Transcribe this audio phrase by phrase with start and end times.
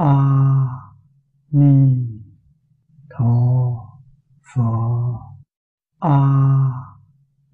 [0.00, 0.12] a
[1.50, 2.06] ni
[3.10, 3.34] tho
[4.54, 4.62] phở
[5.98, 6.18] a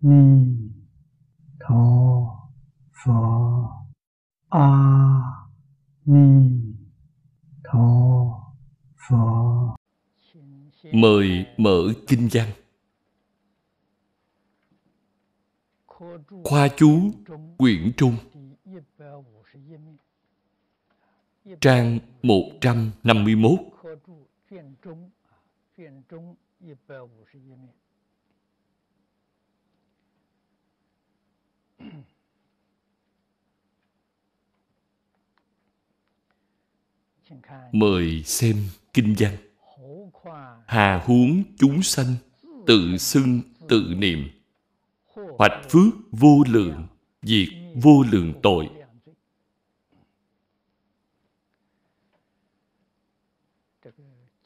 [0.00, 0.56] ni
[1.60, 1.82] tho
[3.04, 3.12] phở
[4.48, 4.68] a
[6.04, 6.50] ni
[7.64, 7.88] tho
[9.08, 9.26] phở
[10.92, 12.48] mời mở kinh văn.
[16.44, 17.10] Khoa chú
[17.58, 18.16] quyển trung.
[21.60, 23.60] trang 151
[37.72, 38.56] Mời xem
[38.92, 39.36] kinh văn.
[40.66, 42.14] Hà huống chúng sanh,
[42.66, 44.28] Tự xưng, tự niệm.
[45.38, 46.86] Hoạch phước vô lượng,
[47.22, 48.69] Diệt vô lượng tội.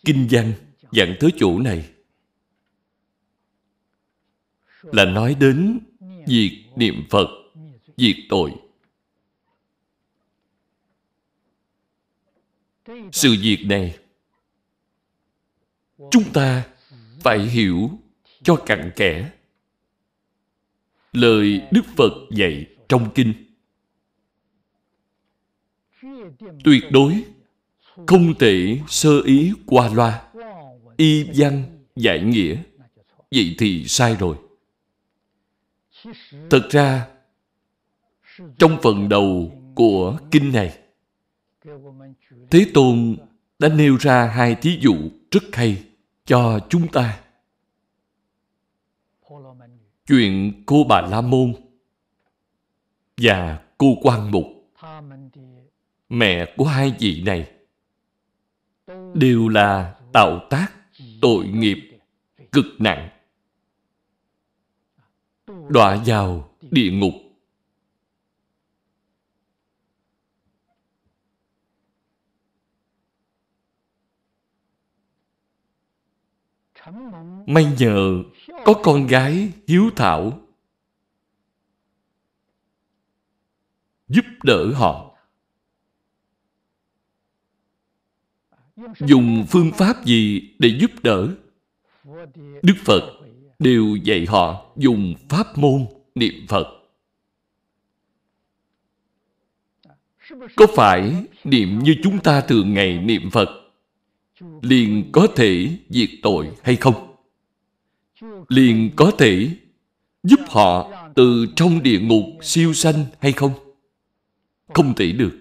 [0.05, 0.53] kinh văn
[0.93, 1.91] dặn thứ chủ này
[4.83, 5.81] là nói đến
[6.27, 7.29] việc niệm Phật,
[7.97, 8.55] diệt tội.
[13.13, 13.99] Sự việc này
[16.11, 16.67] chúng ta
[17.21, 17.91] phải hiểu
[18.43, 19.31] cho cặn kẽ
[21.13, 23.35] lời Đức Phật dạy trong kinh
[26.65, 27.25] tuyệt đối
[28.07, 30.23] không thể sơ ý qua loa.
[30.97, 31.63] Y văn
[31.97, 32.57] giải nghĩa.
[33.31, 34.37] Vậy thì sai rồi.
[36.51, 37.07] Thực ra,
[38.59, 40.79] trong phần đầu của kinh này,
[42.51, 43.17] thế tôn
[43.59, 44.97] đã nêu ra hai thí dụ
[45.31, 45.85] rất hay
[46.25, 47.21] cho chúng ta.
[50.07, 51.53] Chuyện cô bà la môn
[53.17, 54.47] và cô quan mục.
[56.09, 57.51] Mẹ của hai vị này
[59.15, 60.73] đều là tạo tác
[61.21, 62.01] tội nghiệp,
[62.53, 63.09] cực nặng.
[65.69, 67.15] Đọa vào địa ngục.
[77.47, 78.23] May nhờ
[78.65, 80.41] có con gái hiếu thảo
[84.09, 85.10] giúp đỡ họ.
[89.01, 91.29] dùng phương pháp gì để giúp đỡ?
[92.63, 93.03] Đức phật
[93.59, 96.67] đều dạy họ dùng pháp môn niệm phật.
[100.57, 101.15] Có phải
[101.45, 103.49] niệm như chúng ta thường ngày niệm phật
[104.63, 107.17] liền có thể diệt tội hay không?
[108.49, 109.51] Liền có thể
[110.23, 113.53] giúp họ từ trong địa ngục siêu sanh hay không?
[114.75, 115.40] Không thể được.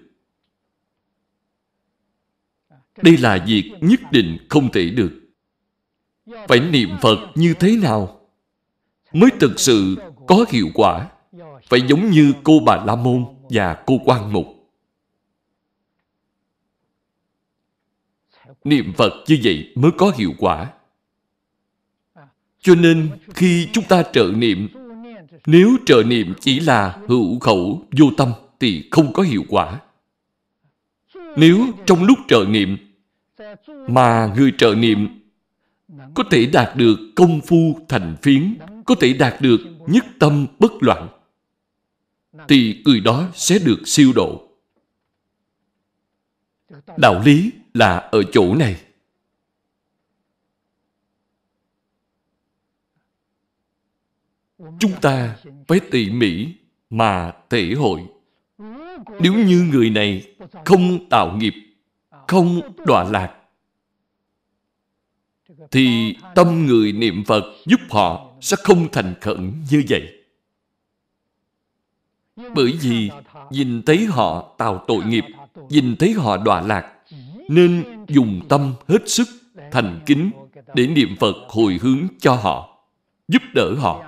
[3.04, 5.12] Đây là việc nhất định không thể được.
[6.48, 8.22] Phải niệm Phật như thế nào?
[9.14, 9.96] Mới thực sự
[10.28, 11.10] có hiệu quả.
[11.70, 14.46] Phải giống như cô Bà La Môn và cô Quan Mục.
[18.64, 20.72] Niệm Phật như vậy mới có hiệu quả.
[22.62, 24.68] Cho nên khi chúng ta trợ niệm,
[25.46, 29.82] nếu trợ niệm chỉ là hữu khẩu vô tâm thì không có hiệu quả.
[31.36, 32.78] Nếu trong lúc trợ niệm
[33.68, 35.08] mà người trợ niệm
[36.16, 40.72] có thể đạt được công phu thành phiến, có thể đạt được nhất tâm bất
[40.82, 41.08] loạn,
[42.48, 44.50] thì người đó sẽ được siêu độ.
[46.98, 48.82] Đạo lý là ở chỗ này.
[54.80, 56.48] Chúng ta phải tỉ mỉ
[56.90, 58.02] mà thể hội.
[59.20, 61.54] Nếu như người này không tạo nghiệp,
[62.28, 63.39] không đọa lạc,
[65.72, 70.08] thì tâm người niệm Phật giúp họ sẽ không thành khẩn như vậy.
[72.56, 73.10] Bởi vì
[73.52, 75.26] nhìn thấy họ tạo tội nghiệp,
[75.70, 76.94] nhìn thấy họ đọa lạc,
[77.50, 79.28] nên dùng tâm hết sức,
[79.72, 80.32] thành kính
[80.76, 82.84] để niệm Phật hồi hướng cho họ,
[83.28, 84.04] giúp đỡ họ.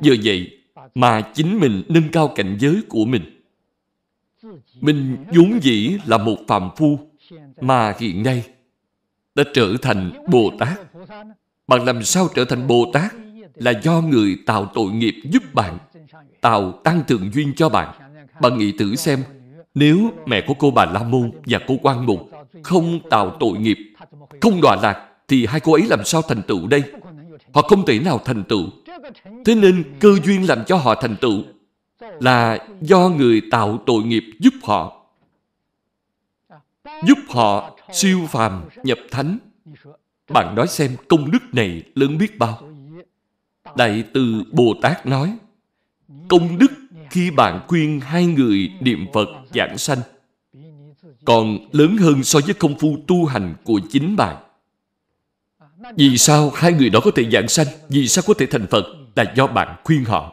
[0.00, 0.58] Nhờ vậy
[0.94, 3.42] mà chính mình nâng cao cảnh giới của mình.
[4.80, 6.98] Mình vốn dĩ là một phàm phu,
[7.60, 8.44] mà hiện nay
[9.36, 10.80] đã trở thành Bồ Tát.
[11.66, 13.14] Bạn làm sao trở thành Bồ Tát
[13.54, 15.78] là do người tạo tội nghiệp giúp bạn,
[16.40, 17.94] tạo tăng thượng duyên cho bạn.
[18.40, 19.22] Bạn nghĩ thử xem,
[19.74, 22.30] nếu mẹ của cô bà La Môn và cô Quan Mục
[22.62, 23.78] không tạo tội nghiệp,
[24.40, 26.82] không đọa lạc, thì hai cô ấy làm sao thành tựu đây?
[27.52, 28.64] Họ không thể nào thành tựu.
[29.44, 31.42] Thế nên cơ duyên làm cho họ thành tựu
[32.20, 35.06] là do người tạo tội nghiệp giúp họ.
[37.06, 39.38] Giúp họ siêu phàm nhập thánh.
[40.28, 42.70] Bạn nói xem công đức này lớn biết bao.
[43.76, 45.36] Đại từ Bồ Tát nói,
[46.28, 46.72] công đức
[47.10, 49.98] khi bạn khuyên hai người niệm Phật giảng sanh
[51.24, 54.36] còn lớn hơn so với công phu tu hành của chính bạn.
[55.96, 57.66] Vì sao hai người đó có thể giảng sanh?
[57.88, 58.84] Vì sao có thể thành Phật?
[59.16, 60.32] Là do bạn khuyên họ.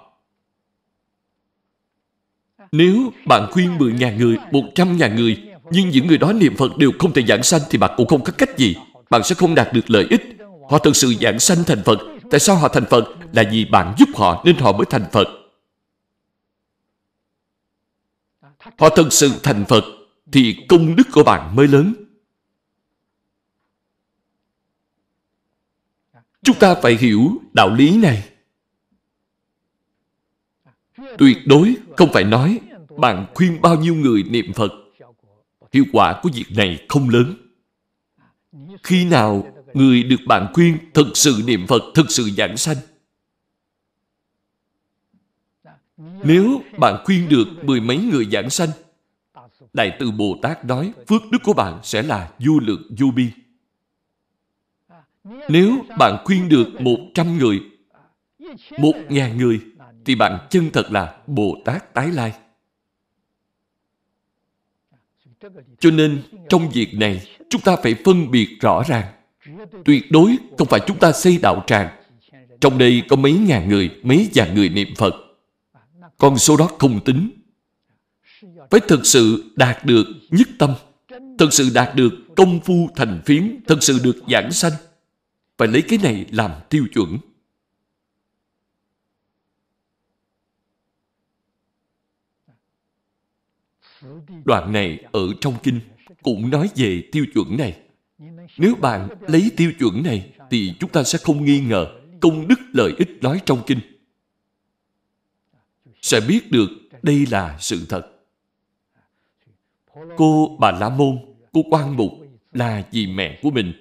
[2.72, 7.14] Nếu bạn khuyên 10.000 người, 100.000 người, nhưng những người đó niệm Phật đều không
[7.14, 8.76] thể giảng sanh thì bạn cũng không có cách gì.
[9.10, 10.22] Bạn sẽ không đạt được lợi ích.
[10.70, 12.00] Họ thực sự giảng sanh thành Phật.
[12.32, 13.04] Tại sao họ thành Phật?
[13.34, 15.28] Là vì bạn giúp họ nên họ mới thành Phật.
[18.78, 19.84] Họ thực sự thành Phật
[20.32, 21.94] thì công đức của bạn mới lớn.
[26.44, 28.30] Chúng ta phải hiểu đạo lý này.
[31.18, 32.60] Tuyệt đối không phải nói
[32.98, 34.83] bạn khuyên bao nhiêu người niệm Phật.
[35.74, 37.34] Hiệu quả của việc này không lớn.
[38.84, 42.78] Khi nào người được bạn khuyên thực sự niệm Phật, thực sự giảng sanh.
[46.24, 48.70] Nếu bạn khuyên được mười mấy người giảng sanh,
[49.74, 53.30] Đại từ Bồ Tát nói phước đức của bạn sẽ là vô lượng vô biên.
[55.50, 57.62] Nếu bạn khuyên được một trăm người,
[58.78, 59.60] một ngàn người,
[60.06, 62.34] thì bạn chân thật là Bồ Tát tái lai.
[65.80, 69.06] Cho nên, trong việc này, chúng ta phải phân biệt rõ ràng.
[69.86, 71.90] Tuyệt đối không phải chúng ta xây đạo tràng.
[72.62, 75.16] Trong đây có mấy ngàn người, mấy vạn người niệm Phật.
[76.18, 77.30] Con số đó không tính
[78.72, 80.74] phải thực sự đạt được nhất tâm,
[81.40, 84.72] thực sự đạt được công phu thành phiến, thực sự được giảng sanh.
[85.58, 87.18] Phải lấy cái này làm tiêu chuẩn.
[94.46, 95.80] Đoạn này ở trong kinh
[96.22, 97.80] cũng nói về tiêu chuẩn này.
[98.58, 102.60] Nếu bạn lấy tiêu chuẩn này thì chúng ta sẽ không nghi ngờ công đức
[102.74, 103.80] lợi ích nói trong kinh.
[106.02, 106.70] Sẽ biết được
[107.02, 108.08] đây là sự thật.
[110.18, 111.18] Cô Bà La Môn,
[111.52, 112.12] cô Quan Mục
[112.52, 113.74] là dì mẹ của mình.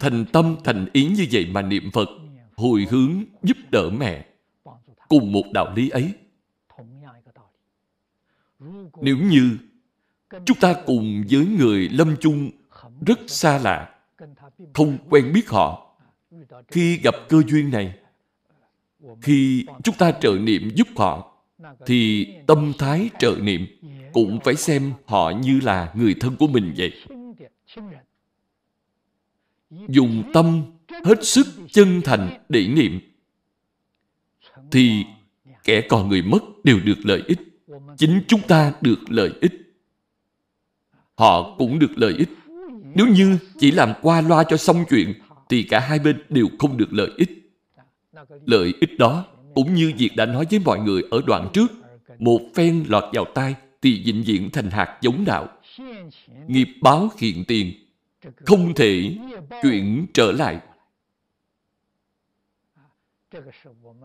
[0.00, 2.08] Thành tâm thành ý như vậy mà niệm Phật,
[2.56, 4.26] hồi hướng giúp đỡ mẹ.
[5.12, 6.12] Cùng một đạo lý ấy.
[9.00, 9.58] Nếu như
[10.44, 12.50] chúng ta cùng với người lâm chung
[13.06, 13.94] rất xa lạ,
[14.74, 15.96] không quen biết họ,
[16.68, 17.94] khi gặp cơ duyên này,
[19.22, 21.36] khi chúng ta trợ niệm giúp họ,
[21.86, 23.66] thì tâm thái trợ niệm
[24.12, 26.92] cũng phải xem họ như là người thân của mình vậy.
[29.70, 30.62] Dùng tâm
[31.04, 33.11] hết sức chân thành để niệm
[34.72, 35.04] thì
[35.64, 37.38] kẻ còn người mất đều được lợi ích.
[37.98, 39.52] Chính chúng ta được lợi ích.
[41.14, 42.28] Họ cũng được lợi ích.
[42.94, 45.14] Nếu như chỉ làm qua loa cho xong chuyện
[45.48, 47.30] thì cả hai bên đều không được lợi ích.
[48.46, 49.24] Lợi ích đó
[49.54, 51.72] cũng như việc đã nói với mọi người ở đoạn trước,
[52.18, 55.48] một phen lọt vào tai thì vĩnh viễn thành hạt giống đạo.
[56.46, 57.72] Nghiệp báo hiện tiền,
[58.36, 59.16] không thể
[59.62, 60.60] chuyển trở lại.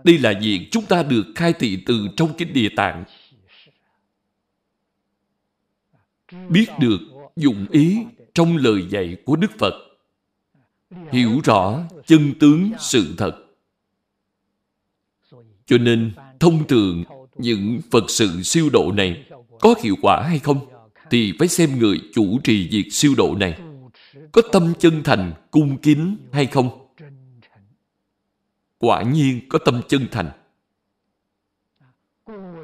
[0.03, 3.03] Đây là việc chúng ta được khai thị từ trong kinh địa tạng.
[6.49, 6.99] Biết được
[7.35, 7.97] dụng ý
[8.33, 9.73] trong lời dạy của Đức Phật.
[11.11, 13.31] Hiểu rõ chân tướng sự thật.
[15.65, 17.03] Cho nên, thông thường,
[17.37, 19.25] những Phật sự siêu độ này
[19.59, 20.67] có hiệu quả hay không,
[21.11, 23.59] thì phải xem người chủ trì việc siêu độ này
[24.31, 26.86] có tâm chân thành, cung kính hay không.
[28.77, 30.29] Quả nhiên có tâm chân thành.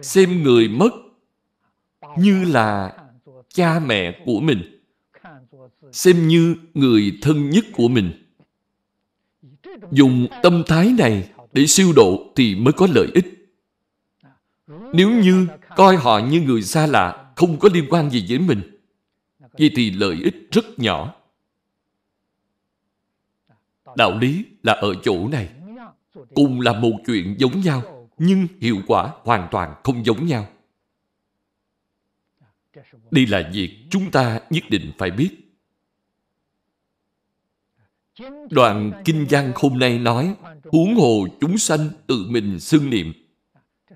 [0.01, 0.89] Xem người mất
[2.17, 2.97] như là
[3.47, 4.79] cha mẹ của mình,
[5.91, 8.33] xem như người thân nhất của mình.
[9.91, 13.25] Dùng tâm thái này để siêu độ thì mới có lợi ích.
[14.93, 18.61] Nếu như coi họ như người xa lạ, không có liên quan gì với mình,
[19.39, 21.15] vậy thì lợi ích rất nhỏ.
[23.95, 25.49] Đạo lý là ở chỗ này.
[26.35, 30.47] Cùng là một chuyện giống nhau, nhưng hiệu quả hoàn toàn không giống nhau.
[33.11, 35.29] Đây là việc chúng ta nhất định phải biết.
[38.49, 43.13] Đoạn Kinh văn hôm nay nói huống hồ chúng sanh tự mình xưng niệm.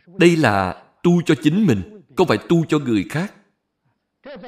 [0.08, 3.34] Đây là tu cho chính mình, không phải tu cho người khác.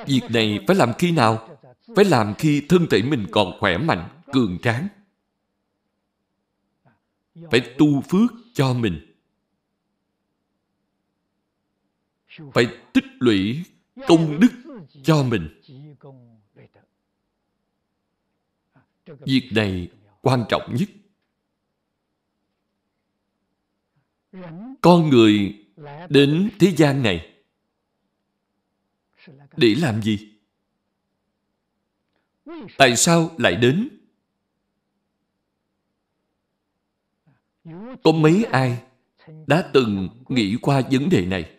[0.08, 1.58] Việc này phải làm khi nào?
[1.96, 4.88] Phải làm khi thân thể mình còn khỏe mạnh, cường tráng.
[7.51, 9.05] Phải tu phước cho mình.
[12.53, 13.63] phải tích lũy
[14.08, 15.62] công đức cho mình.
[19.05, 19.89] Việc này
[20.22, 20.89] quan trọng nhất.
[24.81, 25.65] Con người
[26.10, 27.36] đến thế gian này
[29.58, 30.29] để làm gì?
[32.77, 33.99] Tại sao lại đến?
[38.03, 38.77] Có mấy ai
[39.47, 41.49] đã từng nghĩ qua vấn đề này?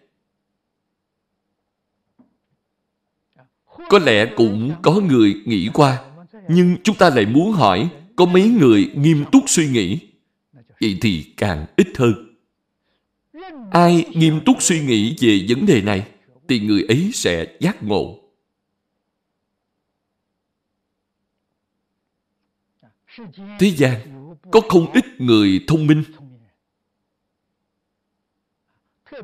[3.88, 6.04] Có lẽ cũng có người nghĩ qua,
[6.48, 9.98] nhưng chúng ta lại muốn hỏi có mấy người nghiêm túc suy nghĩ.
[10.80, 12.36] Vậy thì càng ít hơn.
[13.70, 16.08] Ai nghiêm túc suy nghĩ về vấn đề này
[16.48, 18.20] thì người ấy sẽ giác ngộ.
[23.58, 24.19] Thế gian
[24.52, 26.02] có không ít người thông minh.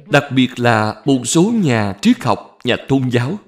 [0.06, 3.38] Đặc biệt là một số nhà triết học, nhà tôn giáo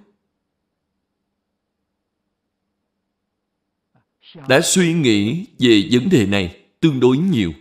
[4.49, 7.53] đã suy nghĩ về vấn đề này tương đối nhiều.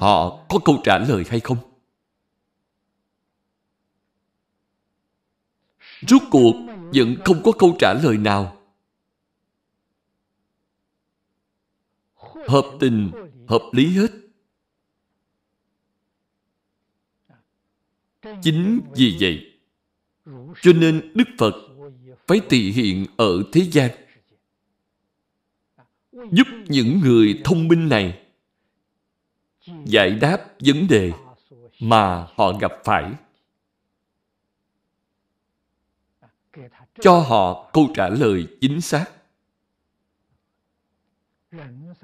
[0.00, 1.56] Họ có câu trả lời hay không?
[6.08, 6.54] Rốt cuộc
[6.94, 8.59] vẫn không có câu trả lời nào.
[12.50, 13.10] Hợp tình,
[13.48, 14.10] hợp lý hết.
[18.42, 19.60] Chính vì vậy,
[20.62, 21.54] cho nên Đức Phật
[22.26, 23.90] phải thị hiện ở thế gian
[26.32, 28.26] giúp những người thông minh này
[29.84, 31.12] giải đáp vấn đề
[31.80, 33.12] mà họ gặp phải
[37.00, 39.06] cho họ câu trả lời chính xác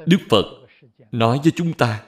[0.07, 0.45] đức phật
[1.13, 2.03] nói với chúng ta,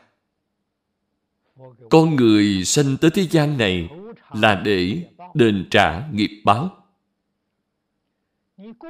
[1.91, 3.89] con người sanh tới thế gian này
[4.33, 5.05] là để
[5.35, 6.71] đền trả nghiệp báo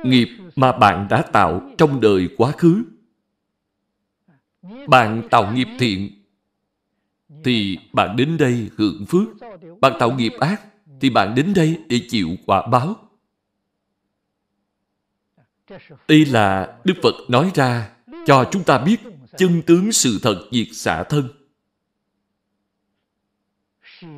[0.05, 2.85] nghiệp mà bạn đã tạo trong đời quá khứ
[4.89, 6.11] bạn tạo nghiệp thiện,
[7.45, 9.29] thì bạn đến đây hưởng phước.
[9.81, 10.63] Bạn tạo nghiệp ác,
[11.01, 12.97] thì bạn đến đây để chịu quả báo.
[16.09, 17.97] Đây là Đức Phật nói ra
[18.29, 18.97] cho chúng ta biết
[19.37, 21.29] chân tướng sự thật diệt xả thân.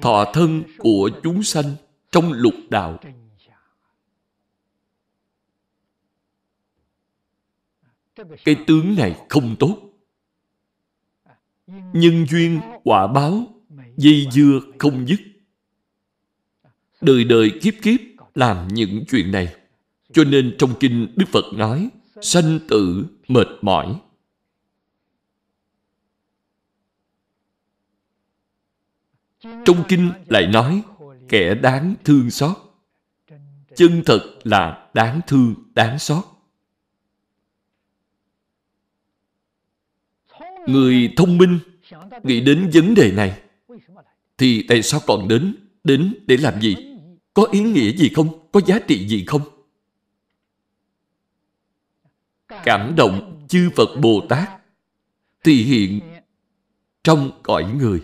[0.00, 1.75] Thọ thân của chúng sanh
[2.12, 3.00] trong lục đạo.
[8.45, 9.76] Cái tướng này không tốt
[11.93, 13.47] nhân duyên quả báo
[13.97, 15.21] dây dưa không dứt
[17.00, 18.00] đời đời kiếp kiếp
[18.35, 19.55] làm những chuyện này
[20.12, 21.88] cho nên trong kinh đức phật nói,
[22.23, 24.01] sanh tử mệt mỏi.
[29.41, 30.83] Trong kinh lại nói,
[31.29, 32.57] kẻ đáng thương xót.
[33.77, 36.25] Chân thật là đáng thương, đáng xót.
[40.67, 41.59] Người thông minh
[42.23, 43.43] nghĩ đến vấn đề này,
[44.39, 46.77] thì tại sao còn đến đến để làm gì?
[47.35, 48.49] Có ý nghĩa gì không?
[48.53, 49.60] Có giá trị gì không?
[52.64, 54.49] Cảm động chư phật bồ tát
[55.45, 56.00] thì hiện
[57.05, 58.00] trong cõi người.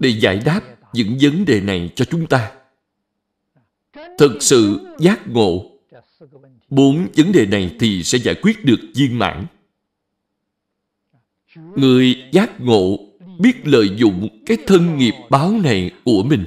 [0.00, 0.60] Để giải đáp
[0.92, 2.52] những vấn đề này cho chúng ta,
[4.18, 5.72] thực sự giác ngộ
[6.68, 9.46] bốn vấn đề này thì sẽ giải quyết được viên mãn.
[11.54, 12.98] Người giác ngộ
[13.38, 16.44] biết lợi dụng cái thân nghiệp báo này của mình.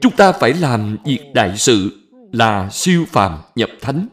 [0.00, 4.08] Chúng ta phải làm việc đại sự là siêu phàm nhập thánh.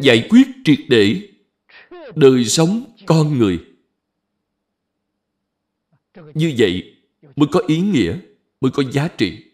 [0.00, 1.28] Giải quyết triệt để
[2.14, 3.64] đời sống con người.
[6.34, 6.96] Như vậy
[7.36, 8.18] mới có ý nghĩa,
[8.60, 9.44] mới có giá trị.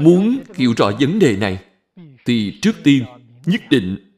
[0.00, 1.64] Muốn hiểu rõ vấn đề này,
[2.24, 3.04] thì trước tiên
[3.46, 4.12] nhất định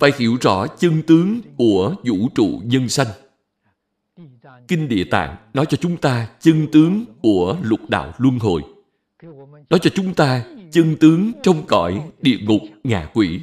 [0.00, 3.08] phải hiểu rõ chân tướng của vũ trụ nhân sanh.
[4.68, 8.62] Kinh Địa Tạng nói cho chúng ta chân tướng của lục đạo luân hồi.
[9.70, 13.40] Nói cho chúng ta chân tướng trong cõi địa ngục ngạ quỷ.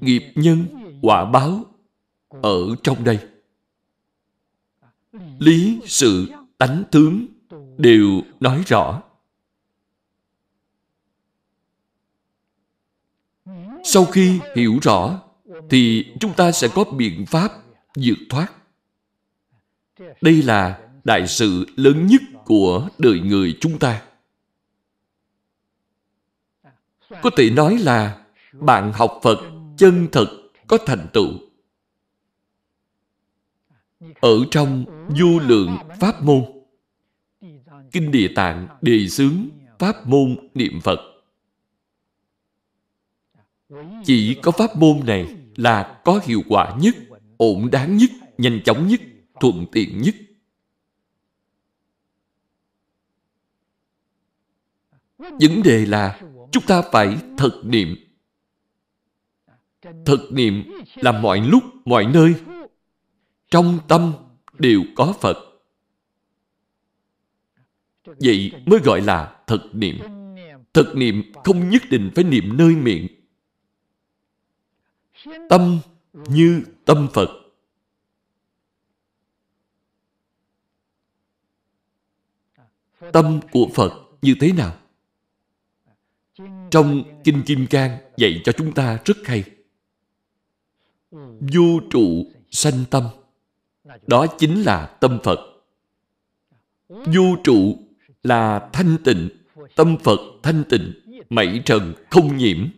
[0.00, 0.66] Nghiệp nhân,
[1.02, 1.64] quả báo
[2.28, 3.18] ở trong đây.
[5.38, 6.28] Lý, sự,
[6.58, 7.26] tánh tướng
[7.78, 9.02] đều nói rõ.
[13.84, 15.22] Sau khi hiểu rõ,
[15.70, 17.52] thì chúng ta sẽ có biện pháp
[17.96, 18.48] vượt thoát.
[20.20, 24.02] Đây là đại sự lớn nhất của đời người chúng ta.
[27.22, 29.38] Có thể nói là bạn học Phật
[29.76, 30.26] chân thật
[30.66, 31.28] có thành tựu.
[34.20, 36.44] Ở trong vô lượng pháp môn,
[37.92, 39.48] Kinh Địa Tạng đề xướng
[39.78, 40.98] pháp môn niệm Phật.
[44.04, 46.94] Chỉ có pháp môn này là có hiệu quả nhất,
[47.36, 49.00] ổn đáng nhất, nhanh chóng nhất,
[49.40, 50.14] thuận tiện nhất.
[55.18, 56.20] Vấn đề là
[56.52, 57.96] chúng ta phải thật niệm.
[60.04, 62.34] Thật niệm là mọi lúc, mọi nơi,
[63.50, 64.12] trong tâm
[64.58, 65.36] đều có Phật.
[68.04, 69.98] Vậy mới gọi là thật niệm.
[70.72, 73.06] Thật niệm không nhất định phải niệm nơi miệng.
[75.48, 75.78] Tâm
[76.12, 77.28] như tâm Phật.
[83.12, 84.76] Tâm của Phật như thế nào?
[86.70, 89.44] Trong Kinh Kim Cang dạy cho chúng ta rất hay.
[91.40, 93.04] Vô trụ sanh tâm.
[94.06, 95.38] Đó chính là tâm Phật.
[96.88, 97.76] Vô trụ
[98.22, 99.28] là thanh tịnh,
[99.76, 100.92] tâm Phật thanh tịnh,
[101.30, 102.68] mảy trần không nhiễm.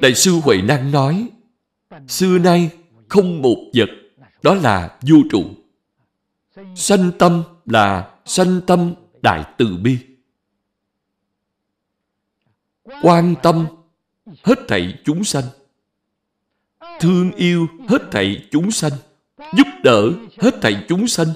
[0.00, 1.28] Đại sư Huệ Năng nói,
[2.08, 2.70] xưa nay
[3.08, 3.88] không một vật,
[4.42, 5.44] đó là vô trụ.
[6.74, 9.98] Sanh tâm là sanh tâm đại từ bi.
[13.02, 13.66] Quan tâm
[14.42, 15.44] hết thảy chúng sanh.
[17.00, 18.92] Thương yêu hết thảy chúng sanh.
[19.56, 21.28] Giúp đỡ hết thảy chúng sanh.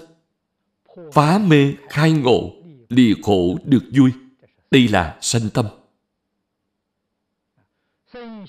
[1.12, 2.50] Phá mê khai ngộ,
[2.88, 4.10] lìa khổ được vui.
[4.70, 5.66] Đây là sanh tâm.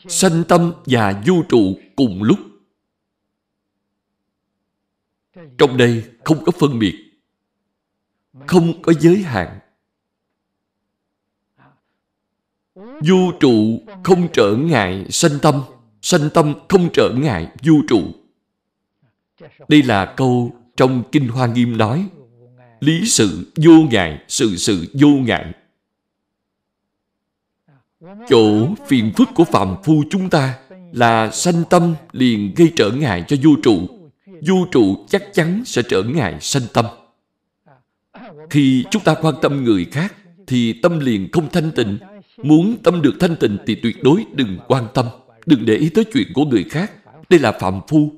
[0.08, 2.40] Sanh tâm và vũ trụ cùng lúc.
[5.58, 6.96] Trong đây không có phân biệt,
[8.48, 9.60] không có giới hạn.
[12.76, 15.62] Vũ trụ không trở ngại sanh tâm
[16.02, 18.02] sanh tâm không trở ngại vũ trụ.
[19.68, 22.10] Đây là câu trong kinh hoa nghiêm nói,
[22.80, 25.54] lý sự vô ngại, sự sự vô ngại
[28.30, 30.60] chỗ phiền phức của phàm phu chúng ta
[30.92, 33.88] là sanh tâm liền gây trở ngại cho vô trụ
[34.48, 36.86] vô trụ chắc chắn sẽ trở ngại sanh tâm
[38.50, 40.16] khi chúng ta quan tâm người khác,
[40.48, 41.98] thì tâm liền không thanh tịnh.
[42.38, 45.06] Muốn tâm được thanh tịnh thì tuyệt đối đừng quan tâm.
[45.46, 46.92] Đừng để ý tới chuyện của người khác.
[47.30, 48.12] Đây là phạm phu.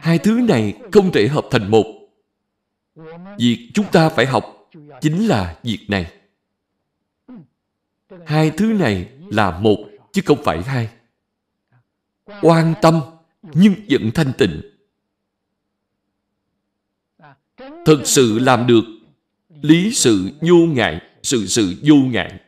[0.00, 1.84] Hai thứ này không thể hợp thành một.
[3.38, 4.70] Việc chúng ta phải học
[5.00, 6.12] chính là việc này.
[8.26, 10.88] Hai thứ này là một, chứ không phải hai.
[12.40, 13.00] Quan tâm,
[13.42, 14.62] nhưng vẫn thanh tịnh.
[17.86, 18.84] Thực sự làm được,
[19.62, 22.40] lý sự vô ngại, sự sự vô ngại.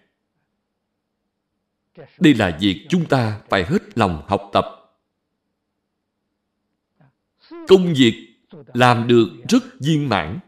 [2.18, 4.64] Đây là việc chúng ta phải hết lòng học tập.
[7.68, 8.35] Công việc
[8.74, 10.38] làm được rất viên mãn,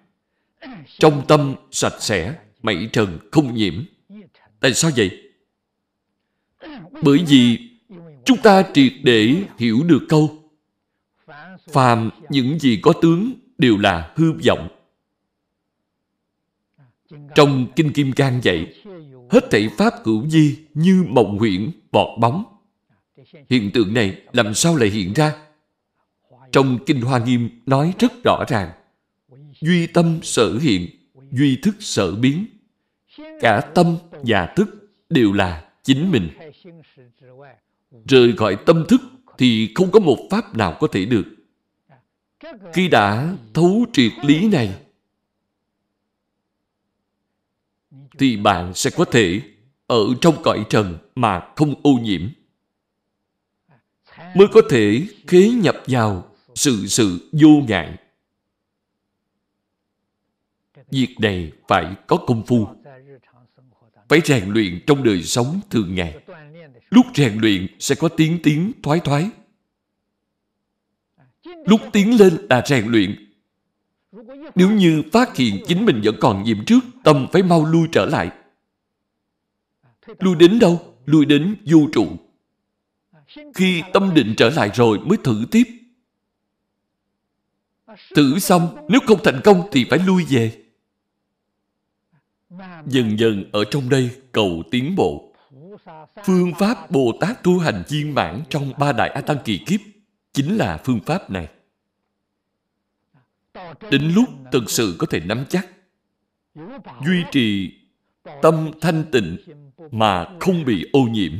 [0.99, 3.85] trong tâm sạch sẽ, mảy trần không nhiễm
[4.67, 5.11] tại sao vậy
[7.03, 7.59] bởi vì
[8.25, 10.51] chúng ta triệt để hiểu được câu
[11.73, 14.69] phàm những gì có tướng đều là hư vọng
[17.35, 18.75] trong Kinh Kim Cang dạy,
[19.31, 22.45] hết thảy pháp cửu di như mộng huyễn, bọt bóng.
[23.51, 25.33] Hiện tượng này làm sao lại hiện ra?
[26.53, 28.71] Trong Kinh Hoa Nghiêm nói rất rõ ràng.
[29.61, 30.89] Duy tâm sở hiện,
[31.33, 32.47] duy thức sở biến.
[33.41, 36.29] Cả tâm và thức đều là chính mình.
[38.09, 39.01] Rời khỏi tâm thức
[39.39, 41.25] thì không có một pháp nào có thể được.
[42.73, 44.75] Khi đã thấu triệt lý này,
[48.19, 49.41] thì bạn sẽ có thể
[49.87, 52.29] ở trong cõi trần mà không ô nhiễm.
[54.35, 57.97] Mới có thể khế nhập vào sự sự vô ngại.
[60.91, 62.69] Việc này phải có công phu.
[64.09, 66.19] Phải rèn luyện trong đời sống thường ngày.
[66.91, 69.31] Lúc rèn luyện sẽ có tiến tiến thoái thoái.
[71.45, 73.27] Lúc tiến lên là rèn luyện
[74.55, 78.07] nếu như phát hiện chính mình vẫn còn nhiễm trước, tâm phải mau lui trở
[78.07, 78.31] lại.
[80.19, 80.95] Lui đến đâu?
[81.07, 82.07] Lui đến vô trụ.
[83.55, 85.65] Khi tâm định trở lại rồi mới thử tiếp.
[88.17, 90.63] Thử xong, nếu không thành công thì phải lui về.
[92.87, 95.33] Dần dần ở trong đây cầu tiến bộ.
[96.25, 99.81] Phương pháp Bồ Tát tu hành viên mãn trong ba đại A Tăng kỳ kiếp
[100.33, 101.49] chính là phương pháp này.
[103.91, 105.69] Đến lúc thực sự có thể nắm chắc,
[107.07, 107.73] duy trì
[108.43, 109.37] tâm thanh tịnh
[109.91, 111.33] mà không bị ô nhiễm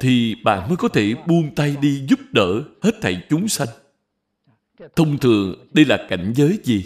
[0.00, 3.68] thì bạn mới có thể buông tay đi giúp đỡ hết thảy chúng sanh.
[4.96, 6.84] Thông thường đây là cảnh giới gì?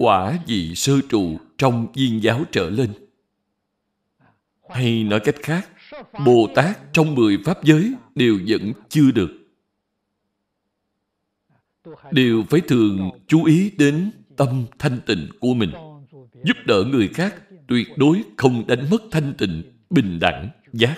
[0.00, 2.92] Quả vị sơ trụ trong viên giáo trở lên.
[4.70, 5.68] Hay nói cách khác,
[6.24, 9.30] Bồ Tát trong mười pháp giới đều vẫn chưa được.
[12.12, 15.70] Đều phải thường chú ý đến tâm thanh tịnh của mình.
[16.44, 20.96] Giúp đỡ người khác tuyệt đối không đánh mất thanh tịnh, bình đẳng, giác.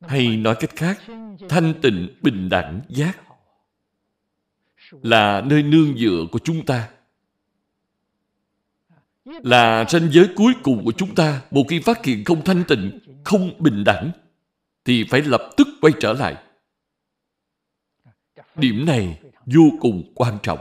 [0.00, 0.98] Hay nói cách khác,
[1.48, 3.18] thanh tịnh, bình đẳng, giác
[5.02, 6.88] là nơi nương dựa của chúng ta.
[9.24, 12.98] Là ranh giới cuối cùng của chúng ta một khi phát hiện không thanh tịnh,
[13.24, 14.10] không bình đẳng,
[14.84, 16.36] thì phải lập tức quay trở lại.
[18.56, 20.58] Điểm này vô cùng quan trọng.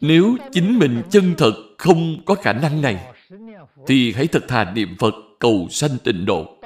[0.00, 3.12] Nếu chính mình chân thật không có khả năng này,
[3.86, 6.62] thì hãy thật thà niệm Phật cầu sanh tịnh độ.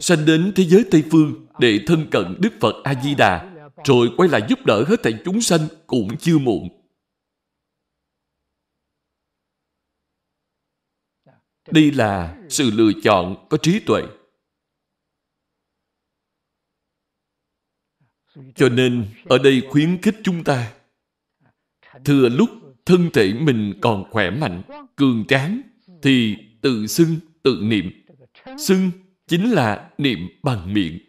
[0.00, 3.55] Sanh đến thế giới Tây Phương để thân cận Đức Phật A-di-đà,
[3.86, 6.68] rồi quay lại giúp đỡ hết thảy chúng sanh cũng chưa muộn.
[11.70, 14.02] Đây là sự lựa chọn có trí tuệ.
[18.54, 20.74] Cho nên, ở đây khuyến khích chúng ta
[22.04, 22.50] thừa lúc
[22.86, 24.62] thân thể mình còn khỏe mạnh,
[24.96, 25.60] cường tráng,
[26.02, 28.04] thì tự xưng, tự niệm.
[28.58, 28.90] Xưng
[29.26, 31.05] chính là niệm bằng miệng.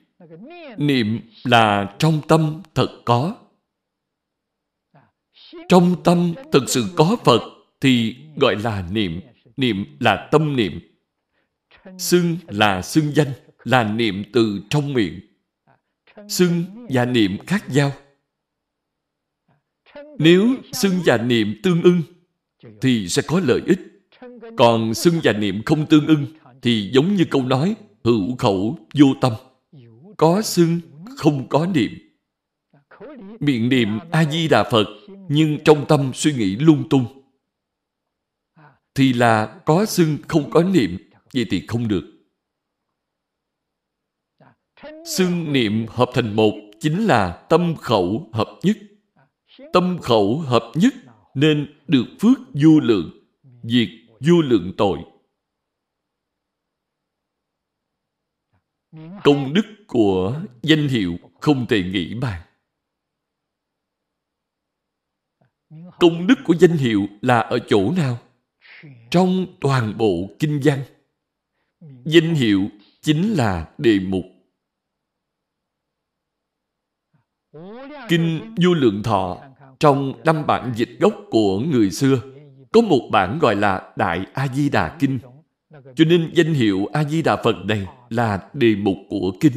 [0.78, 3.36] Niệm là trong tâm thật có.
[5.70, 7.42] Trong tâm thực sự có Phật
[7.82, 9.22] thì gọi là niệm.
[9.58, 10.80] Niệm là tâm niệm.
[11.98, 13.32] Xưng là xưng danh,
[13.64, 15.20] là niệm từ trong miệng.
[16.30, 17.92] Xưng và niệm khác nhau.
[20.20, 22.02] Nếu xưng và niệm tương ưng
[22.82, 23.80] thì sẽ có lợi ích.
[24.58, 26.26] Còn xưng và niệm không tương ưng
[26.62, 29.34] thì giống như câu nói hữu khẩu vô tâm.
[30.18, 30.80] Có xưng,
[31.18, 31.92] không có niệm.
[33.40, 34.86] Miệng niệm A-di-đà Phật
[35.30, 37.24] nhưng trong tâm suy nghĩ lung tung.
[38.96, 40.98] Thì là có xưng không có niệm,
[41.34, 42.04] vậy thì không được.
[45.06, 48.78] Xưng niệm hợp thành một chính là tâm khẩu hợp nhất
[49.74, 50.94] tâm khẩu hợp nhất
[51.34, 53.28] nên được phước vô lượng,
[53.64, 55.00] diệt vô lượng tội.
[59.24, 62.42] Công đức của danh hiệu không thể nghĩ bàn.
[66.00, 68.18] Công đức của danh hiệu là ở chỗ nào?
[69.12, 70.80] Trong toàn bộ kinh văn.
[72.06, 72.70] Danh hiệu
[73.02, 74.26] chính là đề mục.
[78.10, 79.38] Kinh Vô Lượng Thọ
[79.80, 82.22] trong năm bản dịch gốc của người xưa,
[82.72, 85.20] có một bản gọi là Đại A-di-đà Kinh.
[85.72, 89.54] Cho nên danh hiệu A-di-đà Phật này là đề mục của Kinh.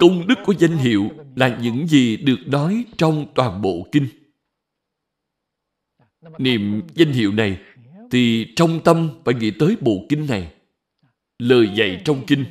[0.00, 4.08] Công đức của danh hiệu là những gì được nói trong toàn bộ Kinh.
[6.38, 7.60] Niệm danh hiệu này
[8.10, 10.54] thì trong tâm phải nghĩ tới bộ Kinh này.
[11.38, 12.44] Lời dạy trong Kinh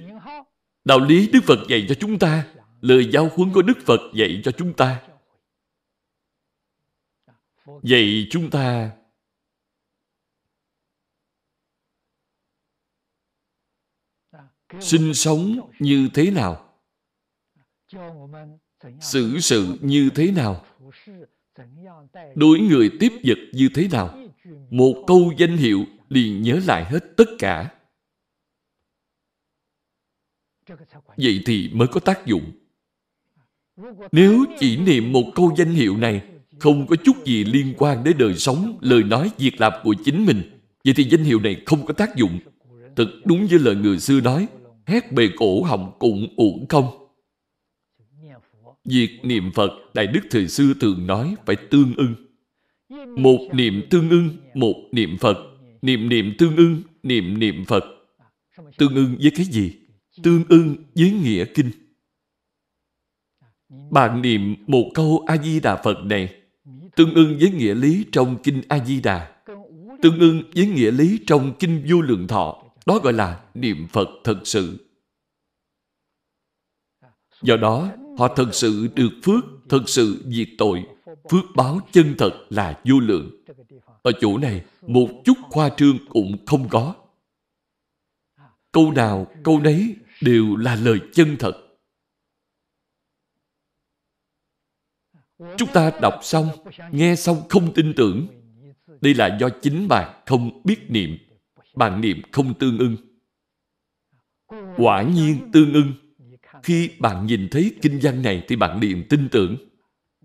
[0.88, 2.48] Đạo lý Đức Phật dạy cho chúng ta,
[2.82, 5.02] lời giáo huấn của Đức Phật dạy cho chúng ta.
[7.84, 8.92] Dạy chúng ta
[14.80, 16.67] sinh sống như thế nào?
[19.02, 20.66] Xử sự như thế nào?
[22.36, 24.20] Đối người tiếp vật như thế nào?
[24.70, 27.72] Một câu danh hiệu liền nhớ lại hết tất cả.
[31.18, 32.52] Vậy thì mới có tác dụng.
[34.12, 36.22] Nếu chỉ niệm một câu danh hiệu này
[36.60, 40.26] không có chút gì liên quan đến đời sống, lời nói, việc làm của chính
[40.26, 42.40] mình, vậy thì danh hiệu này không có tác dụng.
[42.96, 44.48] Thật đúng như lời người xưa nói,
[44.86, 47.07] hét bề cổ họng cũng uổng công.
[48.88, 52.16] Việc niệm Phật, Đại Đức thời xưa thường nói phải tương ưng.
[53.18, 55.38] Một niệm tương ưng, một niệm Phật.
[55.82, 57.84] Niệm niệm tương ưng, niệm niệm Phật.
[58.78, 59.74] Tương ưng với cái gì?
[60.24, 61.72] tương ưng với nghĩa kinh.
[63.92, 66.36] Bạn niệm một câu A-di-đà Phật này
[66.96, 69.34] tương ưng với nghĩa lý trong kinh A-di-đà
[70.02, 74.08] tương ưng với nghĩa lý trong kinh vô lượng thọ đó gọi là niệm Phật
[74.24, 74.88] thật sự.
[77.42, 80.84] Do đó, họ thật sự được phước, thật sự diệt tội,
[81.32, 83.44] phước báo chân thật là vô lượng.
[84.02, 86.96] Ở chỗ này, một chút khoa trương cũng không có.
[88.72, 91.54] câu nào câu đấy đều là lời chân thật.
[95.58, 96.50] Chúng ta đọc xong
[96.92, 98.28] nghe xong không tin tưởng.
[99.02, 101.18] Đây là do chính bạn không biết niệm.
[101.76, 102.98] Bạn niệm không tương ưng.
[104.78, 105.94] Quả nhiên tương ưng
[106.68, 109.58] khi bạn nhìn thấy kinh văn này thì bạn liền tin tưởng,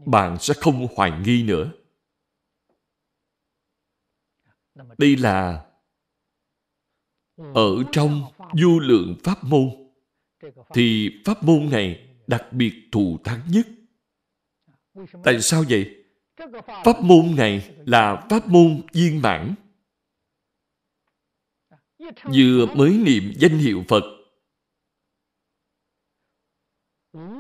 [0.06, 1.72] bạn sẽ không hoài nghi nữa.
[4.98, 5.64] Đây là
[7.36, 8.22] ở trong
[8.54, 9.70] du lượng pháp môn,
[10.74, 13.66] thì pháp môn này đặc biệt thù thắng nhất.
[15.24, 16.04] Tại sao vậy?
[16.84, 19.54] Pháp môn này là pháp môn viên mãn.
[22.24, 24.21] Vừa mới niệm danh hiệu phật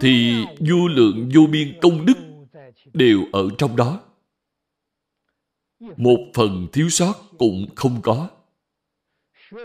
[0.00, 2.18] thì vô lượng, vô biên công đức
[2.92, 4.00] đều ở trong đó.
[5.96, 8.28] Một phần thiếu sót cũng không có.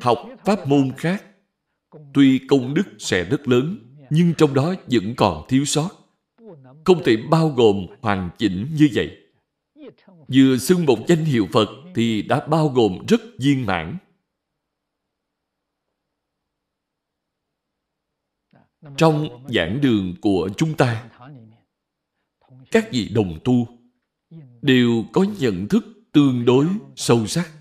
[0.02, 1.24] Học pháp môn khác,
[2.14, 3.78] tuy công đức sẽ rất lớn,
[4.10, 5.90] nhưng trong đó vẫn còn thiếu sót.
[6.84, 9.18] Không thể bao gồm hoàn chỉnh như vậy.
[10.28, 13.98] Vừa xưng một danh hiệu phật thì đã bao gồm rất viên mãn.
[18.98, 21.10] Trong giảng đường của chúng ta.
[22.72, 23.68] Các vị đồng tu
[24.62, 27.52] đều có nhận thức tương đối sâu sắc.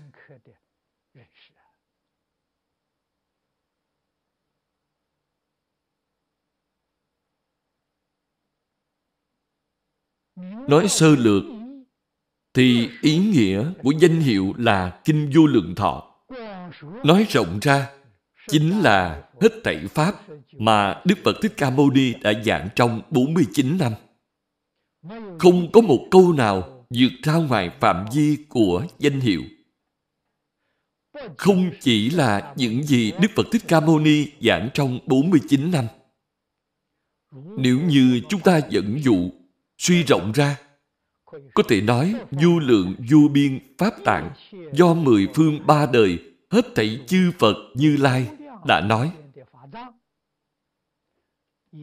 [10.67, 11.43] Nói sơ lược
[12.53, 16.23] thì ý nghĩa của danh hiệu là kinh vô lượng thọ.
[17.03, 17.96] Nói rộng ra
[18.47, 20.15] chính là hết thảy pháp
[20.57, 23.93] mà Đức Phật Thích Ca Mâu Ni đã giảng trong 49 năm.
[25.39, 29.41] Không có một câu nào vượt ra ngoài phạm vi của danh hiệu.
[31.37, 35.85] Không chỉ là những gì Đức Phật Thích Ca Mâu Ni giảng trong 49 năm.
[37.57, 39.29] Nếu như chúng ta dẫn dụ,
[39.77, 40.57] suy rộng ra,
[41.53, 44.31] có thể nói vô lượng vô biên pháp tạng
[44.73, 48.29] do mười phương ba đời hết thảy chư Phật Như Lai
[48.65, 49.11] đã nói.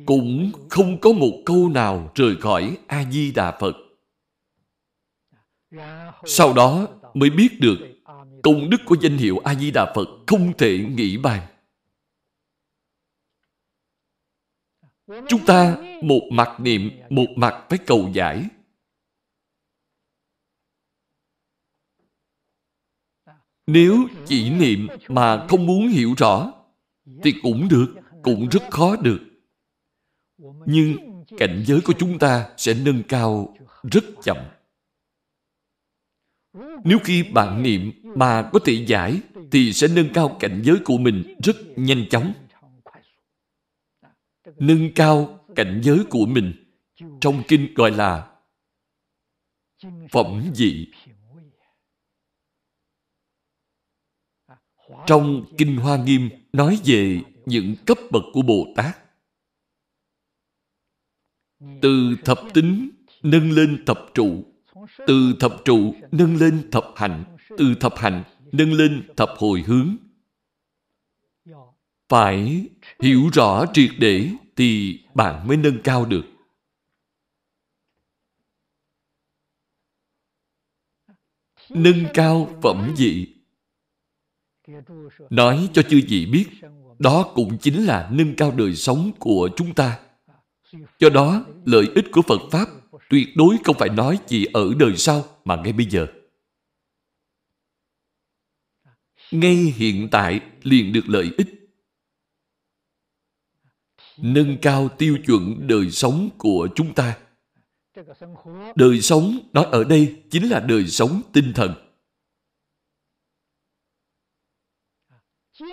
[0.06, 3.76] Cũng không có một câu nào rời khỏi a di đà phật.
[6.24, 7.78] Sau đó mới biết được
[8.42, 11.42] công đức của danh hiệu a di đà phật không thể nghĩ bàn
[15.06, 18.44] chúng ta một mặt niệm, một mặt phải cầu giải.
[23.66, 26.52] Nếu chỉ niệm mà không muốn hiểu rõ,
[27.22, 29.20] thì cũng được, cũng rất khó được.
[30.66, 30.96] Nhưng
[31.38, 33.56] cảnh giới của chúng ta sẽ nâng cao
[33.92, 34.36] rất chậm.
[36.84, 40.98] Nếu khi bạn niệm mà có thể giải, thì sẽ nâng cao cảnh giới của
[40.98, 42.32] mình rất nhanh chóng.
[44.58, 46.52] Nâng cao cảnh giới của mình
[47.20, 48.30] trong kinh gọi là
[50.12, 50.86] phẩm dị
[55.06, 58.96] trong kinh hoa nghiêm nói về những cấp bậc của bồ tát.
[61.82, 62.90] Từ thập tính
[63.22, 64.44] nâng lên thập trụ,
[65.06, 69.96] từ thập trụ nâng lên thập hạnh, từ thập hạnh nâng lên thập hồi hướng.
[72.08, 72.66] Phải
[73.00, 76.24] hiểu rõ triệt để thì bạn mới nâng cao được.
[81.68, 83.33] Nâng cao phẩm vị
[85.30, 86.46] nói cho chư vị biết,
[86.98, 89.98] đó cũng chính là nâng cao đời sống của chúng ta.
[90.98, 92.68] Do đó, lợi ích của phật pháp
[93.10, 96.06] tuyệt đối không phải nói chỉ ở đời sau, mà ngay bây giờ.
[99.30, 101.48] Ngay hiện tại liền được lợi ích.
[104.18, 107.18] Nâng cao tiêu chuẩn đời sống của chúng ta.
[108.74, 111.74] Đời sống nói ở đây chính là đời sống tinh thần.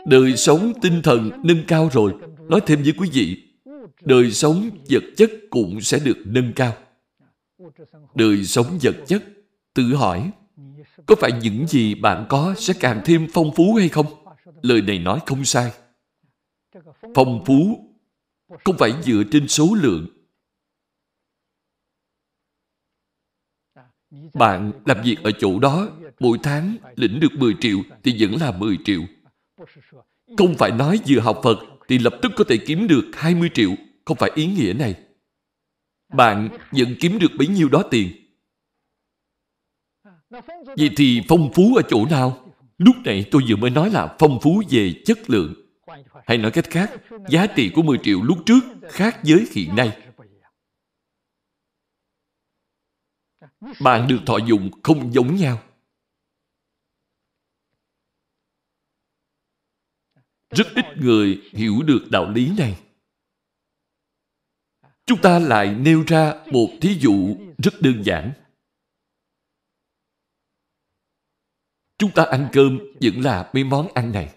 [0.06, 2.14] Đời sống tinh thần nâng cao rồi.
[2.50, 3.44] Nói thêm với quý vị,
[4.02, 6.74] đời sống vật chất cũng sẽ được nâng cao.
[8.16, 9.24] Đời sống vật chất,
[9.74, 10.32] tự hỏi,
[11.06, 14.06] có phải những gì bạn có sẽ càng thêm phong phú hay không?
[14.62, 15.72] Lời này nói không sai.
[17.16, 17.88] Phong phú
[18.64, 20.08] không phải dựa trên số lượng.
[24.34, 25.90] Bạn làm việc ở chỗ đó,
[26.20, 29.02] mỗi tháng lĩnh được 10 triệu thì vẫn là 10 triệu
[30.38, 33.70] không phải nói vừa học Phật thì lập tức có thể kiếm được 20 triệu.
[34.06, 34.96] Không phải ý nghĩa này.
[36.14, 38.12] Bạn vẫn kiếm được bấy nhiêu đó tiền.
[40.66, 42.54] Vậy thì phong phú ở chỗ nào?
[42.78, 45.54] Lúc này tôi vừa mới nói là phong phú về chất lượng.
[46.26, 46.92] Hay nói cách khác,
[47.30, 49.98] giá trị của 10 triệu lúc trước khác với hiện nay.
[53.82, 55.60] Bạn được thọ dụng không giống nhau.
[60.52, 62.80] Rất ít người hiểu được đạo lý này.
[65.06, 68.34] Chúng ta lại nêu ra một thí dụ rất đơn giản.
[71.98, 74.36] Chúng ta ăn cơm vẫn là mấy món ăn này.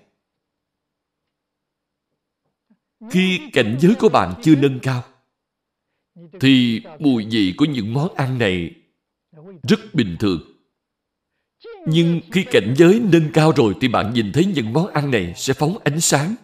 [3.10, 5.04] Khi cảnh giới của bạn chưa nâng cao,
[6.40, 8.74] thì mùi vị của những món ăn này
[9.62, 10.53] rất bình thường.
[11.86, 15.32] Nhưng khi cảnh giới nâng cao rồi thì bạn nhìn thấy những món ăn này
[15.36, 16.34] sẽ phóng ánh sáng.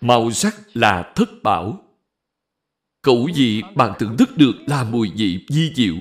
[0.00, 1.82] Màu sắc là thất bảo.
[3.02, 5.94] khẩu vị bạn thưởng thức được là mùi vị di diệu.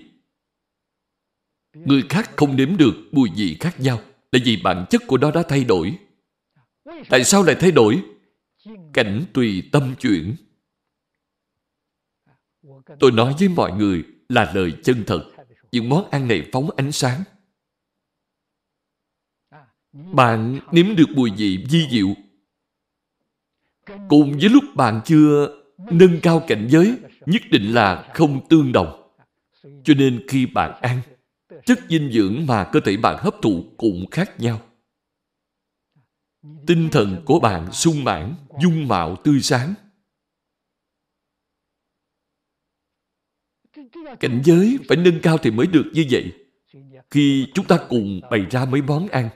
[1.74, 5.32] Người khác không nếm được mùi vị khác nhau, là vì bản chất của nó
[5.32, 5.98] đã thay đổi.
[7.10, 8.04] Tại sao lại thay đổi?
[8.94, 10.36] Cảnh tùy tâm chuyển.
[13.00, 15.35] Tôi nói với mọi người là lời chân thật.
[15.76, 17.24] Những món ăn này phóng ánh sáng.
[19.92, 22.08] Bạn nếm được mùi vị di diệu.
[24.10, 25.58] Cùng với lúc bạn chưa
[25.92, 29.14] nâng cao cảnh giới, nhất định là không tương đồng.
[29.84, 31.02] Cho nên khi bạn ăn,
[31.66, 34.62] chất dinh dưỡng mà cơ thể bạn hấp thụ cũng khác nhau.
[36.68, 39.74] Tinh thần của bạn sung mãn, dung mạo tươi sáng.
[44.20, 46.32] Cảnh giới phải nâng cao thì mới được như vậy.
[47.12, 49.30] Khi chúng ta cùng bày ra mấy món ăn,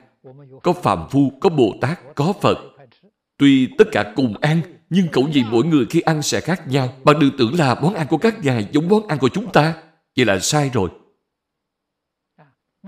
[0.62, 2.58] có Phạm Phu, có Bồ Tát, có Phật.
[3.36, 6.94] Tuy tất cả cùng ăn, nhưng cậu gì mỗi người khi ăn sẽ khác nhau.
[7.04, 9.82] Bạn đừng tưởng là món ăn của các ngài giống món ăn của chúng ta.
[10.16, 10.90] Vậy là sai rồi.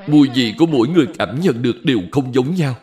[0.07, 2.75] Mùi vị của mỗi người cảm nhận được đều không giống nhau.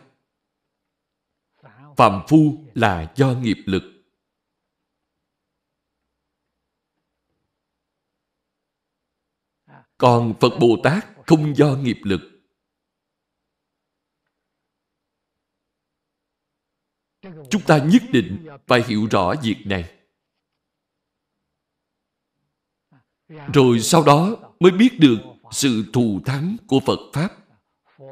[1.97, 3.98] Phạm Phu là do nghiệp lực.
[9.99, 12.21] Còn Phật Bồ Tát không do nghiệp lực.
[17.49, 19.95] Chúng ta nhất định phải hiểu rõ việc này.
[23.53, 25.17] Rồi sau đó mới biết được
[25.51, 27.38] sự thù thắng của Phật Pháp,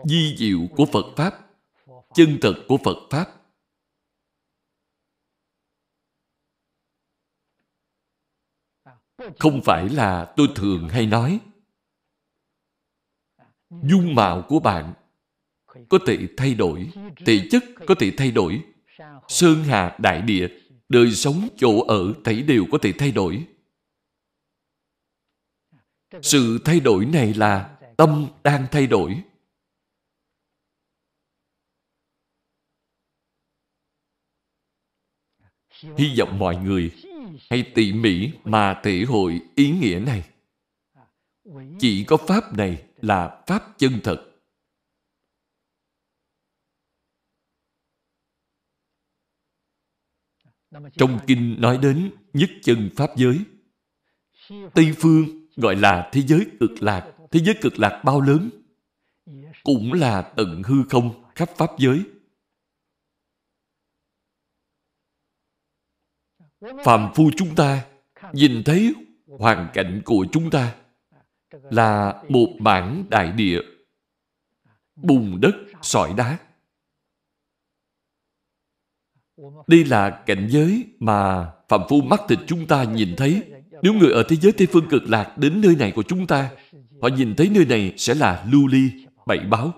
[0.06, 1.34] di diệu của Phật Pháp,
[2.13, 3.34] chân thật của Phật Pháp.
[9.39, 11.39] Không phải là tôi thường hay nói
[13.69, 14.93] dung mạo của bạn
[15.89, 16.89] có thể thay đổi,
[17.25, 18.63] thể chất có thể thay đổi,
[19.27, 20.47] sơn hà đại địa,
[20.89, 23.47] đời sống chỗ ở thảy đều có thể thay đổi.
[26.21, 29.23] Sự thay đổi này là tâm đang thay đổi.
[35.97, 36.91] Hy vọng mọi người
[37.49, 40.30] hãy tỉ mỉ mà thể hội ý nghĩa này.
[41.80, 44.23] Chỉ có Pháp này là Pháp chân thật.
[50.97, 53.39] Trong kinh nói đến nhất chân Pháp giới.
[54.49, 57.13] Tây phương gọi là thế giới cực lạc.
[57.31, 58.49] Thế giới cực lạc bao lớn?
[59.63, 62.03] Cũng là tận hư không khắp Pháp giới.
[66.86, 67.86] Phạm phu chúng ta
[68.33, 68.93] nhìn thấy
[69.27, 70.75] hoàn cảnh của chúng ta
[71.63, 73.62] là một bản đại địa,
[74.96, 76.38] bùn đất, sỏi đá.
[79.67, 83.43] Đây là cảnh giới mà phạm phu mắt thịt chúng ta nhìn thấy.
[83.82, 86.52] Nếu người ở thế giới tây phương cực lạc đến nơi này của chúng ta,
[87.02, 88.91] họ nhìn thấy nơi này sẽ là lưu ly
[89.26, 89.74] bảy báo.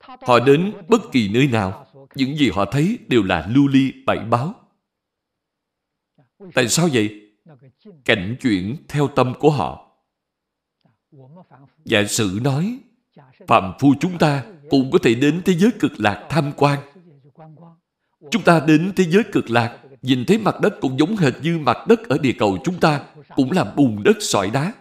[0.00, 1.85] Họ đến bất kỳ nơi nào
[2.16, 4.54] những gì họ thấy đều là lưu ly bảy báo.
[6.54, 7.30] Tại sao vậy?
[8.04, 9.90] Cảnh chuyển theo tâm của họ.
[11.84, 12.78] Giả sử nói,
[13.46, 16.78] phạm phu chúng ta cũng có thể đến thế giới cực lạc tham quan.
[18.30, 21.58] Chúng ta đến thế giới cực lạc, nhìn thấy mặt đất cũng giống hệt như
[21.58, 23.04] mặt đất ở địa cầu chúng ta,
[23.34, 24.72] cũng là bùn đất sỏi đá.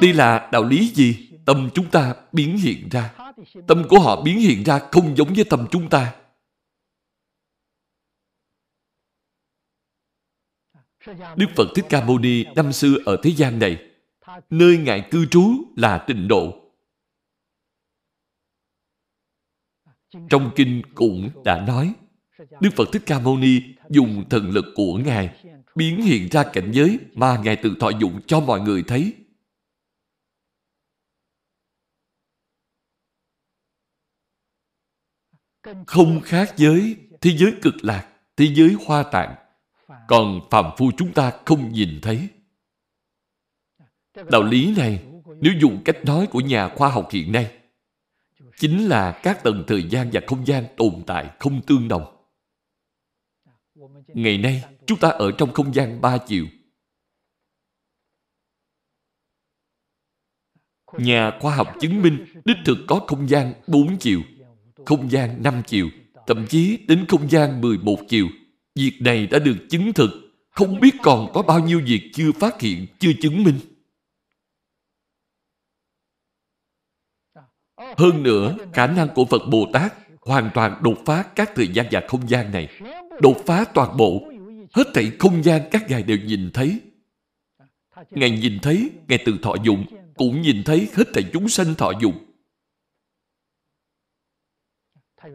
[0.00, 1.26] Đây là đạo lý gì?
[1.44, 3.14] Tâm chúng ta biến hiện ra
[3.68, 6.14] tâm của họ biến hiện ra không giống với tâm chúng ta
[11.36, 13.90] Đức Phật Thích Ca Mâu Ni năm xưa ở thế gian này,
[14.50, 15.42] nơi Ngài cư trú
[15.76, 16.56] là tịnh độ.
[20.30, 21.94] Trong kinh cũng đã nói,
[22.60, 26.70] Đức Phật Thích Ca Mâu Ni dùng thần lực của Ngài biến hiện ra cảnh
[26.72, 29.14] giới mà Ngài tự thọ dụng cho mọi người thấy.
[35.86, 39.34] Không khác với thế giới cực lạc, thế giới hoa tạng,
[40.08, 42.28] còn phàm phu chúng ta không nhìn thấy.
[44.30, 45.04] Đạo lý này,
[45.40, 47.58] nếu dùng cách nói của nhà khoa học hiện nay,
[48.56, 52.16] chính là các tầng thời gian và không gian tồn tại không tương đồng.
[54.06, 56.46] Ngày nay, chúng ta ở trong không gian ba chiều.
[60.98, 64.20] Nhà khoa học chứng minh đích thực có không gian bốn chiều,
[64.86, 65.88] không gian năm chiều,
[66.26, 68.26] thậm chí đến không gian 11 chiều.
[68.74, 70.10] Việc này đã được chứng thực,
[70.50, 73.58] không biết còn có bao nhiêu việc chưa phát hiện, chưa chứng minh.
[77.96, 81.86] Hơn nữa, khả năng của Phật Bồ Tát hoàn toàn đột phá các thời gian
[81.90, 82.68] và không gian này.
[83.20, 84.22] Đột phá toàn bộ.
[84.72, 86.80] Hết thảy không gian các ngài đều nhìn thấy.
[88.10, 89.84] Ngài nhìn thấy, Ngài từ thọ dụng,
[90.16, 92.29] cũng nhìn thấy hết thảy chúng sanh thọ dụng.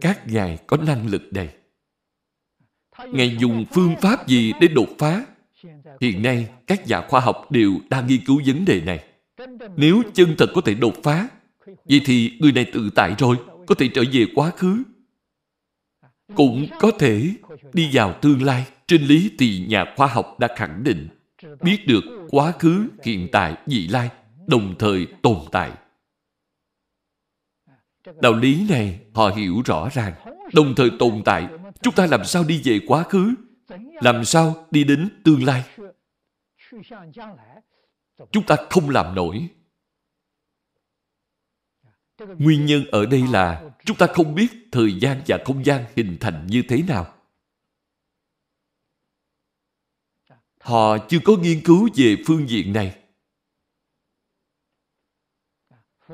[0.02, 1.50] Các ngài có năng lực này.
[3.08, 5.26] Ngài dùng phương pháp gì để đột phá?
[6.02, 9.04] Hiện nay, các nhà khoa học đều đang nghiên cứu vấn đề này.
[9.76, 11.30] Nếu chân thật có thể đột phá,
[11.90, 14.84] Vậy thì người này tự tại rồi, có thể trở về quá khứ.
[16.36, 17.30] Cũng có thể
[17.74, 18.66] đi vào tương lai.
[18.88, 21.08] Trên lý thì nhà khoa học đã khẳng định
[21.62, 24.10] biết được quá khứ, hiện tại, vị lai
[24.48, 25.72] đồng thời tồn tại.
[28.22, 30.14] Đạo lý này họ hiểu rõ ràng.
[30.54, 31.48] Đồng thời tồn tại,
[31.82, 33.36] chúng ta làm sao đi về quá khứ?
[34.02, 35.64] Làm sao đi đến tương lai?
[38.32, 39.50] Chúng ta không làm nổi.
[42.20, 46.18] Nguyên nhân ở đây là chúng ta không biết thời gian và không gian hình
[46.20, 47.14] thành như thế nào.
[50.60, 53.02] Họ chưa có nghiên cứu về phương diện này.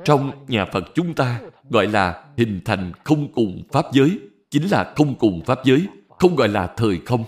[0.04, 1.40] Trong nhà Phật chúng ta
[1.72, 4.18] gọi là hình thành không cùng Pháp giới,
[4.50, 7.24] chính là không cùng Pháp giới, không gọi là thời không.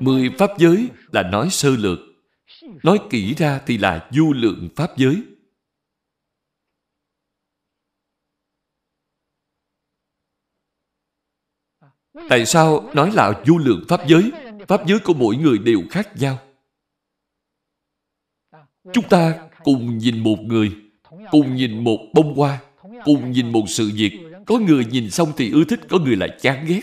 [0.00, 1.98] Mười Pháp giới là nói sơ lược,
[2.82, 5.22] nói kỹ ra thì là du lượng Pháp giới.
[12.28, 14.32] Tại sao nói là du lượng pháp giới?
[14.68, 16.38] Pháp giới của mỗi người đều khác nhau.
[18.92, 20.83] Chúng ta cùng nhìn một người,
[21.30, 22.58] cùng nhìn một bông hoa,
[23.04, 24.20] cùng nhìn một sự việc.
[24.46, 26.80] Có người nhìn xong thì ưa thích, có người lại chán ghét.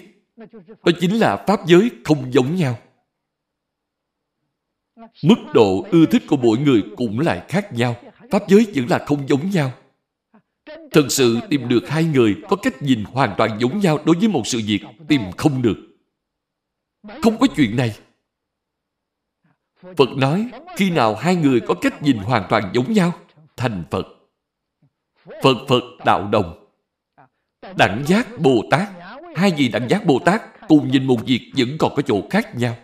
[0.68, 2.78] Đó chính là pháp giới không giống nhau.
[5.24, 7.96] Mức độ ưa thích của mỗi người cũng lại khác nhau.
[8.32, 9.72] Pháp giới vẫn là không giống nhau.
[10.92, 14.28] Thật sự tìm được hai người có cách nhìn hoàn toàn giống nhau đối với
[14.28, 15.78] một sự việc tìm không được.
[17.22, 17.98] Không có chuyện này.
[19.98, 23.14] Phật nói, khi nào hai người có cách nhìn hoàn toàn giống nhau,
[23.58, 24.21] thành Phật.
[25.26, 26.68] Phật Phật đạo đồng.
[27.78, 28.90] Đẳng giác Bồ Tát.
[29.36, 32.56] Hai vị đẳng giác Bồ Tát cùng nhìn một việc vẫn còn có chỗ khác
[32.56, 32.78] nhau.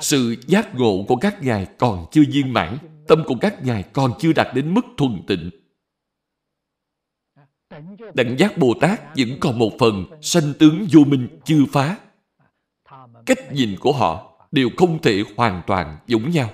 [0.00, 4.12] Sự giác ngộ của các ngài còn chưa viên mãn, tâm của các ngài còn
[4.18, 5.50] chưa đạt đến mức thuần tịnh.
[8.14, 11.98] Đẳng giác Bồ Tát vẫn còn một phần sanh tướng vô minh chưa phá.
[13.26, 16.50] Cách nhìn của họ đều không thể hoàn toàn giống nhau.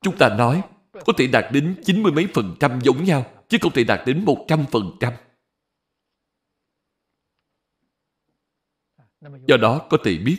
[0.00, 0.62] Chúng ta nói
[1.06, 4.00] có thể đạt đến chín mươi mấy phần trăm giống nhau, chứ không thể đạt
[4.06, 5.12] đến một trăm phần trăm.
[9.46, 10.36] Do đó có thể biết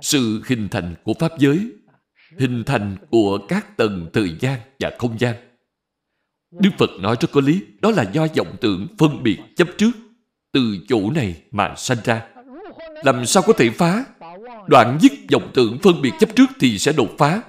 [0.00, 1.72] sự hình thành của Pháp giới,
[2.38, 5.34] hình thành của các tầng thời gian và không gian.
[6.50, 9.90] Đức Phật nói rất có lý, đó là do vọng tưởng phân biệt chấp trước,
[10.52, 12.28] từ chỗ này mà sanh ra.
[13.04, 14.04] Làm sao có thể phá?
[14.68, 17.42] Đoạn dứt vọng tưởng phân biệt chấp trước thì sẽ đột phá.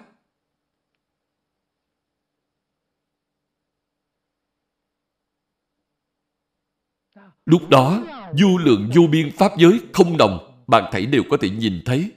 [7.45, 8.03] Lúc đó,
[8.37, 12.11] du lượng vô biên Pháp giới không đồng, bạn thảy đều có thể nhìn thấy.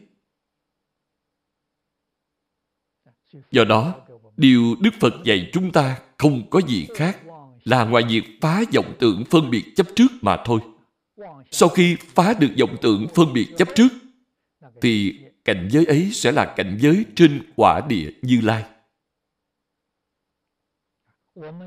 [3.50, 3.94] Do đó,
[4.36, 7.18] điều Đức Phật dạy chúng ta không có gì khác
[7.64, 10.60] là ngoài việc phá vọng tưởng phân biệt chấp trước mà thôi.
[11.50, 13.88] Sau khi phá được vọng tưởng phân biệt chấp trước,
[14.82, 18.64] thì cảnh giới ấy sẽ là cảnh giới trên quả địa Như Lai.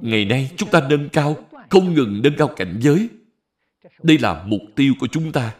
[0.02, 3.10] Ngày nay chúng ta nâng cao, không ngừng nâng cao cảnh giới.
[4.04, 5.56] Đây là mục tiêu của chúng ta.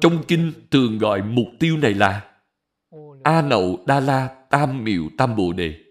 [0.00, 2.40] Trong kinh thường gọi mục tiêu này là
[3.24, 5.82] A Nậu Đa La Tam Miệu Tam Bồ Đề.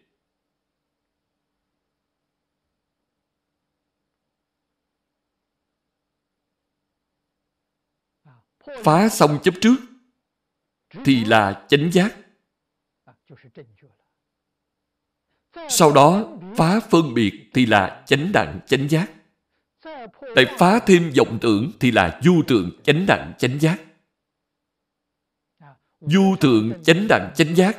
[8.84, 9.76] Phá xong chấp trước
[11.06, 12.16] thì là chánh giác.
[15.70, 19.15] Sau đó phá phân biệt thì là chánh đẳng, chánh giác
[20.36, 23.82] tại phá thêm vọng tưởng thì là du tượng chánh đẳng chánh giác.
[26.02, 27.78] Du tượng chánh đẳng chánh giác,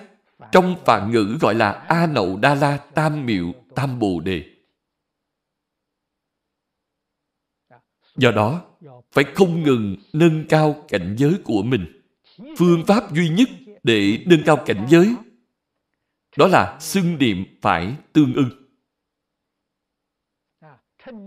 [0.52, 4.44] trong phạn ngữ gọi là a nậu đa la tam miệu tam bồ đề.
[8.16, 8.64] Do đó,
[9.12, 12.02] phải không ngừng nâng cao cảnh giới của mình.
[12.58, 13.48] Phương pháp duy nhất
[13.82, 15.14] để nâng cao cảnh giới,
[16.36, 18.65] đó là xưng niệm phải tương ưng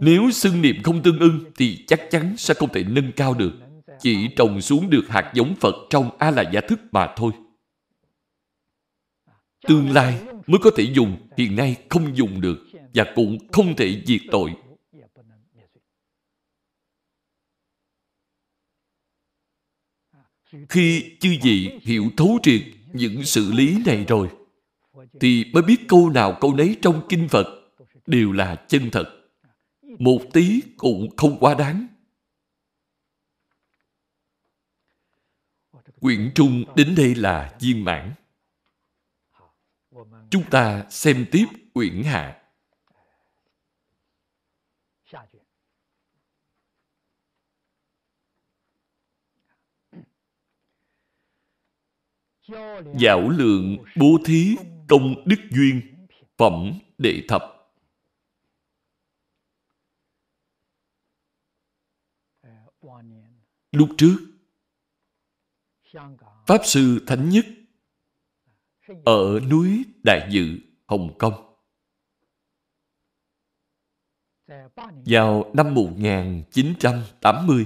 [0.01, 3.53] nếu xưng niệm không tương ưng thì chắc chắn sẽ không thể nâng cao được.
[3.99, 7.31] Chỉ trồng xuống được hạt giống phật trong a la gia thức mà thôi.
[9.67, 12.57] Tương lai mới có thể dùng, hiện nay không dùng được
[12.93, 14.51] và cũng không thể diệt tội.
[20.69, 22.61] Khi chư vị hiểu thấu triệt
[22.93, 24.29] những sự lý này rồi,
[25.19, 27.47] thì mới biết câu nào câu nấy trong kinh Phật
[28.07, 29.18] đều là chân thật.
[29.99, 31.87] Một tí cũng không quá đáng.
[35.99, 38.13] Quyển Trung đến đây là viên mãn.
[40.29, 42.41] Chúng ta xem tiếp quyển Hạ.
[52.99, 54.55] Giảo lượng bố thí
[54.87, 55.81] công đức duyên
[56.37, 57.58] phẩm đệ thập
[63.71, 64.17] lúc trước,
[66.47, 67.45] pháp sư thánh nhất
[69.05, 71.33] ở núi đại dự, hồng kông,
[75.05, 77.65] vào năm 1980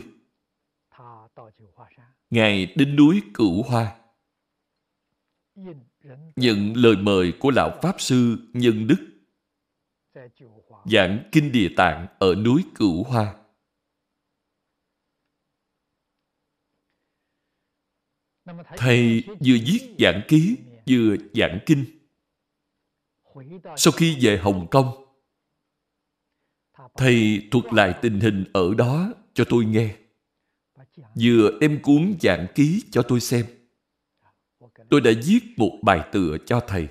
[2.29, 3.95] Ngài đến núi Cửu Hoa,
[6.35, 9.29] nhận lời mời của lão Pháp Sư Nhân Đức,
[10.85, 13.35] giảng Kinh Địa Tạng ở núi Cửu Hoa.
[18.77, 20.57] Thầy vừa viết giảng ký,
[20.89, 21.85] vừa giảng kinh.
[23.77, 24.87] Sau khi về Hồng Kông,
[26.95, 29.95] thầy thuật lại tình hình ở đó cho tôi nghe.
[31.21, 33.45] Vừa đem cuốn giảng ký cho tôi xem
[34.89, 36.87] tôi đã viết một bài tựa cho thầy.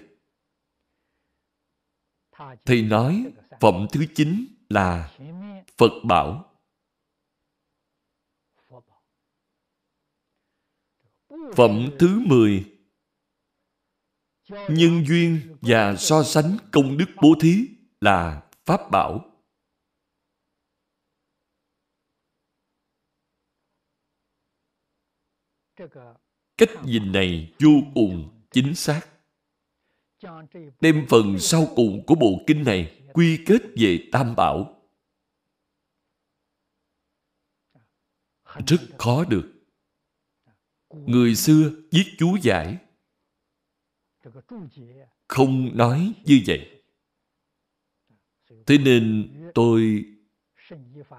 [2.65, 5.11] Thầy nói phẩm thứ chín là
[5.77, 6.52] Phật bảo.
[11.57, 12.73] Phẩm thứ mười
[14.49, 17.69] Nhân duyên và so sánh công đức bố thí
[18.01, 19.29] là Pháp bảo.
[26.57, 29.09] Cách nhìn này vô cùng chính xác.
[30.81, 34.83] Đem phần sau cùng của bộ kinh này quy kết về Tam Bảo.
[38.67, 39.52] Rất khó được.
[40.93, 42.77] Người xưa viết chú giải.
[45.29, 46.83] Không nói như vậy.
[48.67, 50.05] Thế nên tôi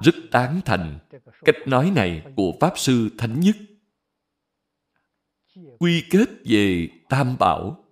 [0.02, 1.00] rất tán thành
[1.46, 3.56] cách nói này của Pháp Sư Thánh Nhất.
[5.80, 7.86] Quy kết về tam bảo.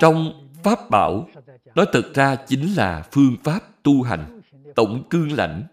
[0.00, 1.28] Trong pháp bảo
[1.74, 4.40] nói thật ra chính là phương pháp tu hành,
[4.76, 5.66] tổng cương lãnh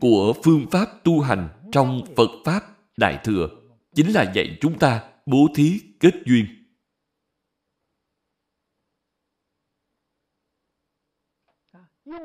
[0.00, 2.62] của phương pháp tu hành trong phật pháp
[2.96, 3.48] đại thừa,
[3.94, 6.46] chính là dạy chúng ta bố thí kết duyên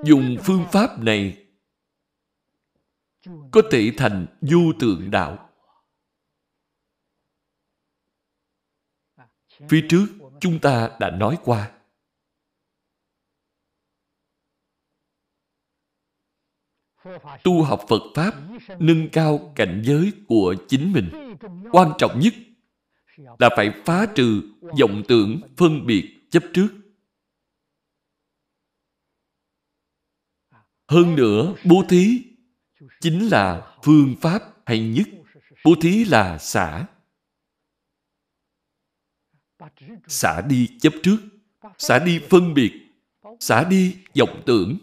[0.03, 1.47] dùng phương pháp này
[3.51, 5.49] có thể thành du tượng đạo.
[9.69, 10.07] Phía trước
[10.39, 11.71] chúng ta đã nói qua.
[17.43, 18.33] Tu học Phật Pháp
[18.79, 21.37] nâng cao cảnh giới của chính mình.
[21.71, 22.33] Quan trọng nhất
[23.39, 24.41] là phải phá trừ
[24.79, 26.67] vọng tưởng phân biệt chấp trước.
[30.87, 32.23] Hơn nữa, bố thí
[33.01, 35.07] chính là phương pháp hay nhất.
[35.63, 36.85] Bố thí là xả.
[40.07, 41.17] Xả đi chấp trước,
[41.77, 42.71] xả đi phân biệt,
[43.39, 44.77] xả đi vọng tưởng.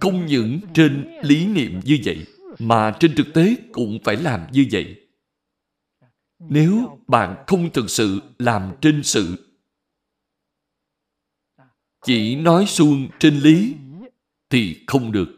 [0.00, 2.26] Không những trên lý niệm như vậy,
[2.58, 5.00] mà trên thực tế cũng phải làm như vậy.
[6.38, 9.54] Nếu bạn không thực sự làm trên sự
[12.04, 13.74] chỉ nói suông trên lý
[14.50, 15.28] thì không được.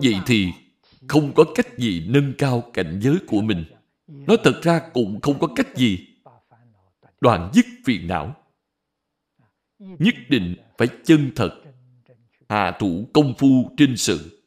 [0.00, 0.52] Vậy thì
[1.08, 3.64] không có cách gì nâng cao cảnh giới của mình.
[4.06, 6.06] Nói thật ra cũng không có cách gì
[7.20, 8.43] đoạn dứt phiền não.
[9.78, 11.62] Nhất định phải chân thật,
[12.48, 14.44] hạ thủ công phu trên sự.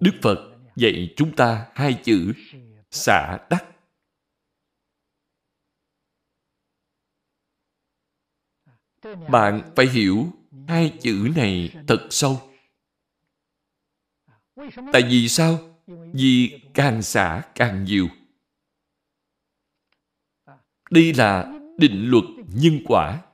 [0.00, 2.32] Đức Phật dạy chúng ta hai chữ
[2.90, 3.66] xả đắc.
[9.30, 10.26] Bạn phải hiểu
[10.68, 12.50] hai chữ này thật sâu.
[14.92, 15.80] Tại vì sao?
[16.12, 18.08] Vì càng xả càng nhiều.
[20.90, 22.24] Đây là định luật
[22.54, 23.26] nhân quả.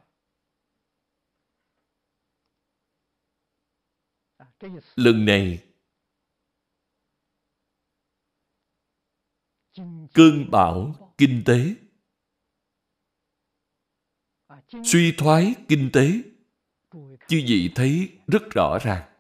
[4.96, 5.64] Lần này,
[10.14, 11.74] cơn bão kinh tế,
[14.84, 16.22] suy thoái kinh tế,
[17.28, 19.16] chư vị thấy rất rõ ràng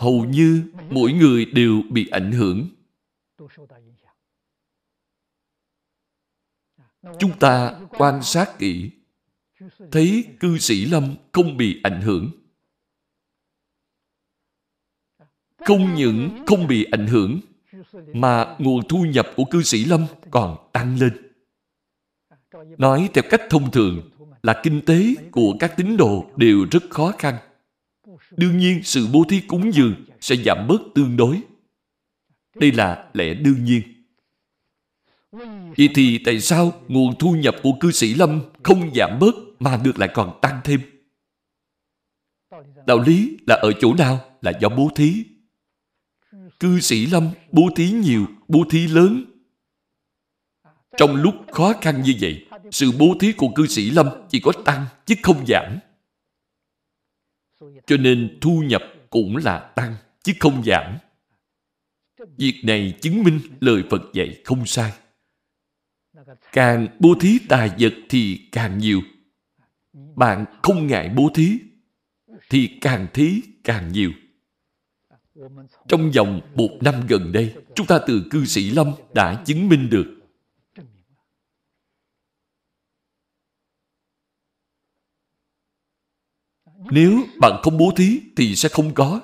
[0.00, 2.68] hầu như mỗi người đều bị ảnh hưởng
[7.18, 8.90] chúng ta quan sát kỹ.
[9.92, 12.30] Thấy cư sĩ lâm không bị ảnh hưởng.
[15.58, 17.40] Không những không bị ảnh hưởng,
[18.12, 21.30] mà nguồn thu nhập của cư sĩ lâm còn tăng lên.
[22.78, 24.10] Nói theo cách thông thường
[24.42, 27.34] là kinh tế của các tín đồ đều rất khó khăn.
[28.30, 31.40] Đương nhiên, sự bố thí cúng dường sẽ giảm bớt tương đối.
[32.54, 33.93] Đây là lẽ đương nhiên
[35.76, 39.80] vậy thì tại sao nguồn thu nhập của cư sĩ lâm không giảm bớt mà
[39.84, 40.80] ngược lại còn tăng thêm?
[42.86, 45.24] Đạo lý là ở chỗ nào là do bố thí.
[46.60, 49.24] Cư sĩ lâm bố thí nhiều, bố thí lớn.
[50.96, 54.52] Trong lúc khó khăn như vậy, sự bố thí của cư sĩ lâm chỉ có
[54.64, 55.78] tăng chứ không giảm.
[57.86, 60.98] Cho nên thu nhập cũng là tăng chứ không giảm.
[62.36, 64.92] Việc này chứng minh lời phật dạy không sai
[66.52, 69.00] càng bố thí tài vật thì càng nhiều.
[69.92, 71.58] Bạn không ngại bố thí
[72.50, 74.12] thì càng thí càng nhiều.
[75.88, 79.90] Trong vòng một năm gần đây, chúng ta từ cư sĩ lâm đã chứng minh
[79.90, 80.20] được.
[86.90, 89.20] Nếu bạn không bố thí thì sẽ không có.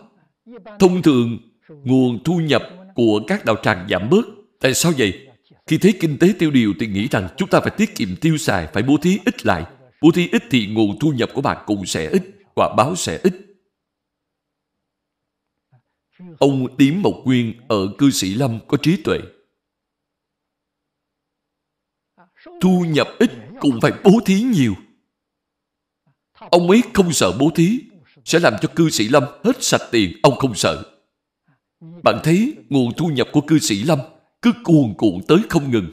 [0.78, 1.38] Thông thường,
[1.68, 2.62] nguồn thu nhập
[2.94, 4.26] của các đạo tràng giảm bớt.
[4.61, 5.29] Tại sao vậy?
[5.70, 8.36] Khi thấy kinh tế tiêu điều thì nghĩ rằng chúng ta phải tiết kiệm tiêu
[8.38, 9.64] xài phải bố thí ít lại.
[10.02, 12.22] Bố thí ít thì nguồn thu nhập của bạn cũng sẽ ít
[12.54, 13.34] quả báo sẽ ít.
[16.38, 19.18] Ông Tiếm Mộc Nguyên ở cư sĩ Lâm có trí tuệ.
[22.60, 24.74] Thu nhập ít cũng phải bố thí nhiều.
[26.34, 27.80] Ông ấy không sợ bố thí,
[28.24, 30.82] sẽ làm cho cư sĩ Lâm hết sạch tiền, ông không sợ.
[31.80, 33.98] Bạn thấy nguồn thu nhập của cư sĩ Lâm
[34.43, 35.86] cứ cuồn cuộn tới không ngừng.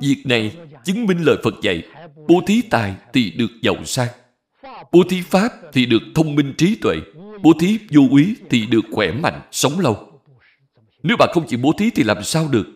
[0.00, 1.82] Việc này chứng minh lời Phật dạy,
[2.28, 4.08] bố thí tài thì được giàu sang,
[4.92, 6.96] bố thí pháp thì được thông minh trí tuệ,
[7.42, 10.08] bố thí vô úy thì được khỏe mạnh, sống lâu
[11.02, 12.66] nếu bạn không chịu bố thí thì làm sao được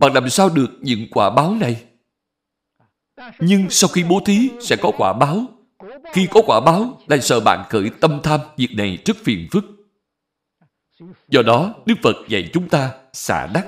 [0.00, 1.84] bạn làm sao được những quả báo này?
[3.38, 5.46] Nhưng sau khi bố thí sẽ có quả báo.
[6.12, 9.64] Khi có quả báo, lại sợ bạn khởi tâm tham, việc này rất phiền phức.
[11.28, 13.66] Do đó, Đức Phật dạy chúng ta xả đắc.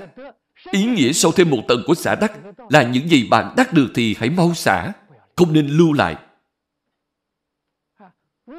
[0.70, 2.32] Ý nghĩa sâu thêm một tầng của xả đắc
[2.68, 4.92] là những gì bạn đắc được thì hãy mau xả,
[5.36, 6.16] không nên lưu lại.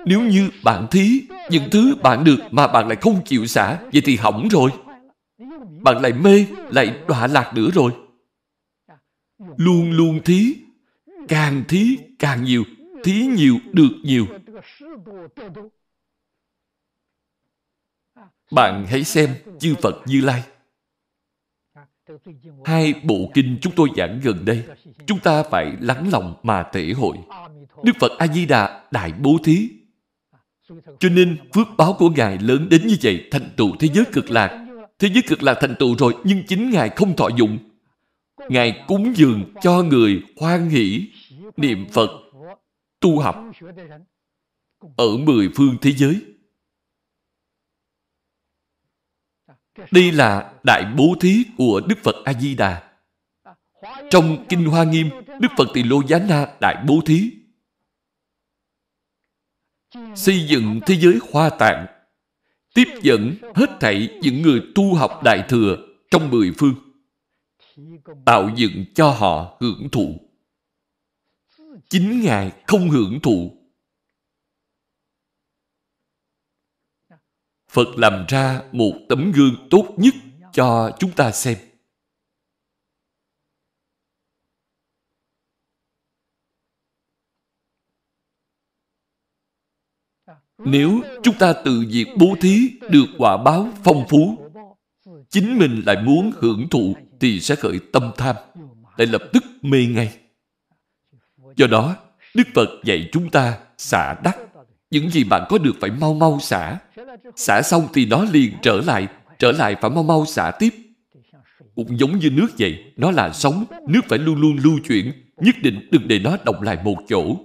[0.06, 4.02] Nếu như bạn thí, những thứ bạn được mà bạn lại không chịu xả, vậy
[4.06, 4.72] thì hỏng rồi
[5.82, 7.92] bạn lại mê, lại đọa lạc nữa rồi.
[9.58, 10.56] Luôn luôn thí,
[11.28, 12.64] càng thí càng nhiều,
[13.06, 14.26] thí nhiều được nhiều.
[18.52, 20.44] Bạn hãy xem chư Phật Như Lai.
[22.66, 24.64] Hai bộ kinh chúng tôi giảng gần đây,
[25.08, 27.18] chúng ta phải lắng lòng mà thể hội.
[27.84, 29.70] Đức Phật A-di-đà đại bố thí.
[31.00, 34.32] Cho nên phước báo của Ngài lớn đến như vậy thành tựu thế giới cực
[34.32, 34.66] lạc
[35.00, 37.58] Thế giới cực lạc thành tựu rồi nhưng chính Ngài không thọ dụng.
[38.50, 41.08] Ngài cúng dường cho người hoan hỷ,
[41.58, 42.10] niệm Phật,
[43.06, 43.36] tu học
[44.98, 46.22] ở mười phương thế giới.
[49.92, 52.92] Đây là đại bố thí của Đức Phật A-di-đà.
[54.10, 57.32] Trong Kinh Hoa Nghiêm, Đức Phật Tỳ Lô Giá Na đại bố thí.
[60.16, 61.86] xây dựng thế giới hoa tạng,
[62.74, 65.78] tiếp dẫn hết thảy những người tu học Đại Thừa
[66.12, 66.76] trong mười phương,
[68.26, 70.25] tạo dựng cho họ hưởng thụ.
[71.90, 73.52] Chính Ngài không hưởng thụ.
[77.70, 80.14] Phật làm ra một tấm gương tốt nhất
[80.54, 81.58] cho chúng ta xem.
[90.58, 94.52] Nếu chúng ta tự việc bố thí được quả báo phong phú,
[95.30, 98.36] chính mình lại muốn hưởng thụ thì sẽ khởi tâm tham,
[98.98, 100.25] lại lập tức mê ngay.
[101.56, 101.96] Do đó,
[102.34, 104.38] Đức Phật dạy chúng ta xả đắc.
[104.90, 106.80] Những gì bạn có được phải mau mau xả.
[107.36, 109.08] Xả xong thì nó liền trở lại,
[109.40, 110.74] trở lại phải mau mau xả tiếp.
[111.76, 115.56] Cũng giống như nước vậy, nó là sống, nước phải luôn luôn lưu chuyển, nhất
[115.62, 117.38] định đừng để nó động lại một chỗ.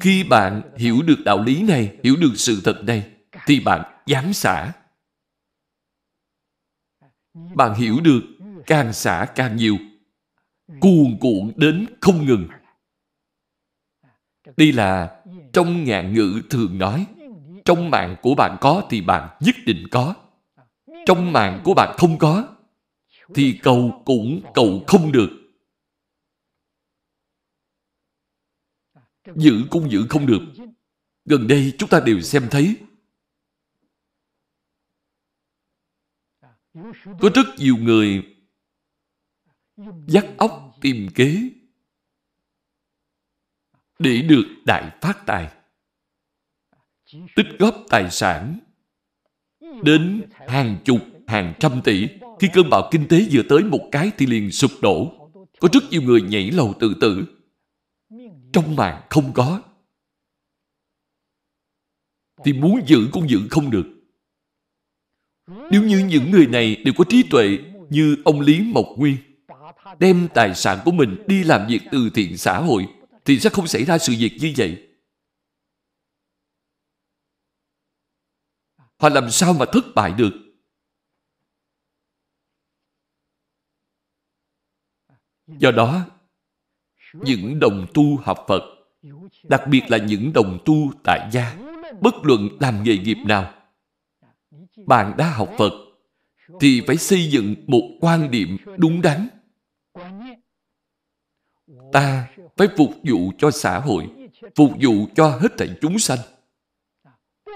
[0.00, 3.10] Khi bạn hiểu được đạo lý này, hiểu được sự thật này,
[3.46, 4.72] thì bạn dám xả.
[7.54, 8.20] Bạn hiểu được,
[8.66, 9.76] càng xả càng nhiều,
[10.80, 12.48] cuồn cuộn đến không ngừng.
[14.56, 17.06] Đây là trong ngạn ngữ thường nói,
[17.64, 20.14] trong mạng của bạn có thì bạn nhất định có.
[21.06, 22.56] Trong mạng của bạn không có,
[23.34, 25.30] thì cầu cũng cầu không được.
[29.36, 30.40] Giữ cũng giữ không được.
[31.24, 32.76] Gần đây chúng ta đều xem thấy
[37.20, 38.36] có rất nhiều người
[40.06, 41.50] dắt óc tìm kế
[43.98, 45.52] để được đại phát tài,
[47.36, 48.58] tích góp tài sản
[49.82, 52.08] đến hàng chục, hàng trăm tỷ.
[52.40, 55.16] Khi cơn bão kinh tế vừa tới một cái thì liền sụp đổ.
[55.60, 57.24] Có rất nhiều người nhảy lầu tự tử.
[58.52, 59.62] Trong mạng không có.
[62.44, 63.86] Thì muốn giữ cũng giữ không được.
[65.70, 67.58] Nếu như những người này đều có trí tuệ
[67.90, 69.16] như ông Lý Mộc Nguyên
[69.98, 72.86] đem tài sản của mình đi làm việc từ thiện xã hội
[73.24, 74.86] thì sẽ không xảy ra sự việc như vậy.
[78.98, 80.32] Họ làm sao mà thất bại được?
[85.46, 86.04] Do đó,
[87.12, 88.62] những đồng tu học Phật,
[89.42, 91.56] đặc biệt là những đồng tu tại gia,
[92.00, 93.54] bất luận làm nghề nghiệp nào,
[94.86, 95.72] bạn đã học Phật,
[96.60, 99.28] thì phải xây dựng một quan điểm đúng đắn
[101.92, 104.10] ta phải phục vụ cho xã hội,
[104.56, 106.18] phục vụ cho hết thảy chúng sanh.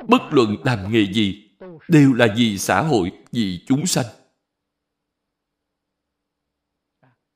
[0.09, 1.57] Bất luận làm nghề gì,
[1.89, 4.07] đều là vì xã hội, vì chúng sanh.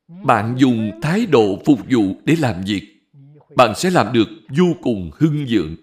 [0.08, 3.10] Bạn dùng thái độ phục vụ để làm việc,
[3.56, 5.76] bạn sẽ làm được vô cùng hưng vượng.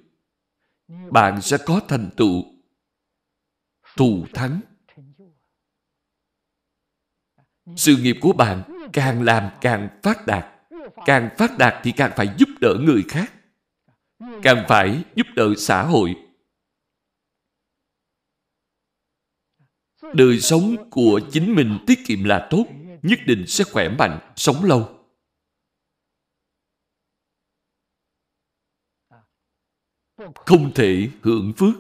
[1.12, 2.44] Bạn sẽ có thành tựu,
[3.98, 4.62] thù thắng.
[7.76, 10.46] Sự nghiệp của bạn càng làm càng phát đạt
[11.06, 13.34] Càng phát đạt thì càng phải giúp đỡ người khác.
[14.44, 16.16] Càng phải giúp đỡ xã hội.
[20.14, 22.66] Đời sống của chính mình tiết kiệm là tốt,
[23.02, 25.06] nhất định sẽ khỏe mạnh, sống lâu.
[30.36, 31.76] Không thể hưởng phước.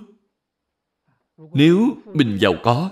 [1.53, 2.91] Nếu mình giàu có,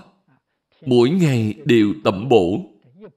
[0.86, 2.73] mỗi ngày đều tẩm bổ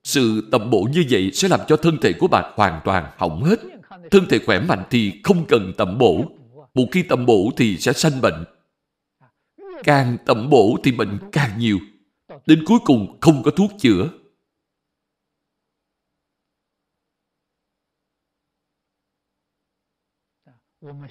[0.07, 3.43] sự tầm bổ như vậy sẽ làm cho thân thể của bạn hoàn toàn hỏng
[3.43, 3.59] hết.
[4.11, 6.25] Thân thể khỏe mạnh thì không cần tầm bổ.
[6.73, 8.45] Một khi tầm bổ thì sẽ sanh bệnh.
[9.83, 11.79] Càng tầm bổ thì bệnh càng nhiều.
[12.45, 14.09] Đến cuối cùng không có thuốc chữa.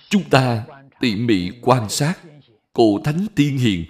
[0.09, 0.67] Chúng ta
[1.01, 2.15] tỉ mỉ quan sát
[2.73, 3.85] cổ thánh tiên hiền.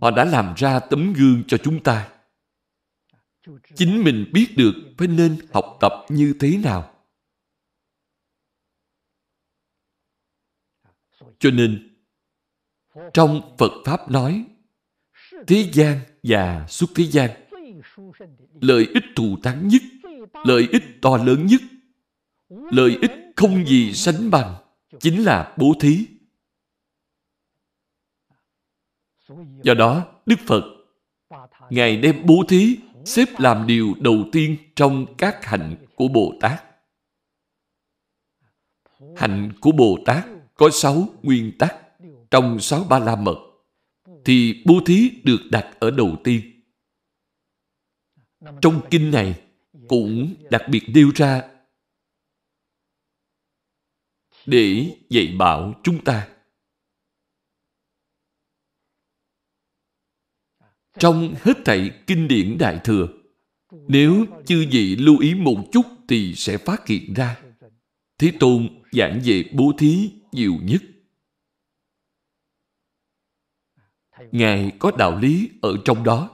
[0.00, 2.08] Họ đã làm ra tấm gương cho chúng ta
[3.74, 6.94] chính mình biết được phải nên học tập như thế nào.
[11.38, 11.98] Cho nên,
[13.14, 14.44] trong phật pháp nói,
[15.46, 17.30] thế gian và xuất thế gian,
[18.60, 19.82] lợi ích thù thắng nhất,
[20.44, 21.60] lợi ích to lớn nhất,
[22.48, 24.54] lợi ích không gì sánh bằng
[25.00, 26.06] chính là bố thí.
[29.62, 30.62] Do đó, đức phật
[31.70, 36.64] ngài đem bố thí xếp làm điều đầu tiên trong các hạnh của Bồ Tát.
[39.16, 40.24] Hạnh của Bồ Tát
[40.54, 41.76] có sáu nguyên tắc
[42.30, 43.36] trong sáu ba la mật,
[44.24, 46.62] thì bố thí được đặt ở đầu tiên.
[48.60, 49.40] Trong kinh này
[49.88, 51.42] cũng đặc biệt nêu ra
[54.46, 56.28] để dạy bảo chúng ta.
[60.98, 63.08] Trong hết thảy kinh điển Đại Thừa,
[63.88, 67.42] nếu chư vị lưu ý một chút thì sẽ phát hiện ra
[68.18, 70.82] Thế Tôn giảng về bố thí nhiều nhất.
[74.32, 76.30] Ngài có đạo lý ở trong đó.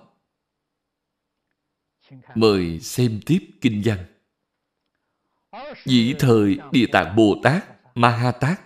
[2.35, 3.99] Mời xem tiếp kinh văn.
[5.85, 8.61] Dĩ thời Địa Tạng Bồ Tát, Ma Ha Tát,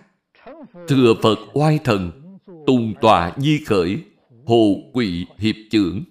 [0.87, 2.11] Thừa Phật oai thần,
[2.67, 4.03] Tùng tọa di khởi,
[4.45, 6.03] Hồ quỷ hiệp trưởng.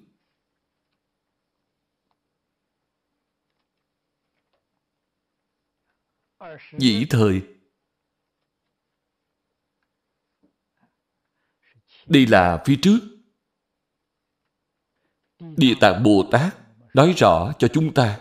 [6.79, 7.43] Dĩ thời
[12.07, 12.99] Đây là phía trước.
[15.57, 16.57] Địa Tạng Bồ Tát
[16.95, 18.21] nói rõ cho chúng ta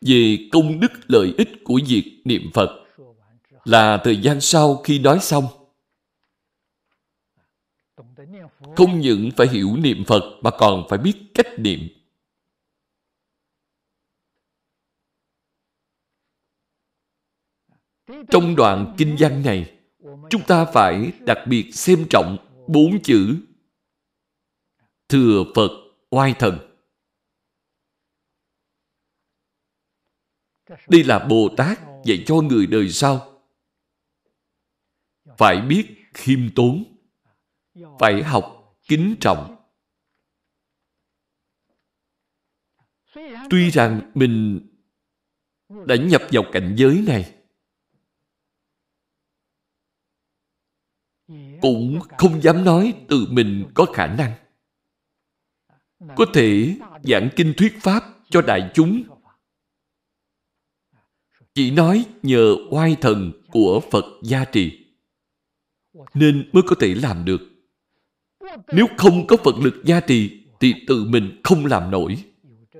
[0.00, 2.86] về công đức lợi ích của việc niệm Phật
[3.64, 5.59] là thời gian sau khi nói xong.
[8.76, 11.80] Không những phải hiểu niệm Phật mà còn phải biết cách niệm.
[18.30, 19.78] Trong đoạn kinh văn này,
[20.30, 22.36] chúng ta phải đặc biệt xem trọng
[22.68, 23.36] bốn chữ
[25.08, 25.70] Thừa Phật
[26.10, 26.58] oai thần.
[30.88, 33.42] Đây là Bồ Tát dạy cho người đời sau.
[35.38, 36.84] Phải biết khiêm tốn,
[37.98, 38.59] phải học
[38.90, 39.56] kính trọng.
[43.50, 44.60] Tuy rằng mình
[45.86, 47.34] đã nhập vào cảnh giới này,
[51.60, 54.32] cũng không dám nói tự mình có khả năng.
[56.16, 59.02] Có thể giảng kinh thuyết pháp cho đại chúng.
[61.54, 64.86] Chỉ nói nhờ oai thần của phật gia trì
[66.14, 67.49] nên mới có thể làm được
[68.72, 72.24] nếu không có phật lực gia trì, thì tự mình không làm nổi.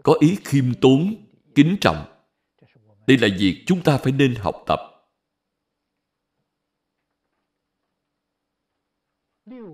[0.02, 2.06] Có ý khiêm tốn, kính trọng.
[3.06, 4.80] Đây là việc chúng ta phải nên học tập.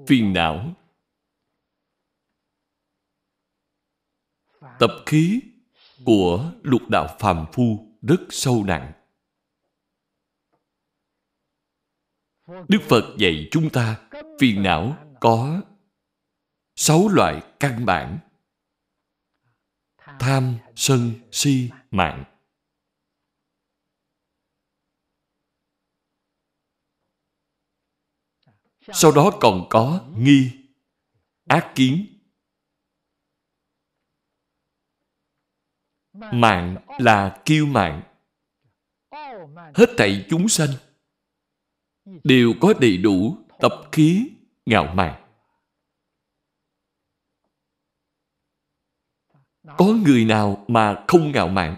[0.07, 0.75] Phiền não.
[4.79, 5.41] Tập khí
[6.05, 8.93] của lục đạo phàm phu rất sâu nặng.
[12.47, 14.09] Đức phật dạy chúng ta,
[14.41, 15.63] phiền não có
[16.77, 18.19] sáu loại căn bản.
[20.19, 22.25] Tham sân si mạng.
[28.93, 30.51] Sau đó còn có nghi
[31.45, 32.07] ác kiến.
[36.13, 38.03] Mạng là kiêu mạng.
[39.75, 40.69] Hết thảy chúng sanh
[42.25, 44.29] đều có đầy đủ tập khí
[44.67, 45.26] ngạo mạn
[49.79, 51.77] có người nào mà không ngạo mạn?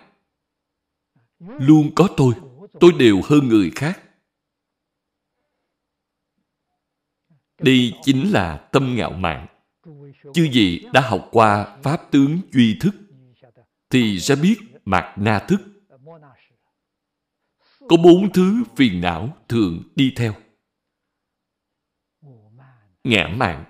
[1.38, 2.34] Luôn có tôi.
[2.80, 4.02] Tôi đều hơn người khác.
[7.58, 9.46] Đây chính là tâm ngạo mạn.
[10.34, 12.94] Chư vị đã học qua pháp tướng duy thức,
[13.90, 15.60] thì sẽ biết mạt na thức.
[17.88, 20.34] Có bốn thứ phiền não thường đi theo.
[23.04, 23.64] Ngã mạn.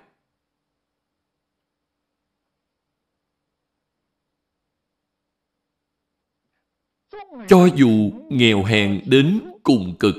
[7.47, 10.15] Cho dù nghèo hèn đến cùng cực,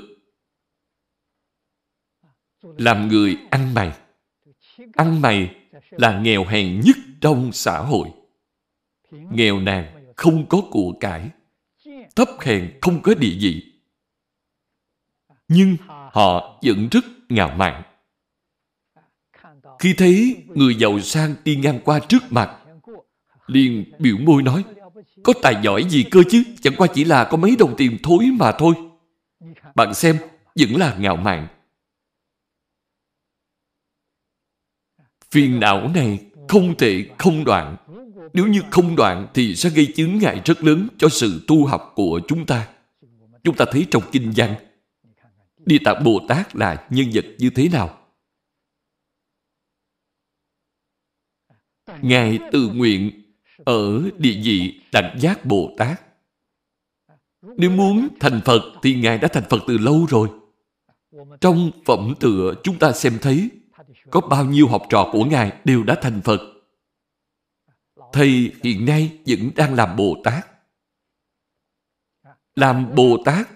[2.61, 3.91] làm người ăn mày.
[4.93, 5.55] Ăn mày
[5.91, 8.09] là nghèo hèn nhất trong xã hội.
[9.11, 11.29] Nghèo nàn không có của cải,
[12.15, 13.73] thấp hèn không có địa vị.
[15.47, 15.77] Nhưng
[16.11, 17.83] họ vẫn rất ngạo mạn.
[19.79, 22.57] Khi thấy người giàu sang đi ngang qua trước mặt,
[23.47, 24.63] liền biểu môi nói
[25.23, 28.25] có tài giỏi gì cơ chứ chẳng qua chỉ là có mấy đồng tiền thối
[28.33, 28.73] mà thôi
[29.75, 30.17] bạn xem
[30.55, 31.47] vẫn là ngạo mạn
[35.31, 37.77] phiền não này không thể không đoạn
[38.33, 41.91] nếu như không đoạn thì sẽ gây chướng ngại rất lớn cho sự tu học
[41.95, 42.69] của chúng ta.
[43.43, 44.55] Chúng ta thấy trong kinh văn,
[45.57, 47.97] Địa Tạng Bồ Tát là nhân vật như thế nào?
[52.01, 53.20] Ngài tự nguyện
[53.65, 56.01] ở địa vị đẳng giác Bồ Tát.
[57.41, 60.29] Nếu muốn thành Phật thì Ngài đã thành Phật từ lâu rồi.
[61.41, 63.49] Trong phẩm tựa chúng ta xem thấy,
[64.11, 66.41] có bao nhiêu học trò của Ngài đều đã thành Phật
[68.13, 70.47] thầy hiện nay vẫn đang làm Bồ Tát.
[72.55, 73.49] Làm Bồ Tát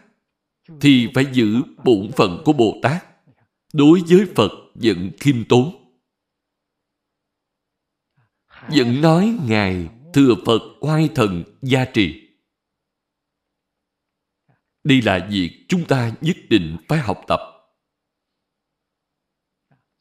[0.82, 3.06] thì phải giữ bổn phận của Bồ Tát.
[3.74, 5.82] Đối với Phật vẫn khiêm tốn.
[8.68, 12.30] Vẫn nói Ngài thừa Phật oai thần gia trì.
[14.84, 17.40] Đây là việc chúng ta nhất định phải học tập.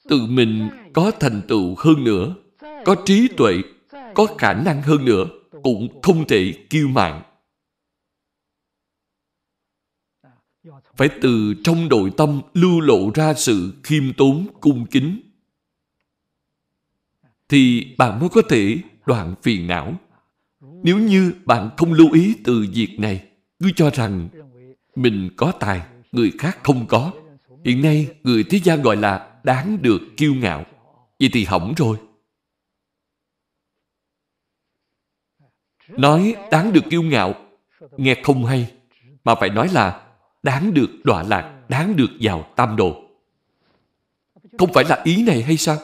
[0.08, 2.34] Tự mình có thành tựu hơn nữa,
[2.84, 3.54] có trí tuệ,
[4.14, 5.24] có khả năng hơn nữa,
[5.62, 7.22] cũng không thể kiêu mạn.
[10.96, 15.20] Phải từ trong nội tâm lưu lộ ra sự khiêm tốn, cung kính.
[17.48, 20.00] Thì bạn mới có thể đoạn phiền não.
[20.84, 23.28] Nếu như bạn không lưu ý từ việc này,
[23.60, 24.28] cứ cho rằng
[24.94, 25.82] mình có tài,
[26.12, 27.12] người khác không có.
[27.64, 30.64] Hiện nay, người thế gian gọi là đáng được kiêu ngạo.
[31.20, 31.96] Vậy thì hỏng rồi.
[35.88, 37.34] Nói đáng được kiêu ngạo,
[37.96, 38.72] nghe không hay,
[39.24, 40.06] mà phải nói là
[40.42, 43.04] đáng được đọa lạc, đáng được vào tam đồ.
[44.58, 45.78] Không phải là ý này hay sao?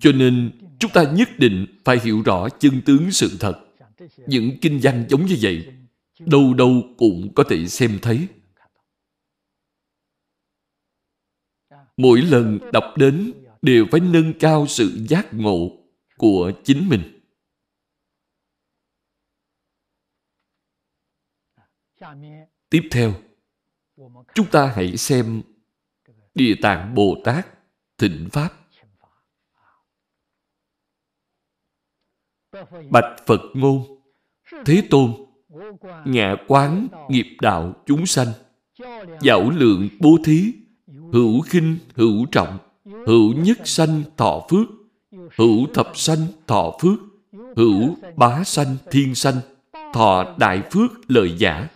[0.00, 3.60] Cho nên, chúng ta nhất định phải hiểu rõ chân tướng sự thật.
[4.26, 5.72] Những kinh văn giống như vậy,
[6.18, 8.28] đâu đâu cũng có thể xem thấy.
[11.96, 13.32] Mỗi lần đọc đến
[13.62, 15.70] đều phải nâng cao sự giác ngộ
[16.16, 17.20] của chính mình.
[22.70, 23.14] Tiếp theo,
[24.34, 25.42] chúng ta hãy xem
[26.34, 27.46] Địa Tạng Bồ Tát
[27.98, 28.63] Thịnh Pháp.
[32.90, 33.82] Bạch Phật ngôn,
[34.66, 35.12] Thế Tôn
[36.04, 38.28] Ngạ quán nghiệp đạo chúng sanh
[39.20, 40.52] Dảo lượng bố thí,
[41.12, 42.58] Hữu khinh, hữu trọng,
[43.06, 44.68] Hữu nhất sanh thọ phước,
[45.36, 46.98] Hữu thập sanh thọ phước,
[47.56, 49.36] Hữu bá sanh thiên sanh,
[49.92, 51.68] Thọ đại phước lợi giả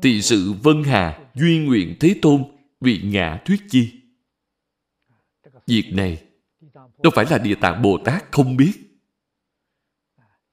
[0.00, 2.44] Tỳ sự vân hà Duy nguyện Thế Tôn,
[2.80, 3.92] Vị ngạ thuyết chi.
[5.66, 6.22] Việc này
[7.02, 8.83] Đâu phải là Địa Tạng Bồ Tát không biết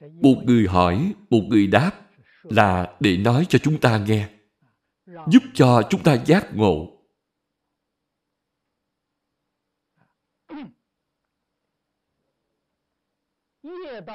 [0.01, 1.91] một người hỏi, một người đáp
[2.43, 4.29] là để nói cho chúng ta nghe,
[5.05, 6.97] giúp cho chúng ta giác ngộ.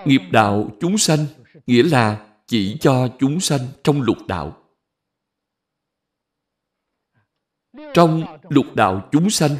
[0.04, 1.26] Nghiệp đạo chúng sanh
[1.66, 4.62] nghĩa là chỉ cho chúng sanh trong lục đạo.
[7.94, 9.56] Trong lục đạo chúng sanh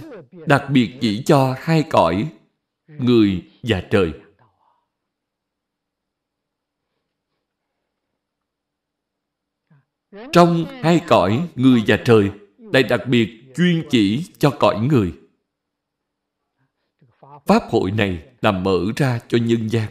[0.47, 2.33] đặc biệt chỉ cho hai cõi
[2.87, 4.13] người và trời.
[10.33, 15.13] Trong hai cõi người và trời lại đặc biệt chuyên chỉ cho cõi người.
[17.47, 19.89] Pháp hội này là mở ra cho nhân gian.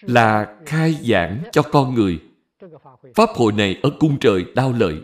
[0.00, 2.22] Là khai giảng cho con người.
[3.14, 5.00] Pháp hội này ở cung trời đau lợi.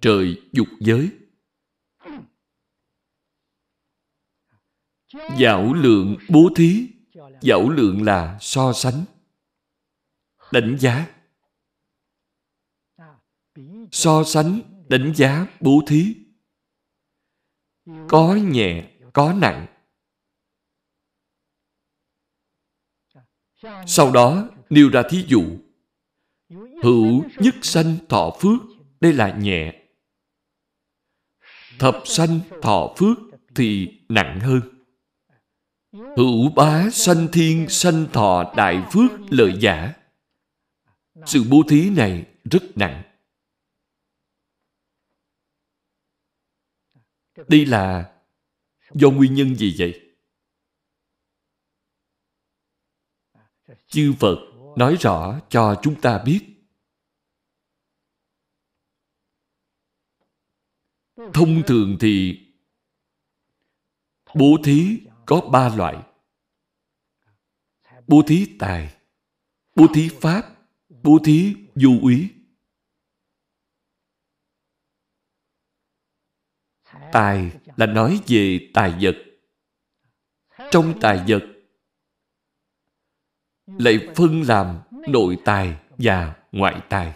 [0.00, 1.10] Trời dục giới.
[5.38, 6.86] Dạo lượng bố thí.
[7.40, 9.04] Dạo lượng là so sánh.
[10.52, 11.06] Đánh giá
[13.90, 16.16] so sánh, đánh giá, bố thí.
[18.08, 19.66] Có nhẹ, có nặng.
[23.86, 25.42] Sau đó, nêu ra thí dụ.
[26.82, 28.60] Hữu nhất sanh thọ phước,
[29.00, 29.86] đây là nhẹ.
[31.78, 33.18] Thập sanh thọ phước
[33.54, 34.60] thì nặng hơn.
[35.92, 39.94] Hữu bá sanh thiên sanh thọ đại phước lợi giả.
[41.26, 43.02] Sự bố thí này rất nặng.
[47.50, 48.12] Đây là
[48.92, 50.16] do nguyên nhân gì vậy?
[53.86, 54.36] Chư Phật
[54.76, 56.40] nói rõ cho chúng ta biết.
[61.16, 62.40] Thông thường thì
[64.34, 65.96] bố thí có ba loại.
[68.06, 68.94] Bố thí tài,
[69.76, 70.42] bố thí pháp,
[70.88, 72.39] bố thí du úy.
[77.12, 79.16] Tài là nói về tài vật.
[80.70, 81.42] Trong tài vật
[83.66, 87.14] lại phân làm nội tài và ngoại tài.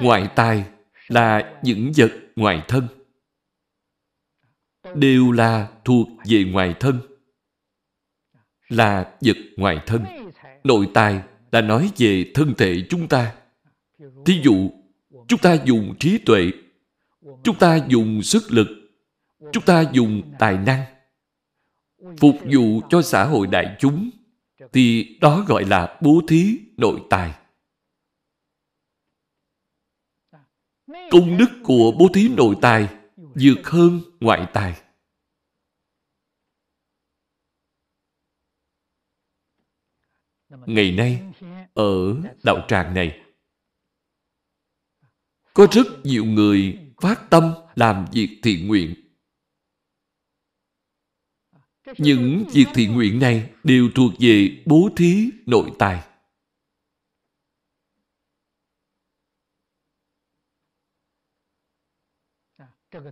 [0.00, 0.64] Ngoại tài
[1.08, 2.88] là những vật ngoài thân.
[4.94, 7.00] Đều là thuộc về ngoài thân.
[8.68, 10.04] Là vật ngoài thân.
[10.64, 13.34] Nội tài là nói về thân thể chúng ta.
[14.26, 14.70] Thí dụ,
[15.28, 16.50] chúng ta dùng trí tuệ
[17.22, 18.66] Chúng ta dùng sức lực,
[19.52, 20.84] chúng ta dùng tài năng,
[22.20, 24.10] phục vụ cho xã hội đại chúng.
[24.72, 27.38] thì đó gọi là bố thí nội tài.
[30.86, 34.82] Công đức của bố thí nội tài vượt hơn ngoại tài.
[40.66, 41.22] Ngày nay,
[41.74, 43.20] ở đạo tràng này,
[45.54, 48.94] có rất nhiều người phát tâm làm việc thiện nguyện.
[51.98, 56.08] Những việc thiện nguyện này đều thuộc về bố thí nội tài.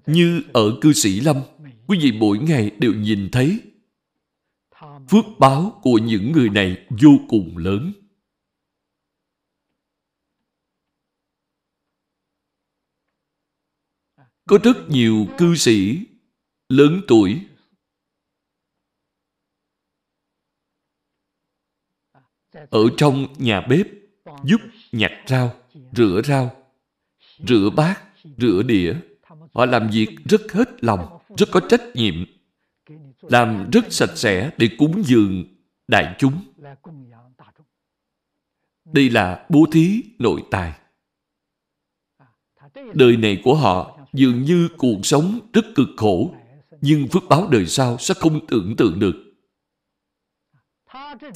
[0.07, 1.37] Như ở cư sĩ Lâm,
[1.87, 3.61] quý vị mỗi ngày đều nhìn thấy
[5.09, 7.93] phước báo của những người này vô cùng lớn.
[14.51, 16.07] Có rất nhiều cư sĩ
[16.69, 17.47] lớn tuổi
[22.53, 23.87] ở trong nhà bếp
[24.45, 24.61] giúp
[24.93, 25.55] nhặt rau,
[25.93, 26.51] rửa rau,
[27.39, 28.03] rửa bát,
[28.39, 28.95] rửa đĩa.
[29.55, 32.15] Họ làm việc rất hết lòng, rất có trách nhiệm,
[33.23, 35.45] làm rất sạch sẽ để cúng dường
[35.89, 36.53] đại chúng.
[38.85, 40.81] Đây là bố thí nội tài.
[42.95, 46.35] Đời này của họ dường như cuộc sống rất cực khổ,
[46.81, 49.15] nhưng phước báo đời sau sẽ không tưởng tượng được.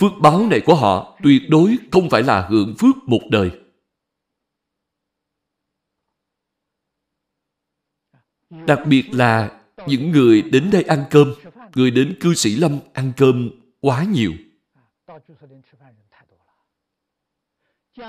[0.00, 3.50] Phước báo này của họ tuyệt đối không phải là hưởng phước một đời.
[8.50, 11.34] Đặc biệt là những người đến đây ăn cơm,
[11.74, 13.50] người đến cư sĩ Lâm ăn cơm
[13.80, 14.32] quá nhiều.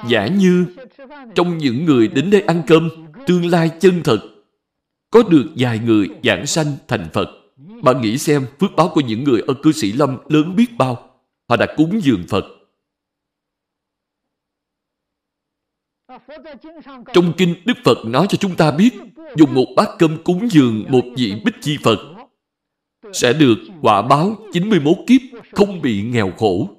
[0.09, 0.65] Giả như
[1.35, 2.89] trong những người đến đây ăn cơm,
[3.27, 4.19] tương lai chân thật,
[5.15, 7.29] có được vài người giảng sanh thành Phật.
[7.83, 11.09] Bạn nghĩ xem phước báo của những người ở cư sĩ Lâm lớn biết bao.
[11.49, 12.45] Họ đã cúng dường Phật.
[17.13, 18.89] Trong kinh Đức Phật nói cho chúng ta biết
[19.35, 21.99] dùng một bát cơm cúng dường một vị bích chi Phật
[23.13, 26.69] sẽ được quả báo 91 kiếp không bị nghèo khổ.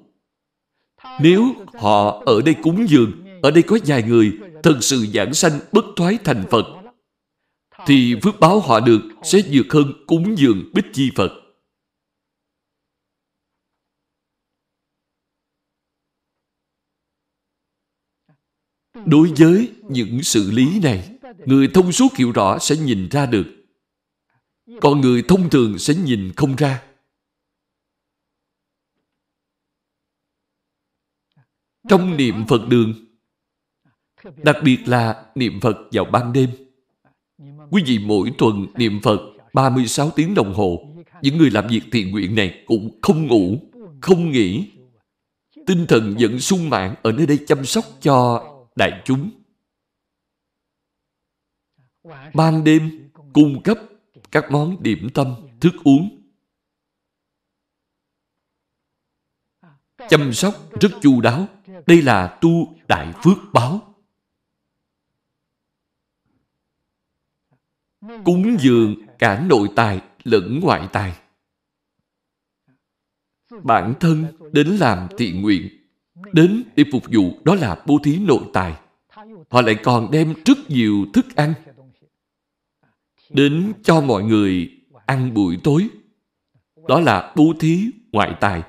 [1.21, 3.11] Nếu họ ở đây cúng dường,
[3.41, 4.31] ở đây có vài người
[4.63, 6.76] thật sự giảng sanh bất thoái thành Phật,
[7.87, 11.31] thì phước báo họ được sẽ vượt hơn cúng dường Bích Chi Phật.
[19.05, 23.45] Đối với những sự lý này, người thông suốt hiểu rõ sẽ nhìn ra được.
[24.81, 26.83] Còn người thông thường sẽ nhìn không ra.
[31.89, 32.93] Trong niệm Phật đường,
[34.23, 36.66] đặc biệt là niệm Phật vào ban đêm,
[37.71, 39.19] quý vị mỗi tuần niệm Phật
[39.53, 43.57] 36 tiếng đồng hồ, những người làm việc thiện nguyện này cũng không ngủ,
[44.01, 44.71] không nghỉ.
[45.65, 48.43] Tinh thần vẫn sung mãn ở nơi đây chăm sóc cho
[48.75, 49.29] đại chúng.
[52.33, 53.77] Ban đêm cung cấp
[54.31, 56.21] các món điểm tâm, thức uống.
[60.09, 61.47] Chăm sóc rất chu đáo.
[61.87, 63.96] Đây là tu đại phước báo.
[68.25, 71.15] Cúng dường cả nội tài lẫn ngoại tài.
[73.63, 75.69] Bản thân đến làm thiện nguyện
[76.33, 78.75] đến để phục vụ đó là bố thí nội tài.
[79.49, 81.53] Họ lại còn đem rất nhiều thức ăn
[83.29, 84.71] đến cho mọi người
[85.05, 85.89] ăn buổi tối.
[86.87, 88.63] Đó là bố thí ngoại tài,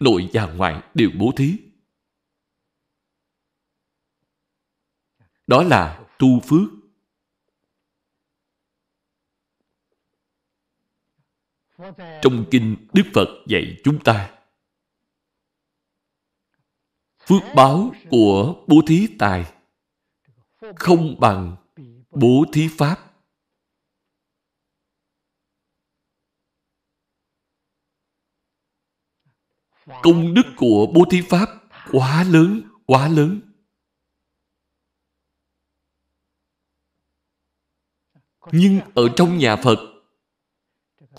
[0.00, 1.56] nội và ngoại đều bố thí.
[5.46, 6.81] Đó là tu phước.
[12.22, 14.38] Trong kinh Đức Phật dạy chúng ta,
[17.26, 19.52] phước báo của bố thí tài
[20.76, 21.56] không bằng
[22.10, 23.08] bố thí pháp.
[30.02, 31.48] Công đức của bố thí pháp
[31.92, 33.40] quá lớn quá lớn.
[38.52, 39.91] Nhưng ở trong nhà phật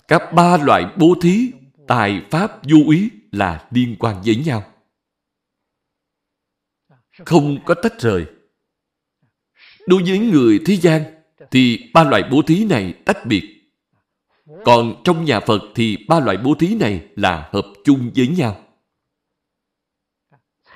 [0.08, 1.52] các ba loại bố thí
[1.88, 4.64] tài pháp vô ý là liên quan với nhau
[7.24, 8.26] không có tách rời.
[9.86, 11.02] Đối với người thế gian
[11.50, 13.60] thì ba loại bố thí này tách biệt.
[14.64, 18.56] Còn trong nhà Phật thì ba loại bố thí này là hợp chung với nhau.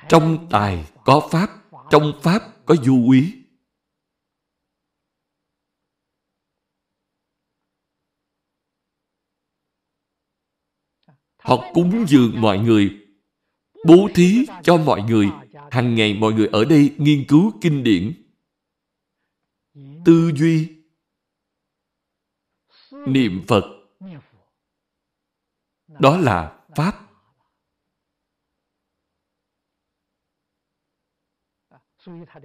[0.09, 1.49] Trong tài có Pháp,
[1.91, 3.33] trong Pháp có du ý
[11.49, 12.97] Họ cúng dường mọi người
[13.85, 15.27] bố thí cho mọi người.
[15.71, 18.13] Hàng ngày mọi người ở đây nghiên cứu kinh điển,
[20.05, 20.69] tư duy,
[22.91, 23.63] niệm Phật.
[25.87, 27.05] Đó là Pháp.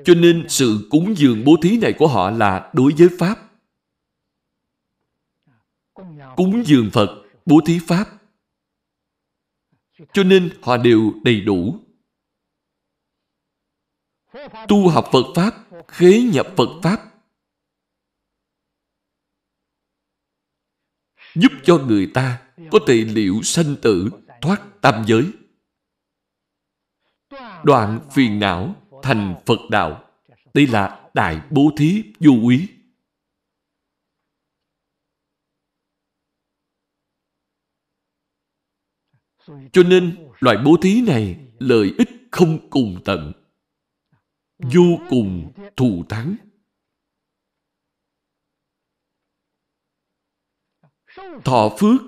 [0.05, 3.51] Cho nên sự cúng dường bố thí này của họ là đối với Pháp.
[6.37, 8.24] Cúng dường Phật, bố thí Pháp.
[10.13, 11.81] Cho nên họ đều đầy đủ.
[14.69, 15.55] Tu học Phật Pháp,
[15.89, 17.11] khế nhập Phật Pháp.
[21.35, 24.11] Giúp cho người ta có thể liệu sanh tử,
[24.41, 25.33] thoát tam giới.
[27.65, 30.11] Đoạn phiền não thành Phật đạo.
[30.55, 32.69] Đây là đại bố thí vô úy.
[39.47, 43.33] Cho nên, loại bố thí này lợi ích không cùng tận.
[44.59, 46.37] Vô cùng thù thắng.
[51.45, 52.01] Thọ phước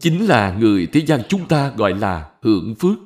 [0.00, 2.98] chính là người thế gian chúng ta gọi là hưởng phước.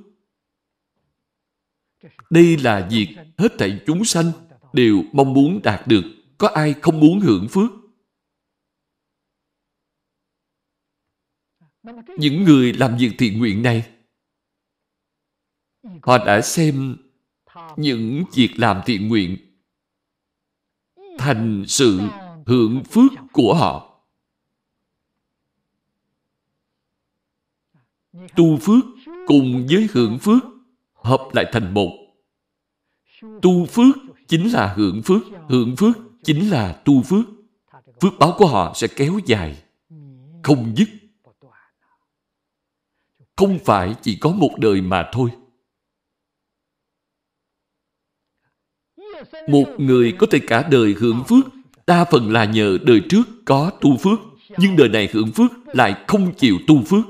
[2.31, 4.33] Đây là việc hết thảy chúng sanh
[4.73, 6.03] đều mong muốn đạt được.
[6.39, 7.71] Có ai không muốn hưởng phước?
[12.17, 13.91] Những người làm việc thiện nguyện này,
[16.03, 16.97] họ đã xem
[17.77, 19.37] những việc làm thiện nguyện
[21.19, 22.01] thành sự
[22.47, 24.03] hưởng phước của họ.
[28.37, 28.85] Tu phước
[29.27, 30.43] cùng với hưởng phước
[30.95, 31.91] hợp lại thành một.
[33.43, 33.97] Tu phước
[34.29, 37.25] chính là hưởng phước, hưởng phước chính là tu phước.
[38.01, 39.63] Phước báo của họ sẽ kéo dài,
[40.43, 40.89] không dứt.
[43.37, 45.31] Không phải chỉ có một đời mà thôi.
[49.49, 51.45] Một người có thể cả đời hưởng phước,
[51.87, 54.19] đa phần là nhờ đời trước có tu phước,
[54.59, 57.05] nhưng đời này hưởng phước lại không chịu tu phước.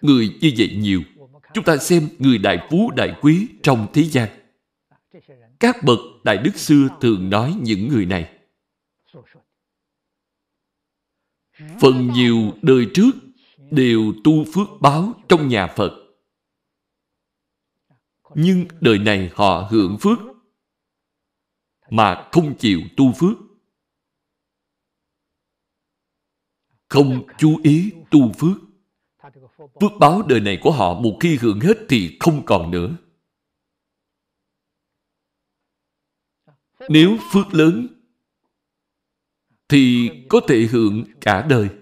[0.00, 1.02] Người như vậy nhiều.
[1.54, 4.28] Chúng ta xem người đại phú đại quý trong thế gian.
[5.60, 8.36] Các bậc đại đức xưa thường nói những người này.
[11.80, 13.10] Phần nhiều đời trước
[13.70, 15.90] đều tu phước báo trong nhà Phật.
[18.34, 20.18] Nhưng đời này họ hưởng phước
[21.90, 23.36] mà không chịu tu phước.
[26.88, 28.56] Không chú ý tu phước.
[29.80, 32.96] Phước báo đời này của họ một khi hưởng hết thì không còn nữa.
[36.88, 37.86] Nếu phước lớn
[39.68, 41.79] thì có thể hưởng cả đời.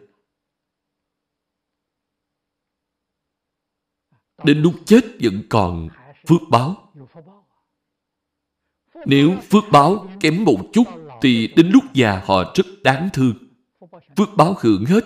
[4.45, 5.89] Đến lúc chết vẫn còn
[6.29, 6.93] phước báo.
[9.07, 10.85] Nếu phước báo kém một chút
[11.23, 13.35] thì đến lúc già họ rất đáng thương.
[14.17, 15.05] Phước báo hưởng hết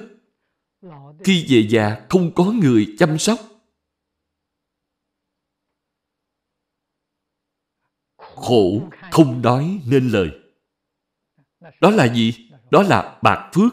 [1.25, 3.39] khi về già không có người chăm sóc.
[8.17, 10.31] Khổ không nói nên lời.
[11.81, 12.51] Đó là gì?
[12.71, 13.73] Đó là bạc phước.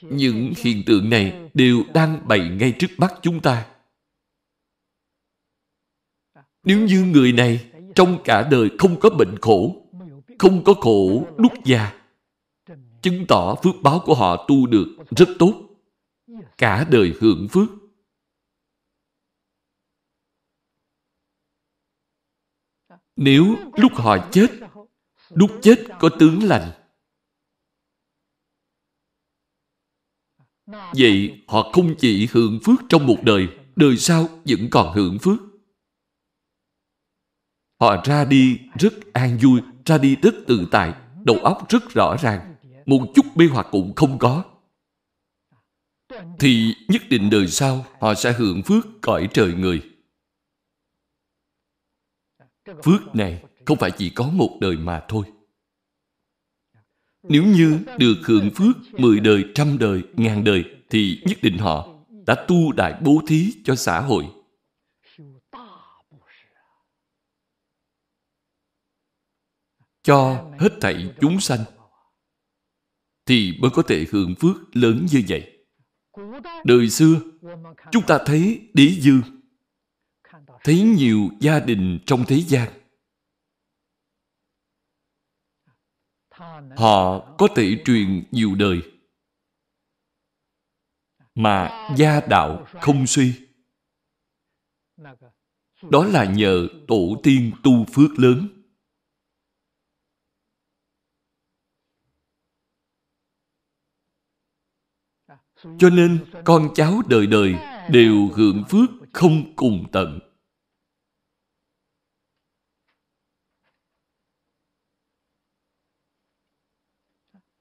[0.00, 3.66] Những hiện tượng này đều đang bày ngay trước mắt chúng ta.
[6.62, 9.86] Nếu như người này trong cả đời không có bệnh khổ,
[10.38, 12.02] không có khổ đúc già,
[13.02, 15.54] chứng tỏ phước báo của họ tu được rất tốt.
[16.58, 17.68] Cả đời hưởng phước.
[23.16, 24.46] Nếu lúc họ chết,
[25.28, 26.85] lúc chết có tướng lành,
[30.96, 35.38] Vậy họ không chỉ hưởng phước trong một đời, đời sau vẫn còn hưởng phước.
[37.80, 40.94] Họ ra đi rất an vui, ra đi rất tự tại,
[41.24, 42.54] đầu óc rất rõ ràng,
[42.86, 44.44] một chút mê hoặc cũng không có.
[46.38, 49.82] Thì nhất định đời sau họ sẽ hưởng phước cõi trời người.
[52.84, 55.24] Phước này không phải chỉ có một đời mà thôi.
[57.28, 61.88] Nếu như được hưởng phước mười đời, trăm đời, ngàn đời thì nhất định họ
[62.26, 64.24] đã tu đại bố thí cho xã hội.
[70.02, 71.60] Cho hết thảy chúng sanh
[73.26, 75.52] thì mới có thể hưởng phước lớn như vậy.
[76.64, 77.20] Đời xưa,
[77.92, 79.22] chúng ta thấy đế dương,
[80.64, 82.68] thấy nhiều gia đình trong thế gian.
[86.76, 88.80] Họ có thể truyền nhiều đời,
[91.34, 93.32] mà gia đạo không suy.
[95.82, 98.48] Đó là nhờ tổ tiên tu phước lớn.
[105.78, 107.54] Cho nên con cháu đời đời
[107.90, 110.25] đều hưởng phước không cùng tận.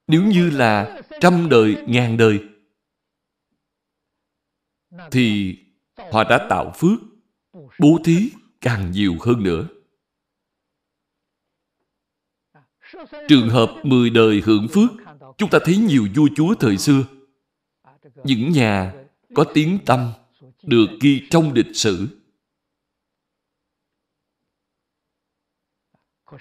[0.07, 2.39] Nếu như là trăm đời, ngàn đời,
[5.11, 5.57] thì
[6.11, 6.99] họ đã tạo phước,
[7.79, 9.67] bố thí càng nhiều hơn nữa.
[13.27, 14.89] Trường hợp mười đời hưởng phước,
[15.37, 17.03] chúng ta thấy nhiều vua chúa thời xưa.
[18.23, 18.93] Những nhà
[19.35, 20.11] có tiếng tâm
[20.63, 22.07] được ghi trong lịch sử.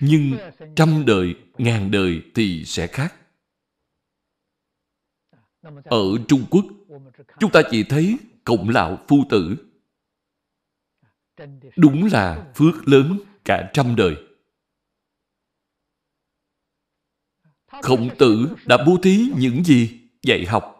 [0.00, 0.38] Nhưng
[0.76, 3.14] trăm đời, ngàn đời thì sẽ khác
[5.84, 6.64] ở trung quốc
[7.40, 9.56] chúng ta chỉ thấy cộng lão phu tử.
[11.76, 14.16] Đúng là phước lớn cả trăm đời.
[17.82, 20.70] Khổng tử đã bố thí những gì dạy học?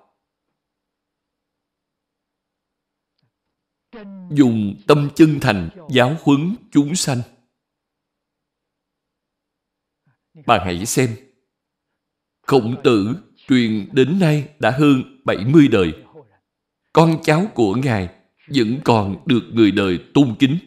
[4.31, 7.23] Dùng tâm chân thành giáo huấn chúng sanh.
[10.47, 11.17] Bạn hãy xem.
[12.43, 13.15] Khổng tử
[13.49, 15.93] truyền đến nay đã hơn 70 đời.
[16.93, 18.09] Con cháu của ngài
[18.55, 20.59] vẫn còn được người đời tôn kính.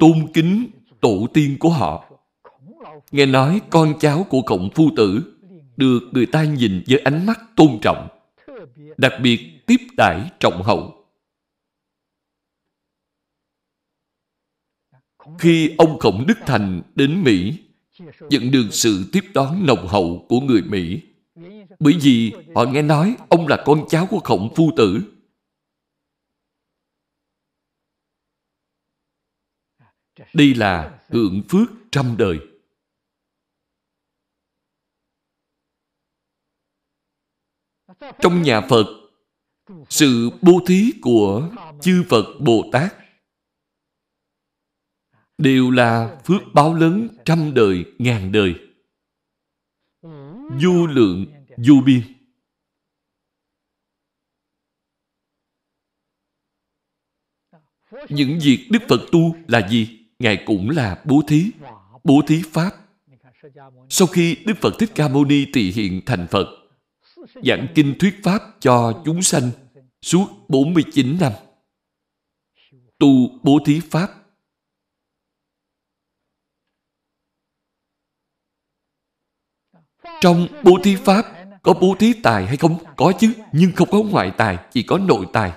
[0.00, 2.10] Tôn kính tổ tiên của họ.
[3.12, 5.34] Nghe nói con cháu của cộng phu tử
[5.76, 8.08] được người ta nhìn với ánh mắt tôn trọng,
[8.96, 10.93] đặc biệt tiếp đãi trọng hậu.
[15.38, 17.58] Khi ông Khổng Đức Thành đến Mỹ,
[18.30, 21.00] nhận được sự tiếp đón nồng hậu của người Mỹ,
[21.78, 25.00] bởi vì họ nghe nói ông là con cháu của Khổng Phu Tử.
[30.34, 32.38] Đây là hưởng phước trăm đời.
[38.20, 38.86] Trong nhà Phật,
[39.88, 43.03] sự bố thí của chư Phật Bồ Tát
[45.38, 48.54] đều là phước báo lớn trăm đời, ngàn đời.
[50.60, 52.00] Du lượng, du biên.
[58.08, 59.98] Những việc Đức Phật tu là gì?
[60.18, 61.50] Ngài cũng là bố thí,
[62.04, 62.70] bố thí Pháp.
[63.88, 66.46] Sau khi Đức Phật Thích Ca Mâu Ni tỳ hiện thành Phật,
[67.44, 69.50] giảng kinh thuyết pháp cho chúng sanh
[70.02, 71.32] suốt 49 năm.
[72.98, 74.23] Tu bố thí pháp.
[80.24, 81.26] Trong bố thí pháp
[81.62, 82.78] có bố thí tài hay không?
[82.96, 85.52] Có chứ, nhưng không có ngoại tài, chỉ có nội tài.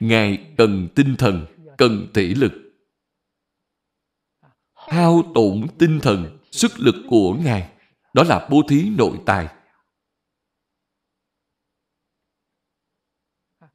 [0.00, 2.52] Ngài cần tinh thần, cần thể lực.
[4.74, 7.68] Hao tổn tinh thần, sức lực của Ngài
[8.14, 9.48] đó là bố thí nội tài.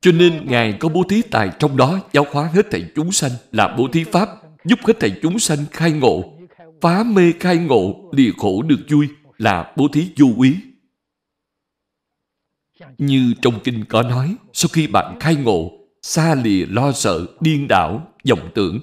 [0.01, 3.31] Cho nên Ngài có bố thí tài trong đó giáo hóa hết thảy chúng sanh
[3.51, 4.29] là bố thí Pháp,
[4.65, 6.32] giúp hết thảy chúng sanh khai ngộ,
[6.83, 9.07] phá mê khai ngộ, lìa khổ được vui
[9.37, 10.57] là bố thí vô úy
[12.97, 17.67] Như trong kinh có nói, sau khi bạn khai ngộ, xa lìa lo sợ, điên
[17.69, 18.79] đảo, vọng tưởng,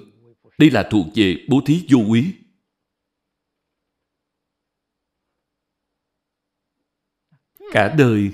[0.57, 2.33] đây là thuộc về bố thí vô úy
[7.71, 8.31] cả đời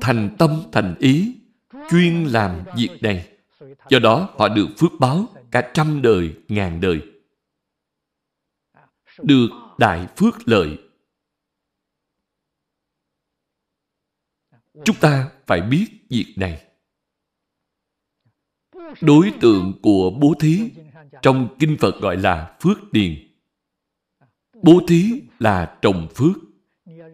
[0.00, 1.34] thành tâm thành ý
[1.90, 3.28] chuyên làm việc này.
[3.90, 7.11] Do đó họ được phước báo cả trăm đời ngàn đời
[9.18, 9.48] được
[9.78, 10.78] đại phước lợi
[14.84, 16.66] chúng ta phải biết việc này
[19.00, 20.70] đối tượng của bố thí
[21.22, 23.14] trong kinh phật gọi là phước điền
[24.62, 26.36] bố thí là trồng phước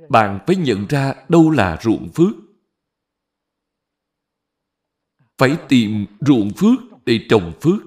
[0.09, 2.35] bạn phải nhận ra đâu là ruộng phước.
[5.39, 7.83] Phải tìm ruộng phước để trồng phước.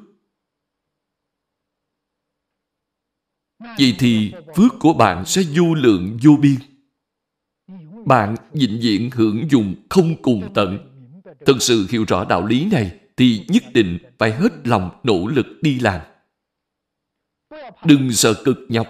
[3.78, 6.56] Vậy thì phước của bạn sẽ vô lượng vô biên.
[8.06, 10.78] Bạn vĩnh viễn hưởng dụng không cùng tận.
[11.46, 15.46] Thật sự hiểu rõ đạo lý này thì nhất định phải hết lòng nỗ lực
[15.62, 16.02] đi làm.
[17.86, 18.88] Đừng sợ cực nhọc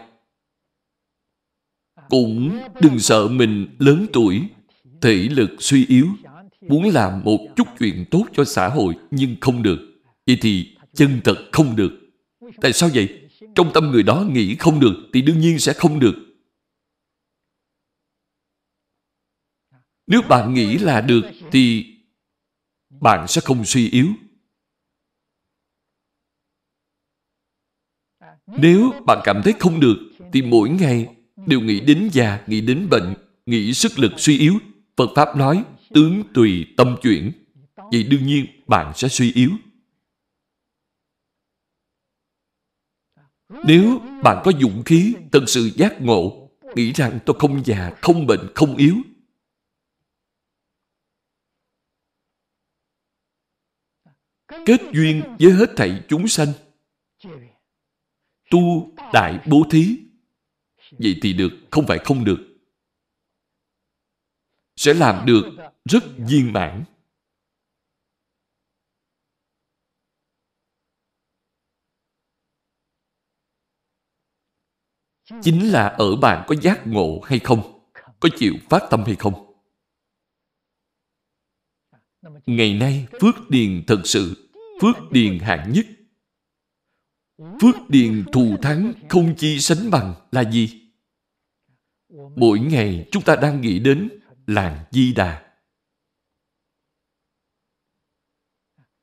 [2.12, 4.42] cũng đừng sợ mình lớn tuổi,
[5.02, 6.08] thể lực suy yếu,
[6.62, 9.80] muốn làm một chút chuyện tốt cho xã hội nhưng không được.
[10.28, 11.92] Vậy thì chân thật không được.
[12.62, 13.21] Tại sao vậy?
[13.56, 16.16] Trong tâm người đó nghĩ không được thì đương nhiên sẽ không được.
[20.08, 21.22] Nếu bạn nghĩ là được
[21.52, 21.96] thì
[22.90, 24.08] bạn sẽ không suy yếu.
[28.48, 29.98] Nếu bạn cảm thấy không được
[30.34, 31.08] thì mỗi ngày
[31.48, 33.14] đều nghĩ đến già, nghĩ đến bệnh,
[33.46, 34.60] nghĩ sức lực suy yếu.
[34.98, 37.32] Phật Pháp nói tướng tùy tâm chuyển.
[37.76, 39.52] Vậy đương nhiên bạn sẽ suy yếu.
[43.64, 48.28] Nếu bạn có dũng khí, thật sự giác ngộ, nghĩ rằng tôi không già, không
[48.28, 48.96] bệnh, không yếu,
[54.66, 56.48] kết duyên với hết thảy chúng sanh,
[58.50, 59.98] tu đại bố thí,
[60.92, 62.48] vậy thì được, không phải không được.
[64.76, 65.44] Sẽ làm được
[65.86, 66.84] rất viên mãn.
[75.42, 77.90] Chính là ở bạn có giác ngộ hay không,
[78.20, 79.56] có chịu phát tâm hay không.
[82.46, 84.52] Ngày nay, phước điền thật sự,
[84.82, 85.86] phước điền hạng nhất.
[87.62, 90.92] Phước điền thù thắng không chi sánh bằng là gì?
[92.36, 94.10] Mỗi ngày chúng ta đang nghĩ đến
[94.48, 95.54] làng Di Đà.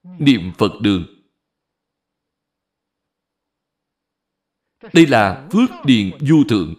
[0.03, 1.18] Niệm Phật đường
[4.93, 6.75] Đây là phước điền du thượng,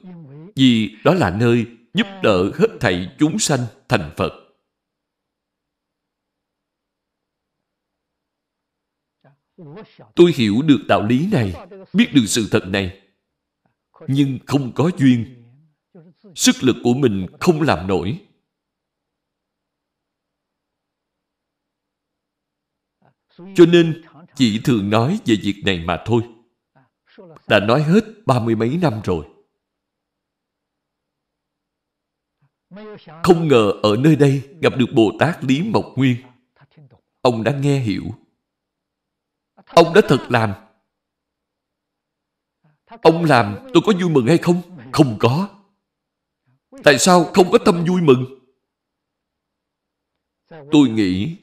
[0.55, 3.59] vì đó là nơi giúp đỡ hết thảy chúng sanh
[3.89, 4.31] thành Phật.
[10.15, 11.53] Tôi hiểu được đạo lý này,
[11.93, 13.01] biết được sự thật này,
[14.07, 15.45] nhưng không có duyên.
[16.35, 18.26] Sức lực của mình không làm nổi.
[23.55, 24.01] Cho nên
[24.35, 26.23] chỉ thường nói về việc này mà thôi
[27.47, 29.25] đã nói hết ba mươi mấy năm rồi.
[33.23, 36.17] Không ngờ ở nơi đây gặp được Bồ Tát Lý Mộc Nguyên.
[37.21, 38.03] Ông đã nghe hiểu.
[39.65, 40.53] Ông đã thật làm.
[43.01, 44.61] Ông làm tôi có vui mừng hay không?
[44.91, 45.49] Không có.
[46.83, 48.25] Tại sao không có tâm vui mừng?
[50.71, 51.37] Tôi nghĩ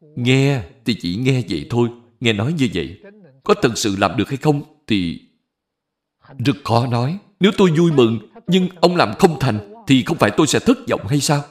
[0.00, 1.88] nghe thì chỉ nghe vậy thôi.
[2.20, 3.02] Nghe nói như vậy.
[3.44, 5.20] Có thật sự làm được hay không thì
[6.38, 7.18] rất khó nói.
[7.40, 10.78] Nếu tôi vui mừng, nhưng ông làm không thành, thì không phải tôi sẽ thất
[10.90, 11.42] vọng hay sao?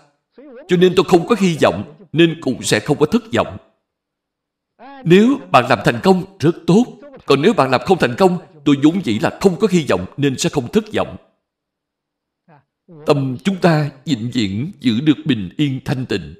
[0.68, 3.58] Cho nên tôi không có hy vọng, nên cũng sẽ không có thất vọng.
[5.04, 6.86] Nếu bạn làm thành công, rất tốt.
[7.26, 10.06] Còn nếu bạn làm không thành công, tôi vốn dĩ là không có hy vọng
[10.18, 11.18] nên sẽ không thất vọng.
[13.06, 16.36] Tâm chúng ta vĩnh viễn giữ được bình yên thanh tịnh.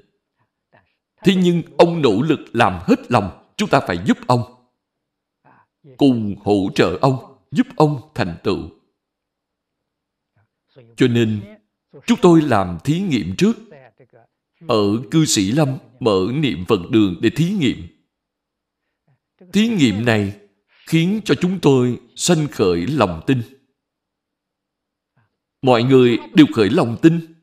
[1.24, 4.53] Thế nhưng ông nỗ lực làm hết lòng, chúng ta phải giúp ông.
[5.96, 8.70] Cùng hỗ trợ ông giúp ông thành tựu.
[10.96, 11.58] Cho nên,
[12.06, 13.56] chúng tôi làm thí nghiệm trước.
[14.68, 17.76] Ở cư sĩ Lâm mở niệm Phật đường để thí nghiệm.
[19.52, 20.40] Thí nghiệm này
[20.86, 23.42] khiến cho chúng tôi sanh khởi lòng tin.
[25.62, 27.34] Mọi người đều khởi lòng tin.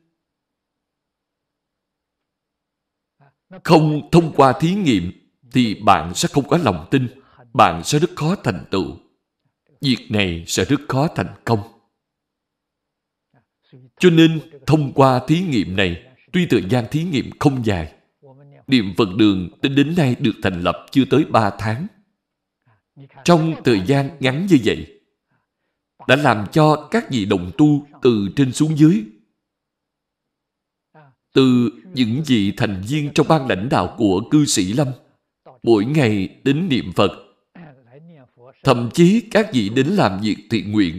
[3.64, 5.12] Không thông qua thí nghiệm
[5.52, 7.21] thì bạn sẽ không có lòng tin.
[7.54, 8.96] Bạn sẽ rất khó thành tựu
[9.82, 11.60] việc này sẽ rất khó thành công.
[13.98, 16.02] Cho nên, thông qua thí nghiệm này,
[16.32, 17.92] tuy thời gian thí nghiệm không dài,
[18.66, 21.86] Niệm Phật đường tính đến nay được thành lập chưa tới 3 tháng.
[23.24, 25.00] Trong thời gian ngắn như vậy,
[26.08, 29.04] đã làm cho các vị đồng tu từ trên xuống dưới,
[31.34, 34.88] từ những vị thành viên trong ban lãnh đạo của cư sĩ Lâm,
[35.62, 37.31] mỗi ngày đến niệm Phật
[38.62, 40.98] Thậm chí các vị đến làm việc thiện nguyện.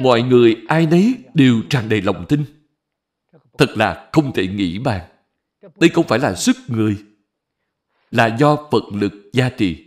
[0.00, 2.44] Mọi người ai nấy đều tràn đầy lòng tin.
[3.58, 5.10] Thật là không thể nghĩ bàn.
[5.76, 6.96] Đây không phải là sức người,
[8.10, 9.84] là do Phật lực gia trì.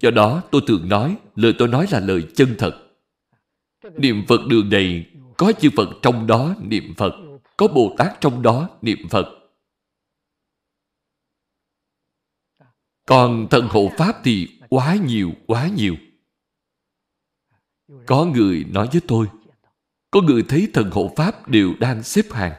[0.00, 2.84] Do đó tôi thường nói, lời tôi nói là lời chân thật.
[3.96, 5.06] Niệm Phật đường này
[5.36, 7.12] có chư Phật trong đó niệm Phật,
[7.56, 9.26] có Bồ Tát trong đó niệm Phật.
[13.06, 15.96] Còn thần hộ Pháp thì quá nhiều, quá nhiều.
[18.06, 19.26] Có người nói với tôi,
[20.10, 22.52] có người thấy thần hộ Pháp đều đang xếp hàng.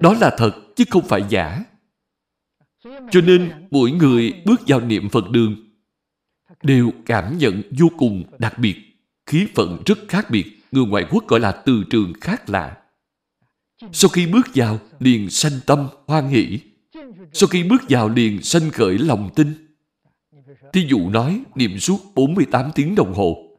[0.00, 1.64] Đó là thật, chứ không phải giả.
[2.84, 5.68] Cho nên, mỗi người bước vào niệm Phật đường
[6.62, 8.76] đều cảm nhận vô cùng đặc biệt,
[9.26, 10.58] khí phận rất khác biệt.
[10.72, 12.82] Người ngoại quốc gọi là từ trường khác lạ.
[13.92, 16.60] Sau khi bước vào, liền sanh tâm hoan hỷ,
[17.32, 19.76] sau khi bước vào liền sanh khởi lòng tin.
[20.72, 23.58] Thí dụ nói niệm suốt 48 tiếng đồng hồ,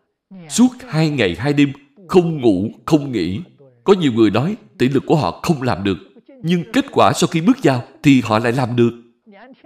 [0.50, 1.74] suốt hai ngày hai đêm,
[2.08, 3.40] không ngủ, không nghỉ.
[3.84, 5.98] Có nhiều người nói tỷ lực của họ không làm được,
[6.44, 8.92] nhưng kết quả sau khi bước vào thì họ lại làm được.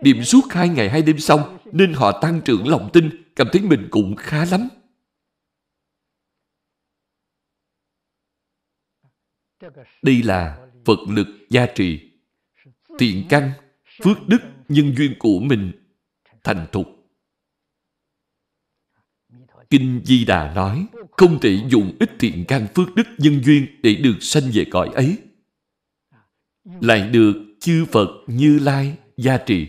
[0.04, 3.62] Niệm suốt hai ngày hai đêm xong nên họ tăng trưởng lòng tin, cảm thấy
[3.62, 4.70] mình cũng khá lắm.
[10.02, 12.00] Đây là Phật lực gia trì,
[13.00, 13.52] thiện căn,
[14.04, 14.40] phước đức,
[14.70, 15.72] nhân duyên của mình
[16.44, 16.88] thành thục.
[19.70, 23.96] Kinh Di Đà nói, không thể dùng ít thiện căn phước đức nhân duyên để
[23.96, 25.18] được sanh về cõi ấy.
[26.64, 29.68] Lại được chư Phật Như Lai gia trì.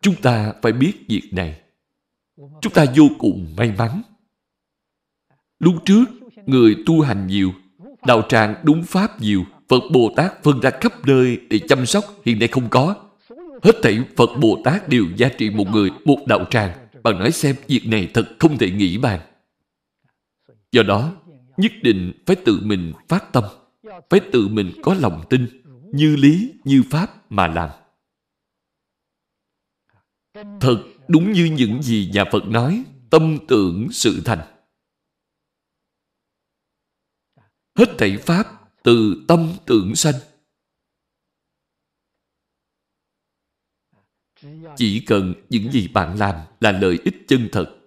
[0.00, 1.60] Chúng ta phải biết việc này.
[2.36, 4.02] Chúng ta vô cùng may mắn.
[5.58, 6.04] Lúc trước,
[6.46, 7.52] người tu hành nhiều,
[8.06, 12.04] đạo tràng đúng pháp nhiều, Phật Bồ Tát phân ra khắp nơi để chăm sóc
[12.24, 12.96] hiện nay không có.
[13.62, 16.88] Hết thảy Phật Bồ Tát đều gia trị một người, một đạo tràng.
[17.02, 19.20] Bạn nói xem việc này thật không thể nghĩ bàn.
[20.72, 21.12] Do đó,
[21.56, 23.44] nhất định phải tự mình phát tâm,
[24.10, 25.62] phải tự mình có lòng tin,
[25.92, 27.70] như lý, như pháp mà làm.
[30.60, 34.40] Thật đúng như những gì nhà Phật nói, tâm tưởng sự thành.
[37.74, 38.46] Hết thảy Pháp
[38.88, 40.14] từ tâm tưởng sanh.
[44.76, 47.78] Chỉ cần những gì bạn làm là lợi ích chân thật.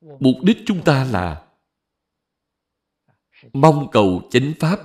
[0.00, 1.46] Mục đích chúng ta là
[3.52, 4.80] mong cầu chánh Pháp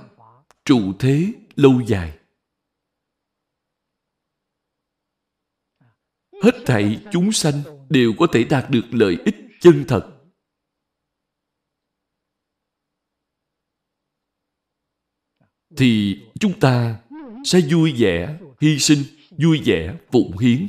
[0.64, 2.18] trụ thế lâu dài.
[6.42, 10.15] Hết thảy chúng sanh đều có thể đạt được lợi ích chân thật.
[15.76, 17.00] Thì chúng ta
[17.44, 18.98] sẽ vui vẻ hy sinh,
[19.30, 20.68] vui vẻ phụng hiến.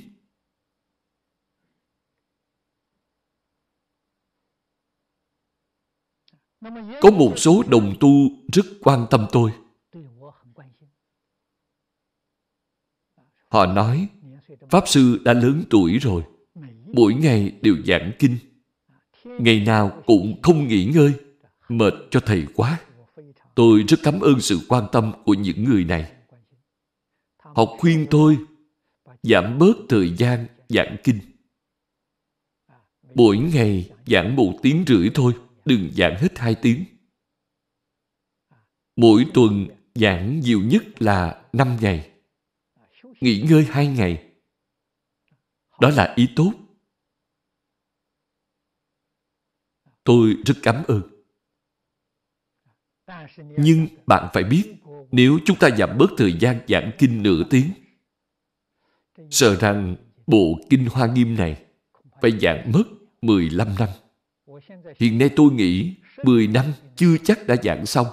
[7.01, 8.09] Có một số đồng tu
[8.53, 9.51] rất quan tâm tôi.
[13.49, 14.07] Họ nói,
[14.69, 16.23] pháp sư đã lớn tuổi rồi,
[16.93, 18.37] mỗi ngày đều giảng kinh.
[19.23, 21.13] Ngày nào cũng không nghỉ ngơi,
[21.69, 22.79] mệt cho thầy quá.
[23.57, 26.13] Tôi rất cảm ơn sự quan tâm của những người này.
[27.37, 28.37] Họ khuyên tôi
[29.23, 31.19] giảm bớt thời gian giảng kinh.
[33.15, 35.33] Mỗi ngày giảng một tiếng rưỡi thôi,
[35.65, 36.85] đừng giảng hết hai tiếng.
[38.95, 42.11] Mỗi tuần giảng nhiều nhất là năm ngày.
[43.21, 44.31] Nghỉ ngơi hai ngày.
[45.79, 46.53] Đó là ý tốt.
[50.03, 51.16] Tôi rất cảm ơn.
[53.37, 54.73] Nhưng bạn phải biết,
[55.11, 57.71] nếu chúng ta giảm bớt thời gian giảng kinh nửa tiếng,
[59.29, 59.95] sợ rằng
[60.27, 61.63] bộ kinh Hoa Nghiêm này
[62.21, 62.83] phải giảng mất
[63.21, 63.89] 15 năm.
[64.99, 66.65] Hiện nay tôi nghĩ 10 năm
[66.95, 68.07] chưa chắc đã giảng xong.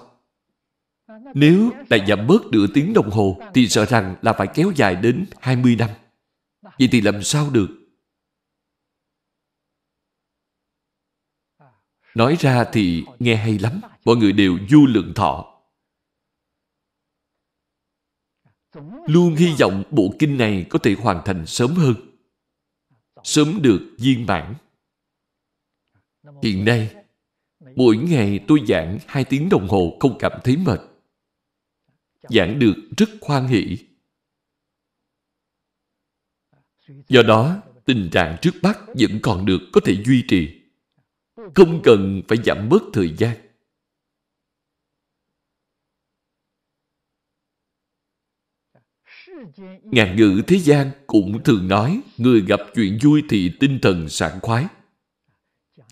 [1.35, 4.97] Nếu lại giảm bớt nửa tiếng đồng hồ thì sợ rằng là phải kéo dài
[4.97, 5.91] đến 20 năm.
[6.79, 7.69] Vậy thì làm sao được?
[12.15, 15.51] Nói ra thì nghe hay lắm mọi người đều du lượng thọ.
[19.07, 21.95] Luôn hy vọng bộ kinh này có thể hoàn thành sớm hơn.
[23.23, 24.55] Sớm được viên mãn.
[26.43, 26.95] Hiện nay,
[27.77, 30.81] mỗi ngày tôi giảng hai tiếng đồng hồ không cảm thấy mệt.
[32.23, 33.79] Giảng được rất khoan hỷ.
[37.09, 40.61] Do đó, tình trạng trước mắt vẫn còn được có thể duy trì.
[41.55, 43.44] Không cần phải giảm bớt thời gian.
[49.85, 54.41] Ngàn ngữ thế gian cũng thường nói người gặp chuyện vui thì tinh thần sảng
[54.43, 54.67] khoái.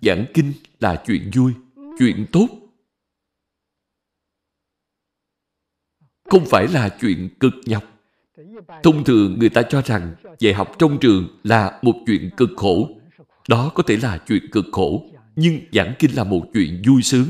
[0.03, 1.53] Giảng kinh là chuyện vui,
[1.99, 2.49] chuyện tốt.
[6.25, 7.85] Không phải là chuyện cực nhọc.
[8.83, 12.89] Thông thường người ta cho rằng dạy học trong trường là một chuyện cực khổ.
[13.49, 17.27] Đó có thể là chuyện cực khổ, nhưng giảng kinh là một chuyện vui sướng.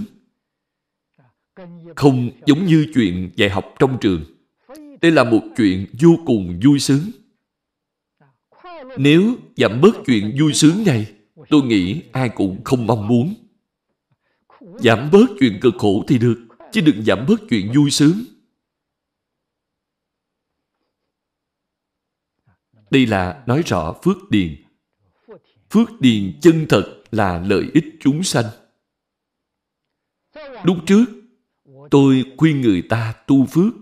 [1.97, 4.25] Không giống như chuyện dạy học trong trường
[5.03, 7.11] đây là một chuyện vô cùng vui sướng.
[8.99, 11.13] Nếu giảm bớt chuyện vui sướng này,
[11.49, 13.35] tôi nghĩ ai cũng không mong muốn.
[14.79, 16.39] Giảm bớt chuyện cực khổ thì được,
[16.73, 18.25] chứ đừng giảm bớt chuyện vui sướng.
[22.91, 24.57] Đây là nói rõ phước điền.
[25.71, 28.45] Phước điền chân thật là lợi ích chúng sanh.
[30.65, 31.05] Lúc trước,
[31.91, 33.75] tôi khuyên người ta tu phước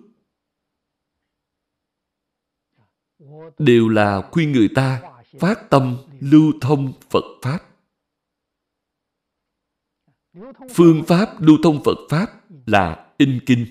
[3.59, 5.03] đều là khuyên người ta
[5.39, 7.59] phát tâm lưu thông Phật Pháp.
[10.71, 12.27] Phương pháp lưu thông Phật Pháp
[12.67, 13.67] là in kinh.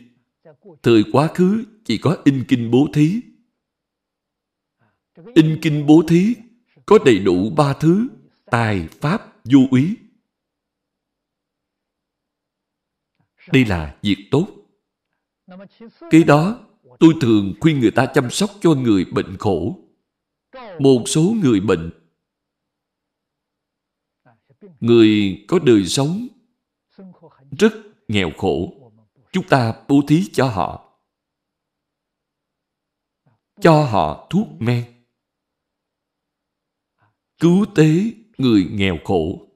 [0.83, 3.21] Thời quá khứ chỉ có in kinh bố thí.
[5.35, 6.35] In kinh bố thí
[6.85, 8.07] có đầy đủ ba thứ
[8.45, 9.97] tài, pháp, vô úy.
[13.51, 14.47] Đây là việc tốt.
[16.09, 16.68] Cái đó,
[16.99, 19.79] tôi thường khuyên người ta chăm sóc cho người bệnh khổ.
[20.79, 21.91] Một số người bệnh,
[24.79, 26.27] người có đời sống
[27.59, 27.73] rất
[28.07, 28.73] nghèo khổ,
[29.31, 30.99] chúng ta bố thí cho họ.
[33.61, 35.05] Cho họ thuốc men.
[37.39, 39.47] Cứu tế người nghèo khổ.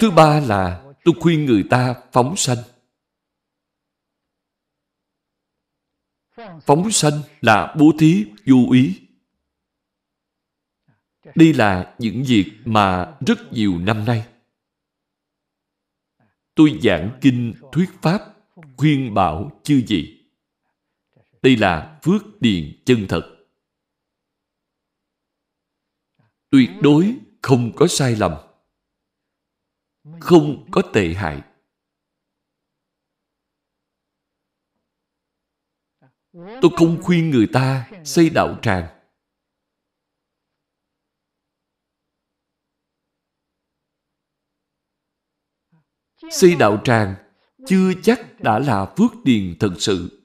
[0.00, 2.58] Thứ ba là tôi khuyên người ta phóng sanh.
[6.66, 9.00] Phóng sanh là bố thí, du ý.
[11.34, 14.26] Đây là những việc mà rất nhiều năm nay
[16.60, 18.20] tôi giảng kinh thuyết pháp,
[18.76, 20.24] khuyên bảo chư vị.
[21.42, 23.36] Đây là phước điền chân thật.
[26.50, 28.32] Tuyệt đối không có sai lầm.
[30.20, 31.42] Không có tệ hại.
[36.32, 38.86] Tôi không khuyên người ta xây đạo tràng.
[46.30, 47.14] Xây đạo tràng
[47.66, 50.22] chưa chắc đã là phước điền thật sự.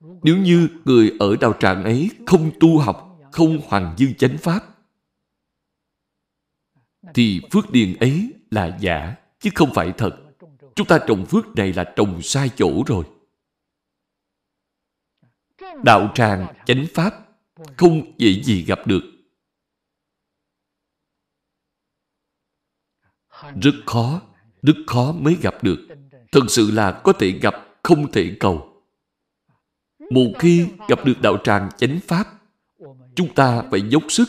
[0.00, 4.60] Nếu như người ở đạo tràng ấy không tu học, không hoàng dương chánh pháp,
[7.14, 10.10] thì phước điền ấy là giả, chứ không phải thật.
[10.74, 13.04] Chúng ta trồng phước này là trồng sai chỗ rồi.
[15.84, 17.14] Đạo tràng, chánh pháp
[17.76, 19.02] không dễ gì gặp được.
[23.62, 24.22] Rất khó,
[24.62, 25.88] rất khó mới gặp được.
[26.32, 28.82] Thật sự là có thể gặp, không thể cầu.
[30.10, 32.26] Một khi gặp được đạo tràng chánh pháp,
[33.14, 34.28] chúng ta phải dốc sức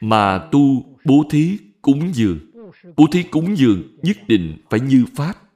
[0.00, 2.38] mà tu bố thí cúng dường.
[2.96, 5.47] Bố thí cúng dường nhất định phải như Pháp.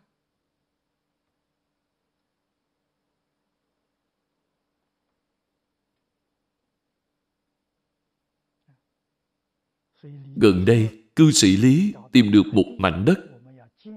[10.36, 13.18] Gần đây, cư sĩ Lý tìm được một mảnh đất.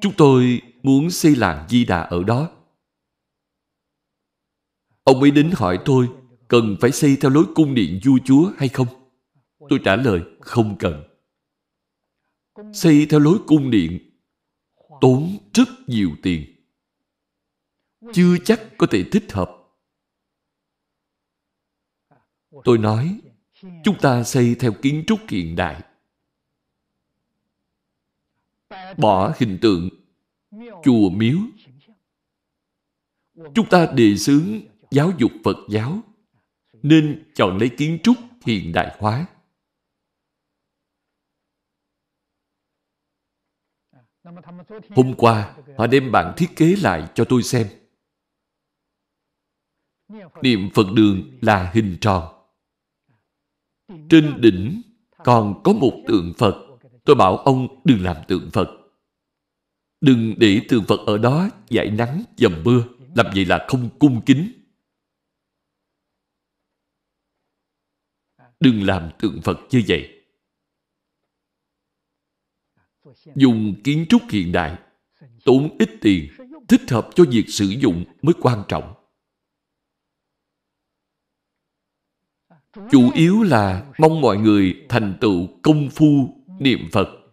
[0.02, 2.52] Chúng tôi muốn xây làng Di Đà ở đó.
[5.04, 6.10] Ông ấy đến hỏi tôi
[6.48, 8.88] cần phải xây theo lối cung điện vua chúa hay không?
[9.70, 11.04] Tôi trả lời không cần.
[12.74, 14.12] Xây theo lối cung điện
[15.02, 16.46] tốn rất nhiều tiền.
[18.14, 19.52] Chưa chắc có thể thích hợp.
[22.64, 23.20] Tôi nói,
[23.84, 25.84] chúng ta xây theo kiến trúc hiện đại.
[28.98, 29.90] Bỏ hình tượng
[30.84, 31.38] chùa miếu.
[33.54, 34.62] Chúng ta đề xướng
[34.92, 36.00] giáo dục Phật giáo
[36.74, 39.26] nên chọn lấy kiến trúc hiện đại hóa.
[44.90, 47.68] Hôm qua, họ đem bản thiết kế lại cho tôi xem.
[50.42, 52.46] Niệm Phật đường là hình tròn.
[54.10, 54.82] Trên đỉnh
[55.24, 56.78] còn có một tượng Phật.
[57.06, 58.85] Tôi bảo ông đừng làm tượng Phật.
[60.06, 62.86] Đừng để tượng Phật ở đó dãi nắng, dầm mưa.
[63.16, 64.52] Làm vậy là không cung kính.
[68.60, 70.24] Đừng làm tượng Phật như vậy.
[73.36, 74.80] dùng kiến trúc hiện đại,
[75.46, 76.30] tốn ít tiền,
[76.68, 78.94] thích hợp cho việc sử dụng mới quan trọng.
[82.92, 87.25] Chủ yếu là mong mọi người thành tựu công phu niệm Phật.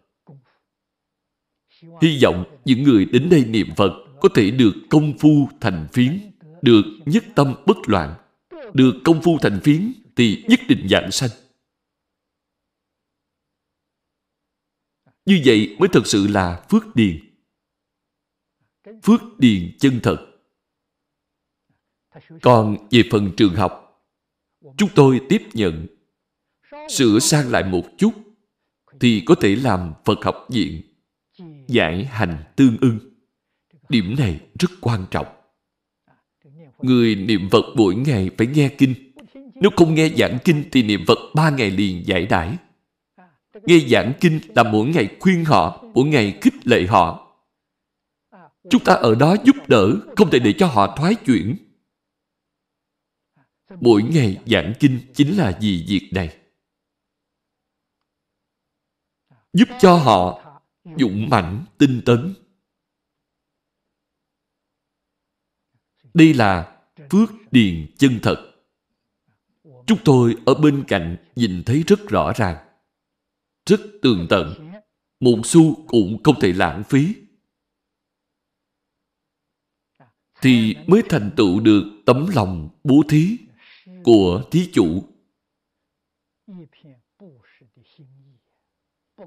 [2.02, 6.18] Hy vọng những người đến đây niệm Phật có thể được công phu thành phiến,
[6.62, 8.14] được nhất tâm bất loạn,
[8.74, 11.30] được công phu thành phiến thì nhất định giảng sanh.
[15.24, 17.18] Như vậy mới thật sự là phước điền.
[19.02, 20.26] Phước điền chân thật.
[22.42, 24.02] Còn về phần trường học,
[24.76, 25.86] chúng tôi tiếp nhận
[26.90, 28.12] sửa sang lại một chút
[29.00, 30.91] thì có thể làm Phật học viện
[31.68, 32.98] giải hành tương ưng.
[33.88, 35.26] Điểm này rất quan trọng.
[36.78, 38.94] Người niệm Phật mỗi ngày phải nghe kinh.
[39.34, 42.56] Nếu không nghe giảng kinh thì niệm Phật ba ngày liền giải đãi.
[43.66, 47.34] Nghe giảng kinh là mỗi ngày khuyên họ, mỗi ngày khích lệ họ.
[48.70, 51.56] Chúng ta ở đó giúp đỡ, không thể để cho họ thoái chuyển.
[53.80, 56.36] mỗi ngày giảng kinh chính là vì việc này.
[59.52, 60.41] Giúp cho họ
[60.84, 62.34] dũng mãnh tinh tấn.
[66.14, 68.52] Đây là phước điền chân thật.
[69.86, 72.68] Chúng tôi ở bên cạnh nhìn thấy rất rõ ràng,
[73.66, 74.70] rất tường tận.
[75.20, 77.14] Một xu cũng không thể lãng phí.
[80.40, 83.38] Thì mới thành tựu được tấm lòng bố thí
[84.04, 85.04] của thí chủ.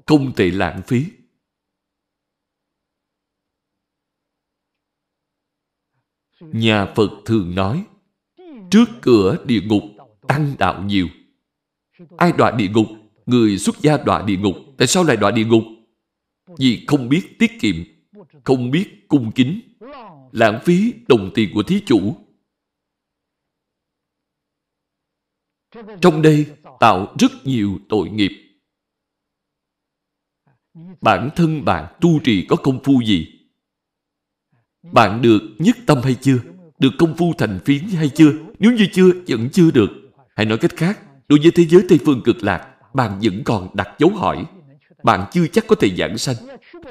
[0.06, 1.04] Không thể lãng phí.
[6.40, 7.84] Nhà Phật thường nói,
[8.70, 9.82] trước cửa địa ngục
[10.28, 11.08] tăng đạo nhiều.
[12.16, 12.86] Ai đọa địa ngục?
[13.26, 14.56] Người xuất gia đọa địa ngục.
[14.78, 15.62] Tại sao lại đọa địa ngục?
[16.58, 17.76] Vì không biết tiết kiệm,
[18.44, 19.60] không biết cung kính,
[20.32, 22.16] lãng phí đồng tiền của thí chủ.
[26.00, 26.46] Trong đây
[26.80, 28.32] tạo rất nhiều tội nghiệp.
[31.00, 33.35] Bản thân bạn tu trì có công phu gì?
[34.92, 36.38] Bạn được nhất tâm hay chưa?
[36.78, 38.32] Được công phu thành phiến hay chưa?
[38.58, 39.90] Nếu như chưa, vẫn chưa được.
[40.36, 40.98] Hãy nói cách khác,
[41.28, 44.44] đối với thế giới Tây Phương cực lạc, bạn vẫn còn đặt dấu hỏi.
[45.02, 46.36] Bạn chưa chắc có thể giảng sanh.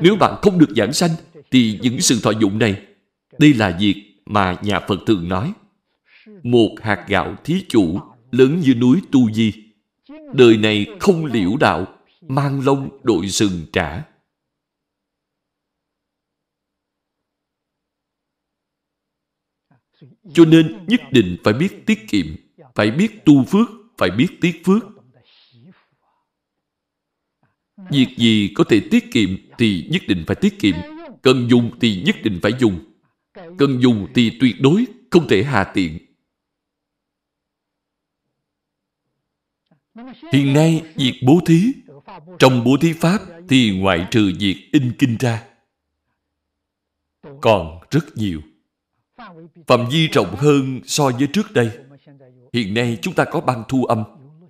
[0.01, 1.11] Nếu bạn không được giảng sanh,
[1.51, 2.81] thì những sự thọ dụng này,
[3.39, 5.53] đây là việc mà nhà Phật thường nói.
[6.43, 7.99] Một hạt gạo thí chủ
[8.31, 9.53] lớn như núi Tu Di.
[10.33, 11.87] Đời này không liễu đạo,
[12.27, 14.03] mang lông đội sừng trả.
[20.33, 22.25] Cho nên nhất định phải biết tiết kiệm,
[22.75, 24.83] phải biết tu phước, phải biết tiết phước.
[27.91, 30.75] Việc gì có thể tiết kiệm thì nhất định phải tiết kiệm.
[31.21, 32.79] Cần dùng thì nhất định phải dùng.
[33.33, 35.97] Cần dùng thì tuyệt đối không thể hà tiện.
[40.33, 41.73] Hiện nay, việc bố thí,
[42.39, 45.43] trong bố thí Pháp thì ngoại trừ việc in kinh ra,
[47.41, 48.41] còn rất nhiều.
[49.67, 51.77] Phạm vi rộng hơn so với trước đây.
[52.53, 54.03] Hiện nay chúng ta có băng thu âm,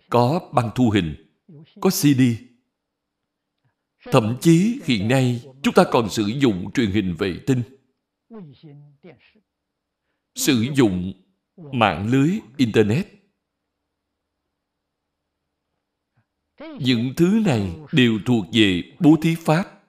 [0.10, 1.16] có băng thu hình,
[1.82, 2.22] có CD.
[4.12, 7.62] Thậm chí hiện nay chúng ta còn sử dụng truyền hình vệ tinh.
[10.36, 11.14] Sử dụng
[11.56, 13.08] mạng lưới Internet.
[16.60, 19.84] Những thứ này đều thuộc về bố thí Pháp.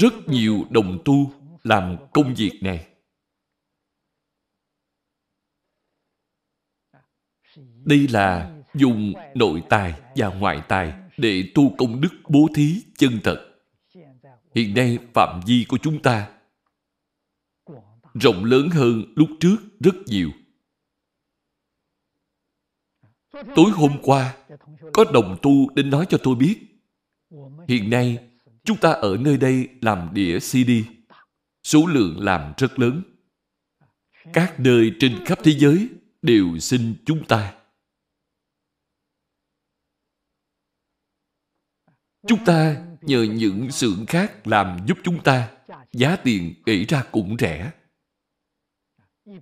[0.00, 1.32] Rất nhiều đồng tu
[1.64, 2.88] làm công việc này.
[7.84, 13.20] Đây là dùng nội tài và ngoại tài để tu công đức bố thí chân
[13.24, 13.48] thật.
[14.54, 16.38] Hiện nay phạm vi của chúng ta
[18.14, 20.30] rộng lớn hơn lúc trước rất nhiều.
[23.32, 24.36] Tối hôm qua,
[24.92, 26.56] có đồng tu đến nói cho tôi biết,
[27.68, 28.30] hiện nay
[28.64, 30.70] chúng ta ở nơi đây làm đĩa CD
[31.62, 33.02] số lượng làm rất lớn.
[34.32, 35.88] Các nơi trên khắp thế giới
[36.22, 37.54] đều xin chúng ta.
[42.26, 45.50] Chúng ta nhờ những xưởng khác làm giúp chúng ta,
[45.92, 47.72] giá tiền nghĩ ra cũng rẻ.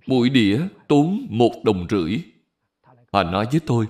[0.07, 2.17] Mỗi đĩa tốn một đồng rưỡi.
[3.13, 3.87] Họ nói với tôi,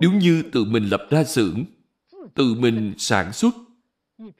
[0.00, 1.64] nếu như tự mình lập ra xưởng,
[2.34, 3.54] tự mình sản xuất,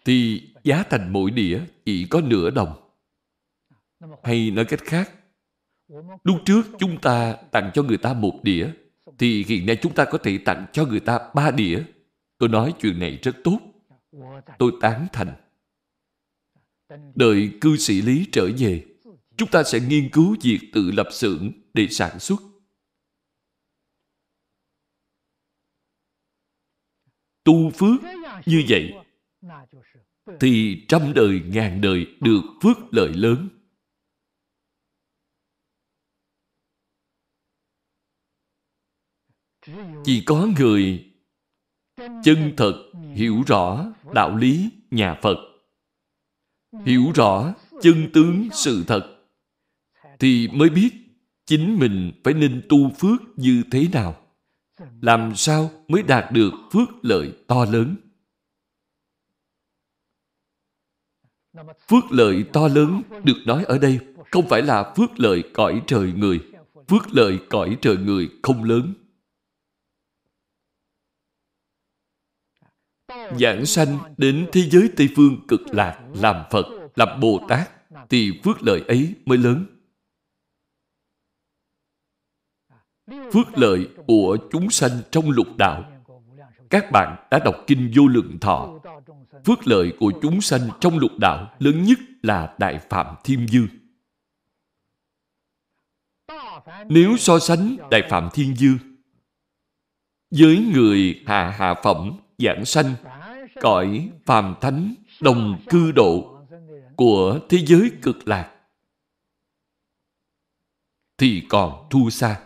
[0.04, 2.81] thì giá thành mỗi đĩa chỉ có nửa đồng.
[4.22, 5.10] Hay nói cách khác,
[6.24, 8.70] lúc trước chúng ta tặng cho người ta một đĩa,
[9.18, 11.82] thì hiện nay chúng ta có thể tặng cho người ta ba đĩa.
[12.38, 13.58] Tôi nói chuyện này rất tốt.
[14.58, 15.34] Tôi tán thành.
[17.14, 18.84] Đợi cư sĩ lý trở về,
[19.36, 22.40] chúng ta sẽ nghiên cứu việc tự lập xưởng để sản xuất.
[27.44, 28.00] Tu phước
[28.46, 28.92] như vậy,
[30.40, 33.48] thì trăm đời ngàn đời được phước lợi lớn.
[40.04, 41.12] Chỉ có người
[42.24, 45.36] chân thật hiểu rõ đạo lý nhà phật,
[46.84, 49.16] hiểu rõ chân tướng sự thật,
[50.18, 50.90] thì mới biết
[51.46, 54.16] chính mình phải nên tu phước như thế nào,
[55.00, 57.96] làm sao mới đạt được phước lợi to lớn.
[61.88, 63.98] Phước lợi to lớn được nói ở đây
[64.30, 66.40] không phải là phước lợi cõi trời người,
[66.88, 68.94] phước lợi cõi trời người không lớn.
[73.40, 76.66] Giảng sanh đến thế giới Tây Phương cực lạc làm Phật,
[76.96, 77.70] làm Bồ Tát
[78.10, 79.66] thì phước lợi ấy mới lớn.
[83.32, 85.84] phước lợi của chúng sanh trong lục đạo.
[86.70, 88.80] Các bạn đã đọc kinh vô lượng thọ.
[89.46, 93.68] Phước lợi của chúng sanh trong lục đạo lớn nhất là Đại Phạm Thiên Dương.
[96.88, 98.78] Nếu so sánh Đại Phạm Thiên Dương
[100.38, 102.94] với người hạ hạ phẩm giảng sanh,
[103.60, 106.38] cõi phàm thánh đồng cư độ
[106.96, 108.50] của thế giới cực lạc,
[111.18, 112.40] thì còn thu xa.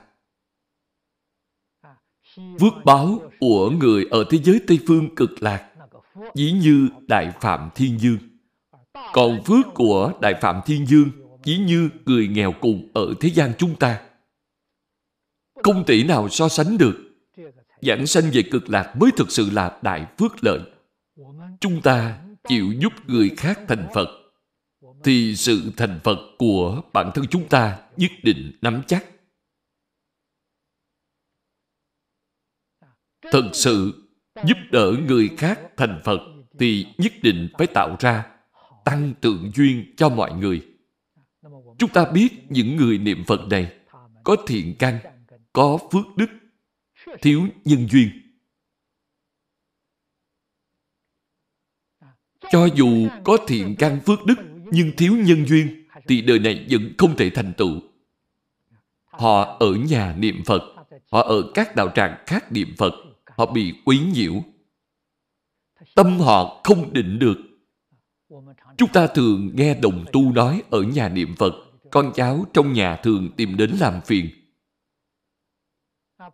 [2.60, 5.70] Phước báo của người ở thế giới Tây Phương cực lạc,
[6.34, 8.18] ví như Đại Phạm Thiên Dương.
[9.12, 11.10] Còn phước của Đại Phạm Thiên Dương,
[11.44, 14.00] ví như người nghèo cùng ở thế gian chúng ta.
[15.64, 17.05] Không thể nào so sánh được.
[17.82, 20.60] Giảng sanh về cực lạc mới thực sự là đại phước lợi.
[21.60, 24.08] Chúng ta chịu giúp người khác thành Phật
[25.04, 29.06] thì sự thành Phật của bản thân chúng ta nhất định nắm chắc.
[33.32, 34.02] Thật sự
[34.44, 36.20] giúp đỡ người khác thành Phật
[36.58, 38.26] thì nhất định phải tạo ra
[38.84, 40.66] tăng tượng duyên cho mọi người.
[41.78, 43.72] Chúng ta biết những người niệm Phật này
[44.24, 44.98] có thiện căn,
[45.52, 46.26] có phước đức,
[47.22, 48.10] thiếu nhân duyên.
[52.50, 54.34] Cho dù có thiện căn phước đức
[54.70, 57.80] nhưng thiếu nhân duyên thì đời này vẫn không thể thành tựu.
[59.04, 60.62] Họ ở nhà niệm Phật,
[61.10, 62.92] họ ở các đạo tràng khác niệm Phật,
[63.36, 64.42] họ bị quấy nhiễu.
[65.94, 67.38] Tâm họ không định được.
[68.76, 71.52] Chúng ta thường nghe đồng tu nói ở nhà niệm Phật,
[71.90, 74.30] con cháu trong nhà thường tìm đến làm phiền.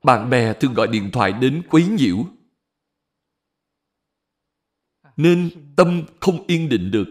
[0.03, 2.27] Bạn bè thường gọi điện thoại đến quấy nhiễu.
[5.17, 7.07] Nên tâm không yên định được.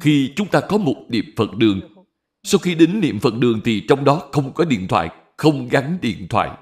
[0.00, 1.80] Khi chúng ta có một niệm Phật đường,
[2.42, 5.98] sau khi đến niệm Phật đường thì trong đó không có điện thoại, không gắn
[6.02, 6.58] điện thoại.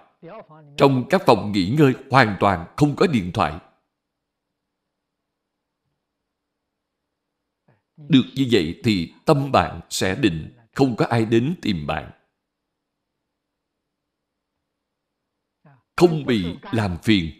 [0.76, 3.60] Trong các phòng nghỉ ngơi hoàn toàn không có điện thoại.
[7.96, 12.10] Được như vậy thì tâm bạn sẽ định, không có ai đến tìm bạn.
[15.96, 17.30] Không bị làm phiền.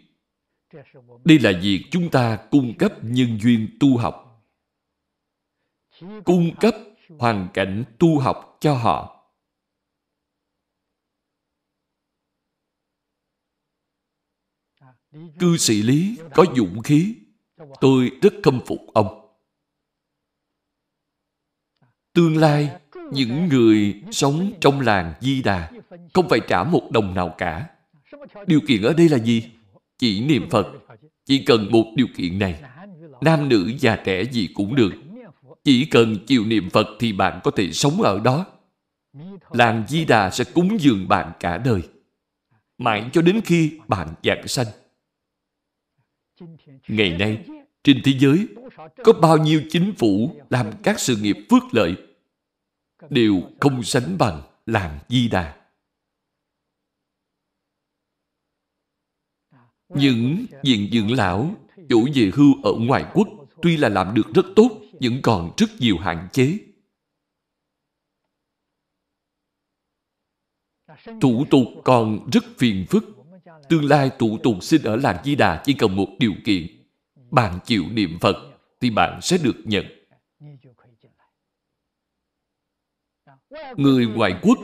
[1.25, 4.25] Đây là việc chúng ta cung cấp nhân duyên tu học
[6.25, 6.75] cung cấp
[7.19, 9.11] hoàn cảnh tu học cho họ.
[15.39, 17.15] Cư sĩ Lý có dũng khí,
[17.81, 19.35] tôi rất khâm phục ông.
[22.13, 22.79] Tương lai,
[23.11, 25.71] những người sống trong làng Di Đà
[26.13, 27.74] không phải trả một đồng nào cả.
[28.47, 29.43] Điều kiện ở đây là gì?
[29.97, 30.67] Chỉ niệm Phật.
[31.25, 32.61] Chỉ cần một điều kiện này.
[33.21, 34.91] Nam nữ già trẻ gì cũng được.
[35.63, 38.45] Chỉ cần chịu niệm Phật thì bạn có thể sống ở đó.
[39.51, 41.81] Làng Di Đà sẽ cúng dường bạn cả đời.
[42.77, 44.67] Mãi cho đến khi bạn giảng sanh.
[46.87, 47.45] Ngày nay,
[47.83, 48.47] trên thế giới,
[49.03, 51.95] có bao nhiêu chính phủ làm các sự nghiệp phước lợi
[53.09, 55.55] đều không sánh bằng làng Di Đà.
[59.89, 61.55] Những viện dưỡng lão,
[61.89, 63.27] chủ về hưu ở ngoài quốc
[63.61, 64.69] tuy là làm được rất tốt
[65.01, 66.57] vẫn còn rất nhiều hạn chế.
[71.21, 73.03] Thủ tục còn rất phiền phức.
[73.69, 76.67] Tương lai thủ tục xin ở làng Di Đà chỉ cần một điều kiện.
[77.31, 78.35] Bạn chịu niệm Phật
[78.81, 79.85] thì bạn sẽ được nhận.
[83.77, 84.57] Người ngoại quốc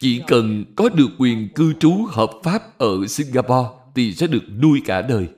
[0.00, 4.82] chỉ cần có được quyền cư trú hợp pháp ở Singapore thì sẽ được nuôi
[4.84, 5.28] cả đời.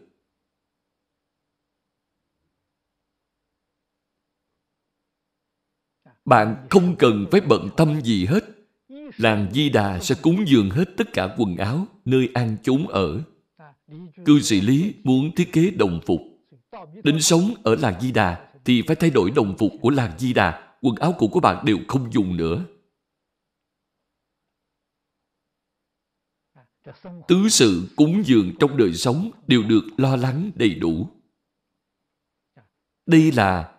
[6.24, 8.44] Bạn không cần phải bận tâm gì hết.
[9.16, 13.20] Làng Di Đà sẽ cúng dường hết tất cả quần áo, nơi ăn chốn ở.
[14.24, 16.20] Cư sĩ Lý muốn thiết kế đồng phục.
[17.04, 20.32] Đến sống ở làng Di Đà thì phải thay đổi đồng phục của làng Di
[20.32, 20.76] Đà.
[20.80, 22.64] Quần áo cũ của bạn đều không dùng nữa.
[27.28, 31.08] Tứ sự cúng dường trong đời sống đều được lo lắng đầy đủ.
[33.06, 33.72] Đây là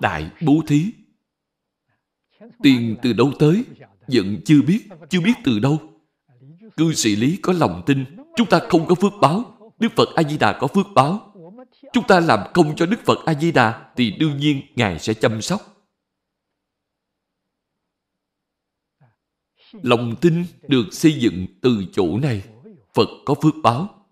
[0.00, 0.92] đại bố thí.
[2.62, 3.64] Tiền từ đâu tới,
[4.06, 5.78] vẫn chưa biết, chưa biết từ đâu.
[6.76, 8.04] Cư sĩ lý có lòng tin,
[8.36, 9.58] chúng ta không có phước báo.
[9.78, 11.32] Đức Phật A-di-đà có phước báo.
[11.92, 15.73] Chúng ta làm công cho Đức Phật A-di-đà thì đương nhiên Ngài sẽ chăm sóc.
[19.82, 22.42] Lòng tin được xây dựng từ chỗ này.
[22.94, 24.06] Phật có phước báo.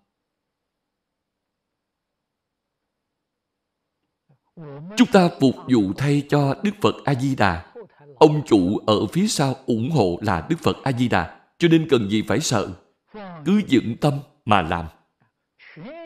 [4.97, 7.73] Chúng ta phục vụ thay cho Đức Phật A-di-đà
[8.15, 11.39] Ông chủ ở phía sau ủng hộ là Đức Phật A-di-đà.
[11.57, 12.69] cho nên cần gì phải sợ.
[13.45, 14.85] Cứ dựng tâm mà làm.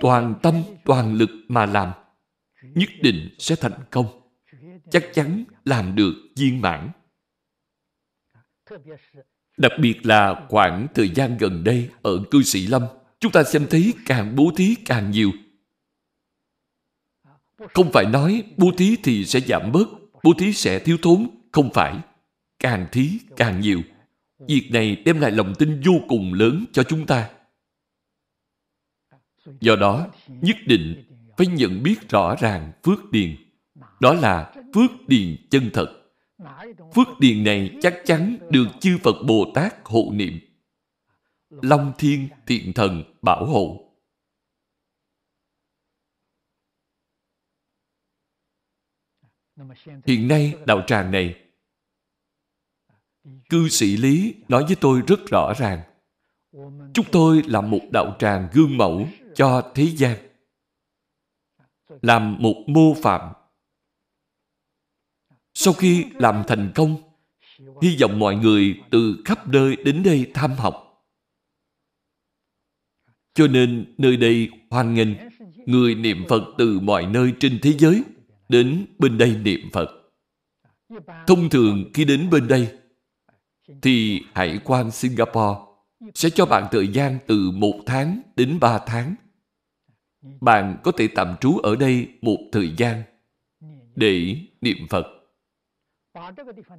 [0.01, 1.91] Toàn tâm, toàn lực mà làm.
[2.63, 4.05] Nhất định sẽ thành công.
[4.91, 6.91] Chắc chắn làm được viên mãn.
[9.57, 12.83] Đặc biệt là khoảng thời gian gần đây ở cư sĩ Lâm,
[13.19, 15.31] chúng ta xem thấy càng bố thí càng nhiều.
[17.73, 19.87] Không phải nói bố thí thì sẽ giảm bớt,
[20.23, 21.99] bố thí sẽ thiếu thốn, không phải.
[22.59, 23.81] Càng thí càng nhiều.
[24.47, 27.29] Việc này đem lại lòng tin vô cùng lớn cho chúng ta.
[29.59, 31.03] Do đó, nhất định
[31.37, 33.35] phải nhận biết rõ ràng phước điền.
[33.99, 36.06] Đó là phước điền chân thật.
[36.95, 40.39] Phước điền này chắc chắn được chư Phật Bồ Tát hộ niệm.
[41.49, 43.83] Long Thiên Thiện Thần bảo hộ.
[50.05, 51.43] Hiện nay đạo tràng này,
[53.49, 55.81] cư sĩ Lý nói với tôi rất rõ ràng
[56.93, 60.17] chúng tôi là một đạo tràng gương mẫu cho thế gian,
[62.01, 63.33] làm một mô phạm
[65.59, 66.95] sau khi làm thành công,
[67.81, 71.03] hy vọng mọi người từ khắp nơi đến đây tham học.
[73.33, 75.09] Cho nên nơi đây hoan nghênh
[75.65, 78.03] người niệm phật từ mọi nơi trên thế giới
[78.49, 79.89] đến bên đây niệm phật.
[81.27, 82.67] Thông thường khi đến bên đây,
[83.81, 85.59] thì hải quan singapore
[86.13, 89.15] sẽ cho bạn thời gian từ một tháng đến ba tháng.
[90.41, 93.03] Bạn có thể tạm trú ở đây một thời gian
[93.95, 95.16] để niệm Phật.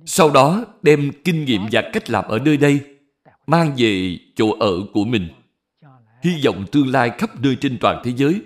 [0.07, 2.99] Sau đó đem kinh nghiệm và cách làm ở nơi đây,
[3.47, 5.29] mang về chỗ ở của mình.
[6.23, 8.43] Hy vọng tương lai khắp nơi trên toàn thế giới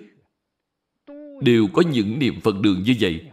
[1.40, 3.31] đều có những niệm Phật đường như vậy,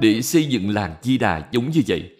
[0.00, 2.14] để xây dựng làng Di Đà giống như vậy.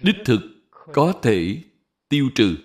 [0.00, 0.40] đích thực
[0.92, 1.62] có thể
[2.08, 2.56] tiêu trừ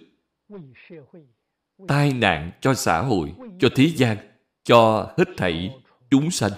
[1.88, 4.18] tai nạn cho xã hội, cho thế gian,
[4.64, 5.76] cho hết thảy
[6.10, 6.52] chúng sanh.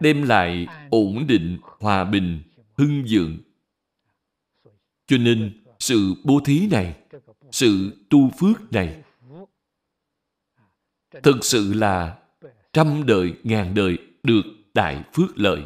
[0.00, 2.42] Đem lại ổn định, hòa bình,
[2.74, 3.38] hưng vượng.
[5.06, 7.02] Cho nên, sự bố thí này,
[7.52, 9.02] sự tu phước này,
[11.22, 12.18] thực sự là
[12.72, 14.42] trăm đời, ngàn đời được
[14.74, 15.62] đại phước lợi.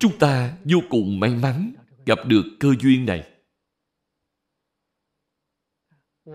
[0.00, 1.72] Chúng ta vô cùng may mắn
[2.06, 3.30] gặp được cơ duyên này.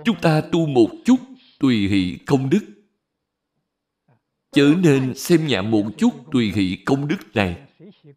[0.05, 1.19] Chúng ta tu một chút
[1.59, 2.61] tùy hỷ công đức.
[4.51, 7.67] Chớ nên xem nhẹ một chút tùy hỷ công đức này.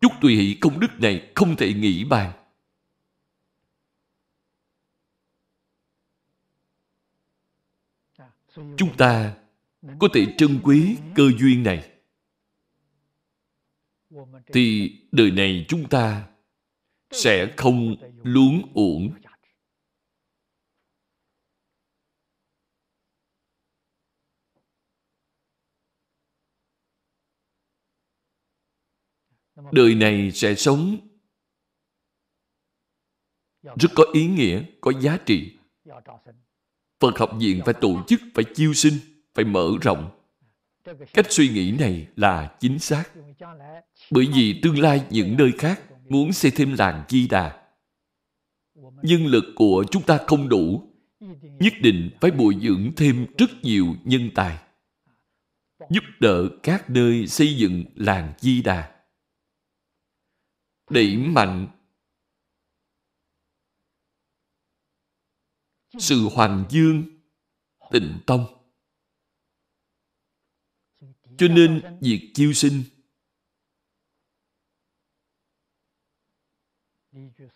[0.01, 2.33] Chút tùy hỷ công đức này không thể nghĩ bàn.
[8.77, 9.37] Chúng ta
[9.99, 11.91] có thể trân quý cơ duyên này
[14.53, 16.27] thì đời này chúng ta
[17.11, 19.13] sẽ không luống uổng.
[29.73, 30.99] Đời này sẽ sống
[33.63, 35.57] rất có ý nghĩa, có giá trị.
[37.01, 38.95] Phật học viện phải tổ chức, phải chiêu sinh,
[39.35, 40.11] phải mở rộng.
[41.15, 43.05] Cách suy nghĩ này là chính xác.
[44.11, 47.69] Bởi vì tương lai những nơi khác muốn xây thêm làng Di Đà.
[49.03, 50.83] Nhân lực của chúng ta không đủ.
[51.41, 54.59] Nhất định phải bồi dưỡng thêm rất nhiều nhân tài.
[55.91, 59.05] Giúp đỡ các nơi xây dựng làng Di Đà.
[60.91, 61.69] Đẩy mạnh
[65.99, 67.05] sự hoàng dương,
[67.91, 68.59] tịnh tông
[71.39, 72.83] cho nên việc chiêu sinh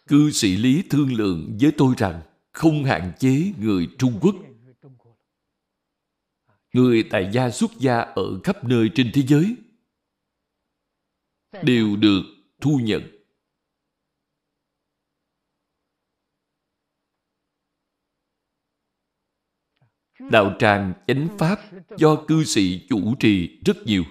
[0.06, 2.22] Cư sĩ Lý thương lượng với tôi rằng
[2.52, 4.34] không hạn chế người Trung Quốc.
[6.72, 9.56] Người tại gia xuất gia ở khắp nơi trên thế giới
[11.62, 12.22] đều được
[12.60, 13.02] thu nhận.
[20.30, 21.60] Đạo tràng chánh pháp
[21.96, 24.04] do cư sĩ chủ trì rất nhiều.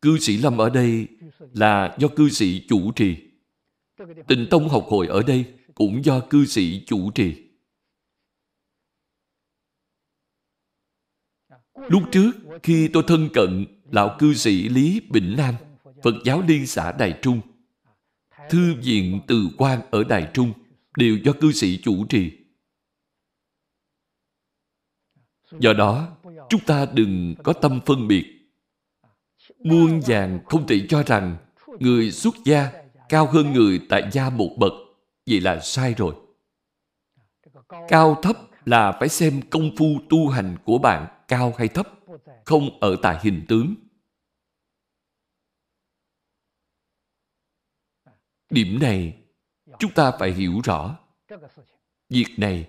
[0.00, 1.08] Cư sĩ Lâm ở đây
[1.38, 3.23] là do cư sĩ chủ trì.
[4.28, 7.34] Tịnh Tông học hội ở đây cũng do cư sĩ chủ trì.
[11.74, 15.54] Lúc trước, khi tôi thân cận lão cư sĩ Lý Bình Nam,
[16.02, 17.40] Phật giáo Liên xã Đài Trung,
[18.50, 20.52] Thư viện Từ quan ở Đài Trung
[20.96, 22.32] đều do cư sĩ chủ trì.
[25.60, 26.16] Do đó,
[26.48, 28.24] chúng ta đừng có tâm phân biệt.
[29.58, 31.36] Muôn vàng không thể cho rằng
[31.80, 34.72] người xuất gia cao hơn người tại gia một bậc.
[35.26, 36.14] Vậy là sai rồi.
[37.88, 41.88] Cao thấp là phải xem công phu tu hành của bạn cao hay thấp,
[42.44, 43.74] không ở tại hình tướng.
[48.50, 49.16] Điểm này,
[49.78, 50.98] chúng ta phải hiểu rõ.
[52.10, 52.68] Việc này,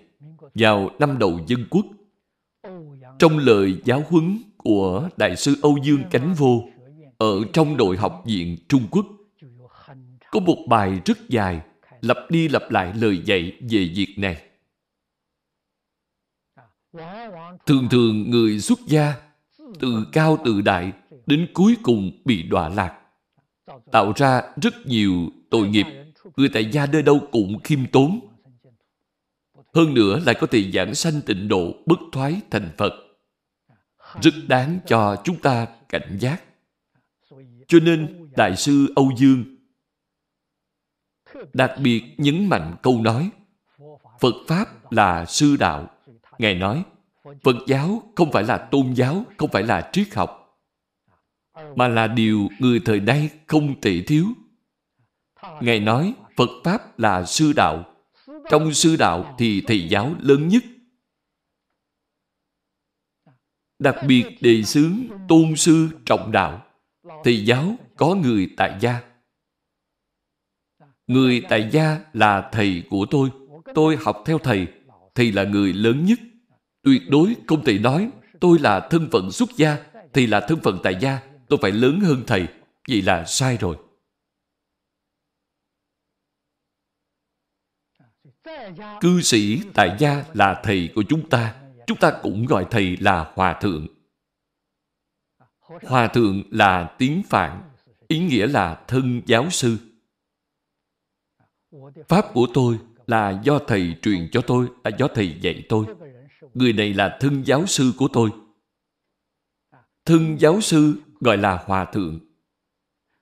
[0.54, 1.86] vào năm đầu dân quốc,
[3.18, 6.62] trong lời giáo huấn của Đại sư Âu Dương Cánh Vô
[7.18, 9.06] ở trong đội học viện Trung Quốc,
[10.30, 11.60] có một bài rất dài,
[12.00, 14.42] lặp đi lặp lại lời dạy về việc này.
[17.66, 19.14] Thường thường người xuất gia
[19.80, 20.92] từ cao tự đại
[21.26, 23.00] đến cuối cùng bị đọa lạc,
[23.92, 25.12] tạo ra rất nhiều
[25.50, 25.86] tội nghiệp,
[26.36, 28.20] người tại gia nơi đâu cũng khiêm tốn.
[29.74, 32.92] Hơn nữa lại có thể giảng sanh tịnh độ bất thoái thành Phật.
[34.22, 36.42] Rất đáng cho chúng ta cảnh giác.
[37.68, 39.55] Cho nên Đại sư Âu Dương
[41.52, 43.30] đặc biệt nhấn mạnh câu nói
[44.20, 45.90] Phật Pháp là sư đạo.
[46.38, 46.84] Ngài nói
[47.44, 50.60] Phật giáo không phải là tôn giáo, không phải là triết học,
[51.76, 54.26] mà là điều người thời nay không thể thiếu.
[55.60, 57.84] Ngài nói Phật Pháp là sư đạo.
[58.50, 60.62] Trong sư đạo thì thầy giáo lớn nhất.
[63.78, 64.98] Đặc biệt đề xướng
[65.28, 66.62] tôn sư trọng đạo.
[67.24, 69.02] Thầy giáo có người tại gia.
[71.06, 73.30] Người tại gia là thầy của tôi.
[73.74, 74.66] Tôi học theo thầy.
[75.14, 76.18] Thầy là người lớn nhất.
[76.82, 78.10] Tuyệt đối không thể nói
[78.40, 79.76] tôi là thân phận xuất gia,
[80.12, 82.48] thì là thân phận tại gia, tôi phải lớn hơn thầy.
[82.88, 83.76] Vậy là sai rồi.
[89.00, 91.54] Cư sĩ tại gia là thầy của chúng ta.
[91.86, 93.86] Chúng ta cũng gọi thầy là hòa thượng.
[95.82, 97.62] Hòa thượng là tiếng Phạn,
[98.08, 99.78] ý nghĩa là thân giáo sư.
[102.08, 105.86] Pháp của tôi là do thầy truyền cho tôi, là do thầy dạy tôi.
[106.54, 108.30] Người này là thân giáo sư của tôi.
[110.04, 112.20] Thân giáo sư gọi là hòa thượng.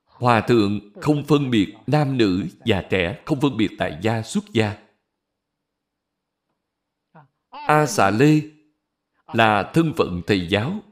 [0.05, 4.45] Hòa thượng không phân biệt nam nữ, già trẻ, không phân biệt tại gia, xuất
[4.53, 4.77] gia.
[7.51, 8.41] A xà lê
[9.33, 10.83] là thân phận thầy giáo.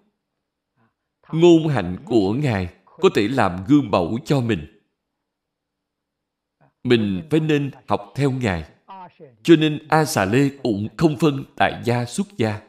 [1.33, 4.72] Ngôn hạnh của Ngài có thể làm gương mẫu cho mình.
[6.85, 8.65] Mình phải nên học theo Ngài.
[9.43, 12.61] Cho nên A xà lê cũng không phân tại gia xuất gia.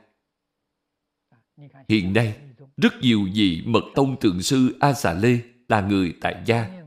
[1.90, 2.35] Hiện nay,
[2.77, 6.81] rất nhiều vị mật tông thượng sư A xà lê là người tại gia.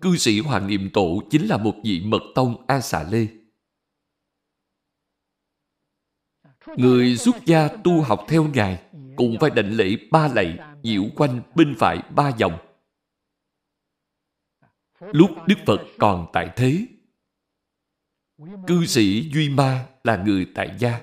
[0.00, 3.26] Cư sĩ Hoàng Niệm Tổ chính là một vị mật tông A xà lê.
[6.76, 8.82] Người xuất gia tu học theo Ngài
[9.16, 12.65] cũng phải đảnh lễ ba lạy diễu quanh bên phải ba vòng.
[15.00, 16.86] Lúc Đức Phật còn tại thế,
[18.66, 21.00] cư sĩ Duy Ma là người tại gia.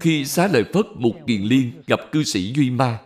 [0.00, 2.98] Khi xá lợi Phất một kiền liên gặp cư sĩ Duy Ma,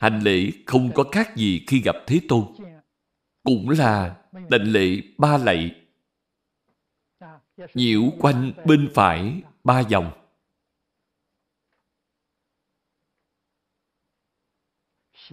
[0.00, 2.44] hành lễ không có khác gì khi gặp Thế Tôn.
[3.42, 4.16] Cũng là
[4.48, 5.74] đảnh lễ ba lạy,
[7.74, 10.10] nhiễu quanh bên phải ba vòng.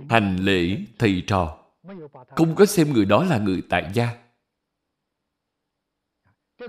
[0.09, 1.57] hành lễ thầy trò
[2.35, 4.28] không có xem người đó là người tại gia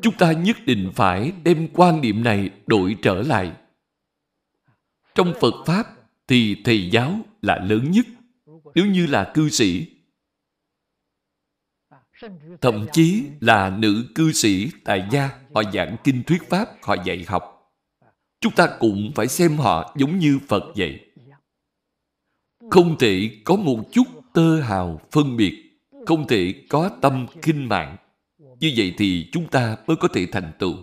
[0.02, 3.52] chúng ta nhất định phải đem quan niệm này đổi trở lại.
[5.14, 5.86] Trong phật pháp
[6.28, 8.06] thì thầy giáo là lớn nhất
[8.74, 9.86] nếu như là cư sĩ.
[12.60, 17.24] Thậm chí là nữ cư sĩ tại gia họ giảng kinh thuyết pháp họ dạy
[17.28, 17.72] học.
[18.40, 21.10] Chúng ta cũng phải xem họ giống như phật vậy.
[22.70, 27.96] Không thể có một chút tơ hào phân biệt, không thể có tâm kinh mạng.
[28.60, 30.74] Như vậy thì chúng ta mới có thể thành tựu.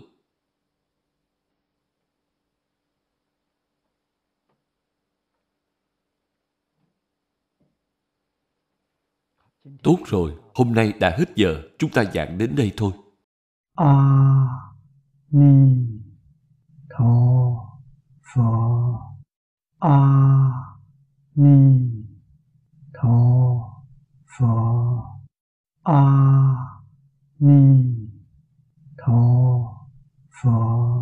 [9.83, 12.91] Tốt rồi, hôm nay đã hết giờ, chúng ta giảng đến đây thôi.
[13.75, 13.93] A
[15.31, 15.87] Ni
[16.89, 17.05] Tho
[18.35, 18.43] Phở
[19.79, 19.99] A
[21.35, 21.79] Ni
[22.93, 23.09] Tho
[24.37, 24.45] Phở
[25.83, 26.66] A
[27.39, 28.09] 弥
[28.97, 29.71] 陀
[30.29, 30.97] 佛。